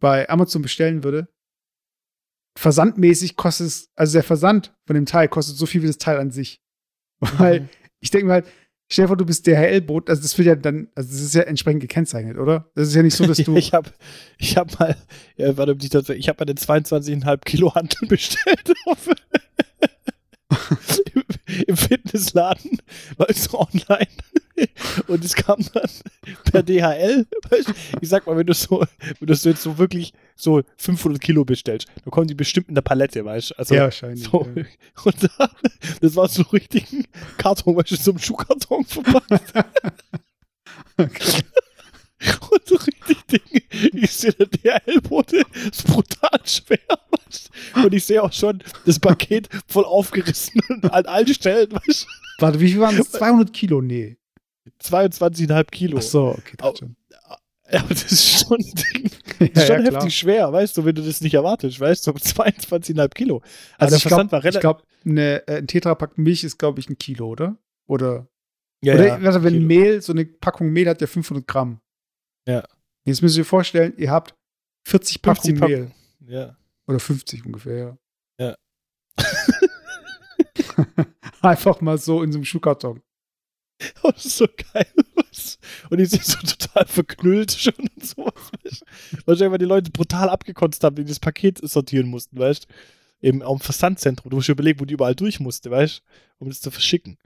bei 0.00 0.28
Amazon 0.30 0.62
bestellen 0.62 1.04
würde, 1.04 1.28
versandmäßig 2.56 3.36
kostet 3.36 3.66
es, 3.66 3.90
also 3.94 4.14
der 4.14 4.22
Versand 4.22 4.74
von 4.86 4.94
dem 4.94 5.06
Teil 5.06 5.28
kostet 5.28 5.56
so 5.56 5.66
viel 5.66 5.82
wie 5.82 5.86
das 5.86 5.98
Teil 5.98 6.18
an 6.18 6.30
sich. 6.30 6.60
Weil 7.20 7.60
Mhm. 7.60 7.68
ich 8.00 8.10
denke 8.10 8.26
mir 8.26 8.32
halt, 8.34 8.46
stell 8.90 9.04
dir 9.04 9.08
vor, 9.08 9.16
du 9.16 9.24
bist 9.26 9.46
DHL-Boot, 9.46 10.08
also 10.10 10.22
das 10.22 10.36
wird 10.38 10.46
ja 10.46 10.54
dann, 10.54 10.88
also 10.94 11.10
das 11.10 11.20
ist 11.20 11.34
ja 11.34 11.42
entsprechend 11.42 11.82
gekennzeichnet, 11.82 12.38
oder? 12.38 12.70
Das 12.74 12.88
ist 12.88 12.94
ja 12.94 13.02
nicht 13.02 13.16
so, 13.16 13.26
dass 13.26 13.38
du. 13.44 13.54
ich 13.56 13.72
habe 13.72 13.90
ich 14.38 14.56
hab 14.56 14.78
mal, 14.78 14.96
ja, 15.36 15.56
warte, 15.56 15.76
ich 16.14 16.28
habe 16.28 16.38
mal 16.40 16.46
den 16.46 16.56
22,5 16.56 17.38
Kilo 17.44 17.74
Hantel 17.74 18.08
bestellt 18.08 18.72
Fitnessladen, 22.32 22.78
weißt 23.16 23.52
du, 23.52 23.58
online. 23.58 24.08
Und 25.08 25.24
es 25.24 25.34
kam 25.34 25.64
dann 25.72 25.88
per 26.50 26.62
DHL. 26.62 27.26
Du, 27.50 27.72
ich 28.00 28.08
sag 28.08 28.26
mal, 28.26 28.36
wenn 28.36 28.46
du 28.46 28.54
so, 28.54 28.84
wenn 29.18 29.26
du 29.26 29.32
jetzt 29.32 29.62
so 29.62 29.78
wirklich 29.78 30.12
so 30.36 30.62
500 30.76 31.20
Kilo 31.20 31.44
bestellst, 31.44 31.88
dann 32.04 32.10
kommen 32.10 32.26
die 32.26 32.34
bestimmt 32.34 32.68
in 32.68 32.74
der 32.74 32.82
Palette, 32.82 33.24
weißt 33.24 33.50
du? 33.50 33.58
Also, 33.58 33.74
ja, 33.74 33.84
wahrscheinlich. 33.84 34.24
so, 34.24 34.46
Ja. 34.54 34.64
und 35.04 35.16
da, 35.22 35.50
das 36.00 36.16
war 36.16 36.28
so 36.28 36.42
richtig 36.42 36.92
ein 36.92 37.06
Karton, 37.38 37.76
weißt 37.76 37.92
du, 37.92 37.96
so 37.96 38.12
ein 38.12 38.18
Schuhkarton 38.18 38.84
verpackt. 38.84 39.52
Okay. 40.98 41.42
Und 42.50 42.66
so 42.68 42.76
richtig 42.76 43.26
Ding. 43.26 43.62
Ich 43.94 44.12
sehe 44.12 44.32
der 44.32 44.46
DHL-Bote, 44.46 45.42
ist 45.70 45.86
brutal 45.86 46.40
schwer. 46.44 46.78
weißt 47.10 47.50
du. 47.74 47.82
Und 47.86 47.94
ich 47.94 48.04
sehe 48.04 48.22
auch 48.22 48.32
schon 48.32 48.62
das 48.84 49.00
Paket 49.00 49.48
voll 49.66 49.84
aufgerissen 49.84 50.60
und 50.68 50.92
an 50.92 51.06
allen 51.06 51.32
Stellen, 51.34 51.72
weißt 51.72 52.06
Warte, 52.42 52.60
wie 52.60 52.68
viel 52.72 52.80
waren 52.80 52.96
das? 52.96 53.10
200 53.12 53.52
Kilo? 53.52 53.80
Nee. 53.80 54.18
du, 54.64 54.70
22,5 54.82 55.64
Kilo. 55.70 55.98
Ach 55.98 56.02
so, 56.02 56.28
okay. 56.28 56.56
Das 56.58 56.78
schon. 56.78 56.96
Ja, 57.70 57.80
aber 57.80 57.88
das 57.88 58.12
ist 58.12 58.46
schon. 58.46 58.60
Ja, 58.60 58.72
Das 59.54 59.62
ist 59.62 59.66
schon 59.66 59.76
ja, 59.84 59.88
klar. 59.88 60.02
heftig 60.02 60.16
schwer, 60.18 60.52
weißt 60.52 60.76
du, 60.76 60.84
wenn 60.84 60.94
du 60.94 61.02
das 61.02 61.22
nicht 61.22 61.32
erwartest, 61.34 61.80
weißt 61.80 62.06
du, 62.06 62.10
22,5 62.10 63.08
Kilo. 63.14 63.36
Also, 63.78 63.94
Also 63.94 63.96
ich 63.96 64.04
glaube, 64.04 64.50
glaub, 64.60 64.86
ne, 65.04 65.42
ein 65.46 65.66
Tetrapack 65.66 66.18
Milch 66.18 66.44
ist, 66.44 66.58
glaube 66.58 66.80
ich, 66.80 66.90
ein 66.90 66.98
Kilo, 66.98 67.28
oder? 67.28 67.56
Oder, 67.88 68.28
ja, 68.84 68.92
oder 68.94 69.06
ja, 69.06 69.22
warte, 69.22 69.42
wenn 69.42 69.54
Kilo. 69.54 69.66
Mehl, 69.66 70.02
so 70.02 70.12
eine 70.12 70.26
Packung 70.26 70.70
Mehl 70.70 70.86
hat 70.88 71.00
ja 71.00 71.06
500 71.06 71.46
Gramm. 71.46 71.80
Ja. 72.46 72.62
Jetzt 73.06 73.22
müsst 73.22 73.36
ihr 73.38 73.42
euch 73.42 73.48
vorstellen, 73.48 73.94
ihr 73.96 74.10
habt 74.10 74.34
40 74.86 75.20
50 75.20 75.22
Packungen 75.22 75.58
Pack- 75.60 75.68
Mehl. 75.70 75.90
Ja. 76.26 76.56
Oder 76.86 77.00
50 77.00 77.46
ungefähr, 77.46 77.76
ja. 77.78 77.96
Ja. 78.38 78.56
Einfach 81.42 81.80
mal 81.80 81.98
so 81.98 82.22
in 82.22 82.32
so 82.32 82.38
einem 82.38 82.44
Schuhkarton. 82.44 83.02
Oh, 84.02 84.10
das 84.14 84.26
ist 84.26 84.36
so 84.36 84.46
geil. 84.72 84.86
Und 85.90 85.98
die 85.98 86.04
sind 86.06 86.24
so 86.24 86.38
total 86.38 86.86
verknüllt 86.86 87.52
schon 87.52 87.74
und 87.74 88.04
sowas. 88.04 88.34
weißt 88.62 88.82
du. 88.82 89.18
Wahrscheinlich, 89.26 89.50
weil 89.52 89.58
die 89.58 89.64
Leute 89.64 89.90
brutal 89.90 90.28
abgekotzt 90.28 90.84
haben, 90.84 90.96
die 90.96 91.04
das 91.04 91.20
Paket 91.20 91.58
sortieren 91.66 92.08
mussten, 92.08 92.38
weißt 92.38 92.64
du? 92.64 93.26
Eben 93.26 93.42
am 93.42 93.60
Versandzentrum. 93.60 94.30
Du 94.30 94.36
musst 94.36 94.48
dir 94.48 94.52
überlegen, 94.52 94.80
wo 94.80 94.84
die 94.84 94.94
überall 94.94 95.14
durch 95.14 95.40
musste, 95.40 95.70
weißt 95.70 95.98
du? 95.98 96.02
Um 96.38 96.48
das 96.48 96.60
zu 96.60 96.70
verschicken. 96.70 97.18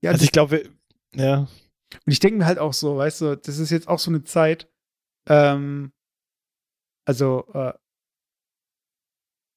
Ja, 0.00 0.10
also 0.10 0.24
ich 0.24 0.32
glaube, 0.32 0.68
ja. 1.14 1.40
Und 1.40 2.12
ich 2.12 2.20
denke 2.20 2.38
mir 2.38 2.46
halt 2.46 2.58
auch 2.58 2.72
so, 2.72 2.96
weißt 2.96 3.20
du, 3.20 3.36
das 3.36 3.58
ist 3.58 3.70
jetzt 3.70 3.88
auch 3.88 3.98
so 3.98 4.10
eine 4.10 4.24
Zeit, 4.24 4.68
ähm, 5.26 5.92
also, 7.04 7.46
äh, 7.54 7.72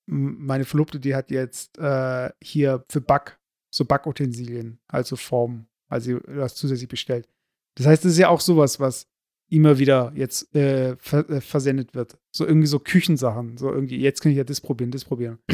meine 0.06 0.66
Verlobte, 0.66 0.99
die 0.99 1.16
hat 1.16 1.32
jetzt 1.32 1.78
äh, 1.78 2.30
hier 2.43 2.84
für 2.89 3.01
Back, 3.01 3.39
so 3.74 3.86
Backutensilien, 3.86 4.80
also 4.88 5.16
Formen, 5.16 5.68
also 5.89 6.20
was 6.28 6.56
zusätzlich 6.56 6.89
bestellt. 6.89 7.28
Das 7.76 7.88
heißt, 7.88 8.04
das 8.06 8.14
ist 8.14 8.18
ja 8.20 8.30
auch 8.30 8.41
sowas, 8.41 8.80
was 8.80 9.08
immer 9.49 9.78
wieder 9.80 10.12
jetzt 10.16 10.54
äh, 10.56 10.95
ver 10.97 11.30
äh, 11.30 11.41
versendet 11.41 11.93
wird. 11.93 12.18
So 12.36 12.45
irgendwie 12.45 12.68
so 12.68 12.80
Küchensachen, 12.80 13.58
so 13.58 13.72
irgendwie, 13.72 13.97
jetzt 13.99 14.22
kann 14.22 14.32
ich 14.32 14.38
ja 14.38 14.43
das 14.43 14.62
probieren, 14.62 14.91
das 14.91 15.06
probieren. 15.06 15.39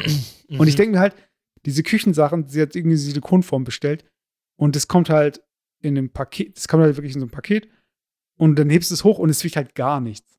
Und 0.50 0.60
Mhm. 0.62 0.68
ich 0.68 0.76
denke 0.76 0.94
mir 0.94 1.00
halt, 1.00 1.16
diese 1.66 1.84
Küchensachen, 1.84 2.48
sie 2.48 2.62
hat 2.62 2.76
irgendwie 2.76 2.96
Silikonform 2.96 3.66
bestellt 3.66 4.06
und 4.58 4.76
das 4.76 4.88
kommt 4.88 5.10
halt 5.10 5.44
in 5.82 5.98
einem 5.98 6.10
Paket, 6.10 6.56
das 6.56 6.68
kommt 6.70 6.84
halt 6.84 6.96
wirklich 6.96 7.14
in 7.14 7.20
so 7.20 7.26
ein 7.26 7.32
Paket 7.32 7.70
und 8.38 8.58
dann 8.58 8.70
hebst 8.70 8.90
du 8.92 8.94
es 8.96 9.04
hoch 9.04 9.20
und 9.20 9.30
es 9.30 9.44
wiegt 9.44 9.58
halt 9.58 9.76
gar 9.76 10.00
nichts. 10.00 10.39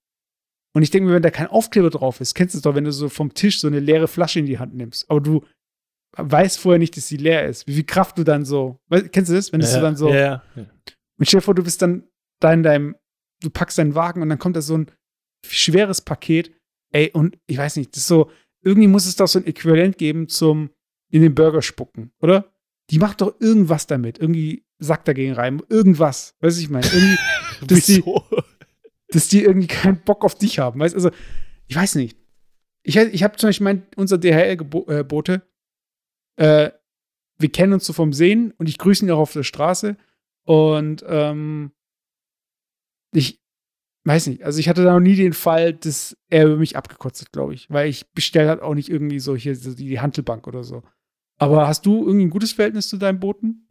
Und 0.72 0.82
ich 0.82 0.90
denke 0.90 1.08
mir, 1.08 1.14
wenn 1.14 1.22
da 1.22 1.30
kein 1.30 1.48
Aufkleber 1.48 1.90
drauf 1.90 2.20
ist, 2.20 2.34
kennst 2.34 2.54
du 2.54 2.58
es 2.58 2.62
doch, 2.62 2.74
wenn 2.74 2.84
du 2.84 2.92
so 2.92 3.08
vom 3.08 3.34
Tisch 3.34 3.60
so 3.60 3.66
eine 3.66 3.80
leere 3.80 4.08
Flasche 4.08 4.38
in 4.38 4.46
die 4.46 4.58
Hand 4.58 4.74
nimmst, 4.74 5.10
aber 5.10 5.20
du 5.20 5.44
weißt 6.16 6.58
vorher 6.58 6.78
nicht, 6.78 6.96
dass 6.96 7.08
sie 7.08 7.16
leer 7.16 7.48
ist, 7.48 7.66
wie 7.66 7.74
viel 7.74 7.84
Kraft 7.84 8.18
du 8.18 8.24
dann 8.24 8.44
so, 8.44 8.78
weißt, 8.88 9.12
kennst 9.12 9.30
du 9.30 9.34
das, 9.34 9.52
wenn 9.52 9.60
ja, 9.60 9.66
so 9.66 9.80
dann 9.80 9.96
so, 9.96 10.08
Ja, 10.10 10.42
ja. 10.54 10.66
und 11.18 11.26
stell 11.26 11.40
dir 11.40 11.44
vor, 11.44 11.54
du 11.54 11.62
bist 11.62 11.82
dann 11.82 12.04
da 12.40 12.52
in 12.52 12.62
deinem, 12.62 12.96
du 13.42 13.50
packst 13.50 13.78
deinen 13.78 13.94
Wagen 13.94 14.22
und 14.22 14.28
dann 14.28 14.38
kommt 14.38 14.56
da 14.56 14.62
so 14.62 14.76
ein 14.76 14.90
schweres 15.46 16.00
Paket. 16.00 16.52
Ey, 16.92 17.10
und 17.12 17.38
ich 17.46 17.58
weiß 17.58 17.76
nicht, 17.76 17.94
das 17.94 18.02
ist 18.02 18.08
so, 18.08 18.30
irgendwie 18.62 18.88
muss 18.88 19.06
es 19.06 19.16
doch 19.16 19.28
so 19.28 19.38
ein 19.38 19.46
Äquivalent 19.46 19.98
geben 19.98 20.28
zum 20.28 20.70
in 21.10 21.22
den 21.22 21.34
Burger 21.34 21.62
spucken, 21.62 22.12
oder? 22.20 22.52
Die 22.90 22.98
macht 22.98 23.20
doch 23.20 23.40
irgendwas 23.40 23.86
damit. 23.86 24.18
Irgendwie 24.18 24.64
Sack 24.78 25.04
dagegen 25.04 25.32
rein. 25.32 25.62
Irgendwas. 25.68 26.34
Weißt 26.40 26.58
du, 26.58 26.62
ich 26.62 26.70
meine? 26.70 26.86
Irgendwie, 26.86 27.18
dass 27.66 27.86
die? 27.86 28.02
Dass 29.10 29.28
die 29.28 29.42
irgendwie 29.42 29.66
keinen 29.66 30.00
Bock 30.02 30.24
auf 30.24 30.34
dich 30.34 30.58
haben. 30.58 30.80
Weißt 30.80 30.94
also, 30.94 31.10
ich 31.66 31.76
weiß 31.76 31.96
nicht. 31.96 32.16
Ich, 32.82 32.96
ich 32.96 33.22
habe 33.22 33.36
zum 33.36 33.48
Beispiel 33.48 33.64
mein, 33.64 33.86
unser 33.96 34.18
DHL-Bote, 34.18 35.42
äh, 36.36 36.70
wir 37.38 37.52
kennen 37.52 37.72
uns 37.72 37.86
so 37.86 37.92
vom 37.92 38.12
Sehen 38.12 38.52
und 38.58 38.68
ich 38.68 38.78
grüße 38.78 39.04
ihn 39.04 39.10
auch 39.10 39.18
auf 39.18 39.32
der 39.32 39.42
Straße. 39.42 39.96
Und 40.44 41.04
ähm, 41.06 41.72
ich 43.12 43.42
weiß 44.04 44.28
nicht, 44.28 44.44
also 44.44 44.58
ich 44.58 44.68
hatte 44.68 44.84
da 44.84 44.92
noch 44.94 45.00
nie 45.00 45.16
den 45.16 45.32
Fall, 45.32 45.74
dass 45.74 46.16
er 46.28 46.46
über 46.46 46.56
mich 46.56 46.76
abgekotzt 46.76 47.20
hat, 47.20 47.32
glaube 47.32 47.54
ich. 47.54 47.68
Weil 47.70 47.88
ich 47.88 48.10
bestelle 48.12 48.48
halt 48.48 48.62
auch 48.62 48.74
nicht 48.74 48.88
irgendwie 48.88 49.20
so 49.20 49.36
hier 49.36 49.56
so 49.56 49.74
die 49.74 50.00
Handelbank 50.00 50.46
oder 50.46 50.64
so. 50.64 50.82
Aber 51.38 51.66
hast 51.66 51.86
du 51.86 52.06
irgendwie 52.06 52.26
ein 52.26 52.30
gutes 52.30 52.52
Verhältnis 52.52 52.88
zu 52.88 52.96
deinem 52.96 53.20
Boten? 53.20 53.66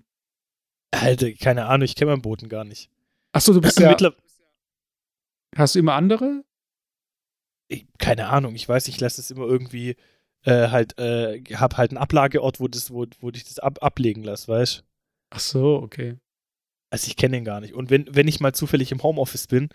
Alter, 0.91 1.31
keine 1.33 1.65
Ahnung, 1.65 1.85
ich 1.85 1.95
kenne 1.95 2.11
meinen 2.11 2.21
Boten 2.21 2.49
gar 2.49 2.63
nicht. 2.63 2.89
Achso, 3.31 3.53
du 3.53 3.61
bist 3.61 3.79
ja. 3.79 3.89
Mittler 3.89 4.15
Hast 5.55 5.75
du 5.75 5.79
immer 5.79 5.93
andere? 5.93 6.43
keine 7.99 8.29
Ahnung, 8.29 8.55
ich 8.55 8.67
weiß, 8.67 8.87
ich 8.87 8.99
lasse 8.99 9.21
es 9.21 9.31
immer 9.31 9.45
irgendwie 9.45 9.95
äh, 10.43 10.69
halt, 10.69 10.97
äh, 10.97 11.41
hab 11.55 11.77
halt 11.77 11.91
einen 11.91 11.97
Ablageort, 11.97 12.59
wo 12.59 12.67
das, 12.67 12.91
wo, 12.91 13.05
wo 13.19 13.29
ich 13.29 13.43
das 13.43 13.59
ab, 13.59 13.79
ablegen 13.81 14.23
lasse, 14.23 14.47
weißt 14.47 14.83
Ach 15.31 15.39
so, 15.39 15.75
okay. 15.75 16.17
Also 16.89 17.07
ich 17.07 17.17
kenne 17.17 17.37
ihn 17.37 17.45
gar 17.45 17.61
nicht. 17.61 17.73
Und 17.75 17.91
wenn, 17.91 18.07
wenn 18.15 18.27
ich 18.27 18.39
mal 18.39 18.53
zufällig 18.53 18.91
im 18.91 19.03
Homeoffice 19.03 19.45
bin, 19.45 19.69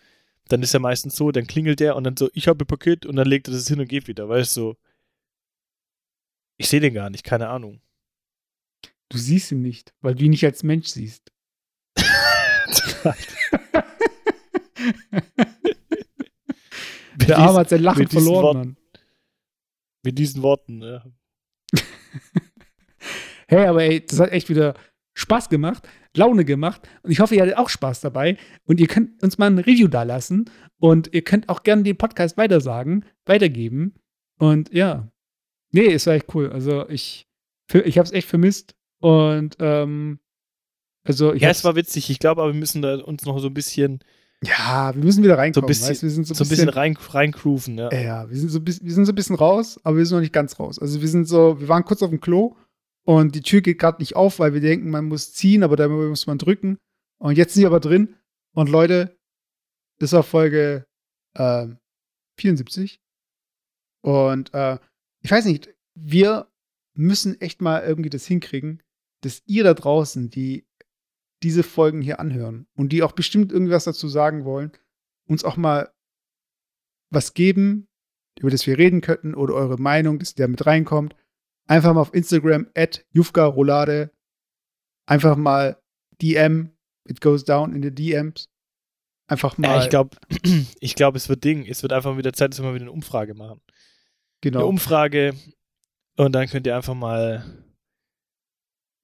dann 0.48 0.62
ist 0.62 0.74
er 0.74 0.80
meistens 0.80 1.16
so, 1.16 1.30
dann 1.30 1.46
klingelt 1.46 1.80
der 1.80 1.94
und 1.96 2.04
dann 2.04 2.16
so, 2.16 2.28
ich 2.34 2.48
habe 2.48 2.64
ein 2.64 2.66
Paket 2.66 3.06
und 3.06 3.16
dann 3.16 3.28
legt 3.28 3.48
er 3.48 3.54
das 3.54 3.68
hin 3.68 3.78
und 3.78 3.88
geht 3.88 4.08
wieder, 4.08 4.28
weißt 4.28 4.56
du? 4.56 4.60
So. 4.60 4.76
Ich 6.56 6.68
sehe 6.68 6.80
den 6.80 6.94
gar 6.94 7.10
nicht, 7.10 7.24
keine 7.24 7.48
Ahnung. 7.48 7.80
Du 9.10 9.18
siehst 9.18 9.52
ihn 9.52 9.62
nicht, 9.62 9.94
weil 10.00 10.16
du 10.16 10.24
ihn 10.24 10.30
nicht 10.30 10.44
als 10.44 10.64
Mensch 10.64 10.88
siehst. 10.88 11.30
Der 17.16 17.26
dies- 17.26 17.30
Arme 17.36 17.58
hat 17.60 17.68
sein 17.68 17.82
Lachen 17.82 18.08
verloren, 18.08 18.42
Worten. 18.44 18.58
Mann. 18.58 18.76
Mit 20.04 20.18
diesen 20.18 20.42
Worten, 20.42 20.82
ja. 20.82 21.04
Hey, 23.46 23.66
aber 23.66 23.82
ey, 23.84 24.04
das 24.04 24.18
hat 24.20 24.30
echt 24.32 24.48
wieder 24.48 24.74
Spaß 25.12 25.50
gemacht, 25.50 25.86
Laune 26.16 26.44
gemacht. 26.46 26.88
Und 27.02 27.10
ich 27.10 27.20
hoffe, 27.20 27.34
ihr 27.34 27.42
hattet 27.42 27.58
auch 27.58 27.68
Spaß 27.68 28.00
dabei. 28.00 28.38
Und 28.64 28.80
ihr 28.80 28.86
könnt 28.86 29.22
uns 29.22 29.36
mal 29.36 29.46
ein 29.50 29.58
Review 29.58 29.86
da 29.86 30.02
lassen. 30.02 30.50
Und 30.78 31.12
ihr 31.12 31.22
könnt 31.22 31.48
auch 31.50 31.62
gerne 31.62 31.82
den 31.82 31.96
Podcast 31.98 32.36
weitersagen, 32.38 33.04
weitergeben. 33.26 33.94
Und 34.38 34.72
ja. 34.72 35.12
Nee, 35.72 35.92
es 35.92 36.06
war 36.06 36.14
echt 36.14 36.34
cool. 36.34 36.50
Also 36.50 36.88
ich, 36.88 37.28
ich 37.72 37.98
habe 37.98 38.06
es 38.06 38.12
echt 38.12 38.28
vermisst. 38.28 38.74
Und 39.00 39.56
ähm, 39.60 40.20
also 41.04 41.34
ich 41.34 41.42
Ja, 41.42 41.50
es 41.50 41.64
war 41.64 41.76
witzig. 41.76 42.08
Ich 42.08 42.18
glaube 42.18 42.40
aber, 42.42 42.52
wir 42.52 42.58
müssen 42.58 42.80
da 42.80 42.96
uns 42.96 43.26
noch 43.26 43.38
so 43.38 43.48
ein 43.48 43.54
bisschen, 43.54 44.00
ja, 44.46 44.94
wir 44.94 45.04
müssen 45.04 45.22
wieder 45.22 45.38
reinkommen. 45.38 45.66
bisschen- 45.68 45.88
weißt? 45.90 46.02
Wir 46.02 46.10
sind 46.10 46.26
so 46.26 46.34
so 46.34 46.44
ein 46.44 46.48
bisschen 46.48 46.68
rein, 46.68 46.96
reingrooven, 46.96 47.78
ja. 47.78 47.92
Ja, 47.92 48.28
wir 48.30 48.36
sind, 48.36 48.48
so, 48.50 48.64
wir 48.64 48.72
sind 48.72 49.04
so 49.06 49.12
ein 49.12 49.14
bisschen 49.14 49.36
raus, 49.36 49.78
aber 49.82 49.96
wir 49.96 50.06
sind 50.06 50.16
noch 50.16 50.22
nicht 50.22 50.32
ganz 50.32 50.58
raus. 50.58 50.78
Also 50.78 51.00
wir 51.00 51.08
sind 51.08 51.26
so, 51.26 51.60
wir 51.60 51.68
waren 51.68 51.84
kurz 51.84 52.02
auf 52.02 52.10
dem 52.10 52.20
Klo 52.20 52.56
und 53.04 53.34
die 53.34 53.42
Tür 53.42 53.60
geht 53.60 53.78
gerade 53.78 54.00
nicht 54.00 54.16
auf, 54.16 54.38
weil 54.38 54.54
wir 54.54 54.60
denken, 54.60 54.90
man 54.90 55.04
muss 55.06 55.32
ziehen, 55.32 55.62
aber 55.62 55.76
dabei 55.76 55.94
muss 55.94 56.26
man 56.26 56.38
drücken. 56.38 56.78
Und 57.18 57.36
jetzt 57.38 57.54
sind 57.54 57.62
wir 57.62 57.68
aber 57.68 57.80
drin 57.80 58.14
Und 58.54 58.68
Leute, 58.68 59.16
das 59.98 60.12
war 60.12 60.22
Folge 60.22 60.84
äh, 61.34 61.66
74. 62.38 63.00
Und 64.02 64.52
äh, 64.54 64.78
ich 65.22 65.30
weiß 65.30 65.44
nicht, 65.46 65.74
wir 65.94 66.48
müssen 66.96 67.40
echt 67.40 67.62
mal 67.62 67.82
irgendwie 67.82 68.10
das 68.10 68.26
hinkriegen, 68.26 68.82
dass 69.22 69.42
ihr 69.46 69.64
da 69.64 69.74
draußen, 69.74 70.30
die 70.30 70.66
diese 71.44 71.62
Folgen 71.62 72.00
hier 72.00 72.18
anhören 72.20 72.66
und 72.74 72.90
die 72.90 73.02
auch 73.02 73.12
bestimmt 73.12 73.52
irgendwas 73.52 73.84
dazu 73.84 74.08
sagen 74.08 74.44
wollen, 74.44 74.72
uns 75.26 75.44
auch 75.44 75.56
mal 75.56 75.92
was 77.10 77.34
geben, 77.34 77.86
über 78.38 78.50
das 78.50 78.66
wir 78.66 78.78
reden 78.78 79.00
könnten 79.00 79.34
oder 79.34 79.54
eure 79.54 79.78
Meinung, 79.78 80.18
dass 80.18 80.34
der 80.34 80.48
mit 80.48 80.66
reinkommt. 80.66 81.14
Einfach 81.66 81.94
mal 81.94 82.00
auf 82.00 82.14
Instagram 82.14 82.66
at 82.74 83.06
Rolade 83.14 84.10
einfach 85.06 85.36
mal 85.36 85.78
DM, 86.20 86.70
it 87.06 87.20
goes 87.20 87.44
down 87.44 87.74
in 87.74 87.82
the 87.82 87.90
DMs. 87.94 88.48
Einfach 89.26 89.56
mal. 89.56 89.68
Ja, 89.68 89.82
ich 89.82 89.90
glaube, 89.90 90.16
ich 90.80 90.94
glaub, 90.94 91.14
es 91.16 91.28
wird 91.28 91.44
Ding. 91.44 91.66
Es 91.66 91.82
wird 91.82 91.92
einfach 91.92 92.16
wieder 92.16 92.32
Zeit, 92.32 92.52
dass 92.52 92.60
wir 92.60 92.66
mal 92.66 92.74
wieder 92.74 92.84
eine 92.84 92.92
Umfrage 92.92 93.34
machen. 93.34 93.60
Genau. 94.40 94.60
Eine 94.60 94.66
Umfrage 94.66 95.34
und 96.16 96.32
dann 96.32 96.48
könnt 96.48 96.66
ihr 96.66 96.76
einfach 96.76 96.94
mal 96.94 97.63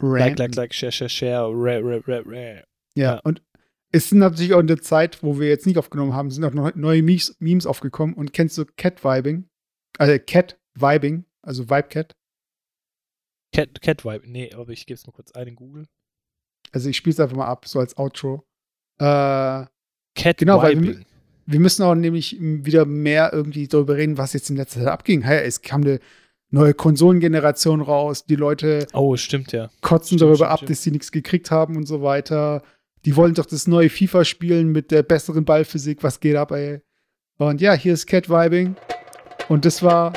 Like, 0.03 0.39
like, 0.39 0.55
like, 0.57 0.75
share, 0.75 0.93
share, 0.93 1.09
share, 1.09 1.49
rare, 1.53 1.83
rare, 1.85 2.03
rare, 2.07 2.25
rare. 2.27 2.65
Ja, 2.95 3.15
ja, 3.15 3.21
und 3.25 3.43
es 3.93 4.09
sind 4.09 4.19
natürlich 4.19 4.55
auch 4.55 4.61
in 4.61 4.67
der 4.67 4.81
Zeit, 4.81 5.23
wo 5.23 5.39
wir 5.39 5.49
jetzt 5.49 5.67
nicht 5.67 5.79
aufgenommen 5.79 6.15
haben, 6.15 6.31
sind 6.31 6.45
auch 6.45 6.53
noch 6.53 6.75
neue 6.75 7.03
Memes, 7.03 7.37
Memes 7.41 7.67
aufgekommen. 7.67 8.15
Und 8.15 8.33
kennst 8.33 8.57
du 8.57 8.65
Cat 8.77 9.05
Vibing? 9.05 9.49
Also 9.99 10.17
Cat 10.25 10.59
Vibing, 10.75 11.25
also 11.43 11.69
Vibe 11.69 11.89
Cat? 11.89 12.17
Cat, 13.53 13.81
Cat 13.83 14.05
Vibe, 14.05 14.31
nee, 14.31 14.53
aber 14.55 14.71
ich 14.71 14.87
gebe 14.87 14.95
es 14.95 15.07
mal 15.07 15.13
kurz 15.13 15.33
ein 15.33 15.49
in 15.49 15.57
Google. 15.57 15.87
Also 16.73 16.89
ich 16.89 16.97
spiele 16.97 17.15
es 17.15 17.21
einfach 17.21 17.37
mal 17.37 17.47
ab, 17.47 17.67
so 17.67 17.81
als 17.81 17.97
Outro. 17.99 18.47
Äh, 18.99 19.67
Cat 20.15 20.37
genau, 20.37 20.63
Vibing. 20.63 20.87
Weil 20.87 20.99
wir, 20.99 21.05
wir 21.47 21.61
müssen 21.61 21.83
auch 21.83 21.97
nämlich 21.97 22.37
wieder 22.41 22.85
mehr 22.85 23.33
irgendwie 23.33 23.67
darüber 23.67 23.97
reden, 23.97 24.19
was 24.19 24.35
jetzt 24.35 24.51
in 24.51 24.57
letzter 24.57 24.81
Zeit 24.81 24.89
abging. 24.89 25.23
Hey, 25.23 25.45
es 25.45 25.63
kam 25.63 25.83
eine 25.83 25.99
neue 26.51 26.75
Konsolengeneration 26.75 27.81
raus. 27.81 28.25
Die 28.27 28.37
Leute 28.37 28.87
oh, 28.93 29.17
stimmt, 29.17 29.53
ja. 29.53 29.71
kotzen 29.81 30.19
stimmt, 30.19 30.23
darüber 30.23 30.37
stimmt, 30.37 30.51
ab, 30.51 30.59
stimmt. 30.59 30.71
dass 30.71 30.83
sie 30.83 30.91
nichts 30.91 31.13
gekriegt 31.13 31.51
haben 31.51 31.77
und 31.77 31.87
so 31.87 32.03
weiter. 32.03 32.63
Die 33.05 33.17
wollen 33.17 33.35
doch 33.35 33.47
das 33.47 33.67
neue 33.67 33.89
FIFA 33.89 34.25
spielen 34.25 34.73
mit 34.73 34.91
der 34.91 35.03
besseren 35.03 35.45
Ballphysik. 35.45 36.03
Was 36.03 36.21
geht 36.21 36.37
ab, 36.37 36.53
ey? 36.53 36.81
Und 37.39 37.61
ja, 37.61 37.73
hier 37.73 37.95
ist 37.95 38.07
Cat 38.07 38.29
Vibing. 38.29 38.77
Und 39.49 39.65
das 39.65 39.83
war. 39.83 40.13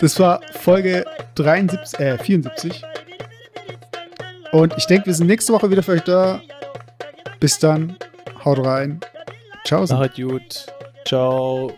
Das 0.00 0.20
war 0.20 0.40
Folge 0.60 1.04
73, 1.34 2.00
äh, 2.00 2.18
74. 2.18 2.84
Und 4.52 4.74
ich 4.76 4.86
denke, 4.86 5.06
wir 5.06 5.14
sind 5.14 5.26
nächste 5.26 5.52
Woche 5.52 5.70
wieder 5.70 5.82
für 5.82 5.92
euch 5.92 6.02
da. 6.02 6.40
Bis 7.40 7.58
dann. 7.58 7.96
Haut 8.44 8.64
rein. 8.64 9.00
Ciao. 9.64 9.84
Macht 9.86 10.16
gut. 10.16 10.66
Ciao. 11.06 11.72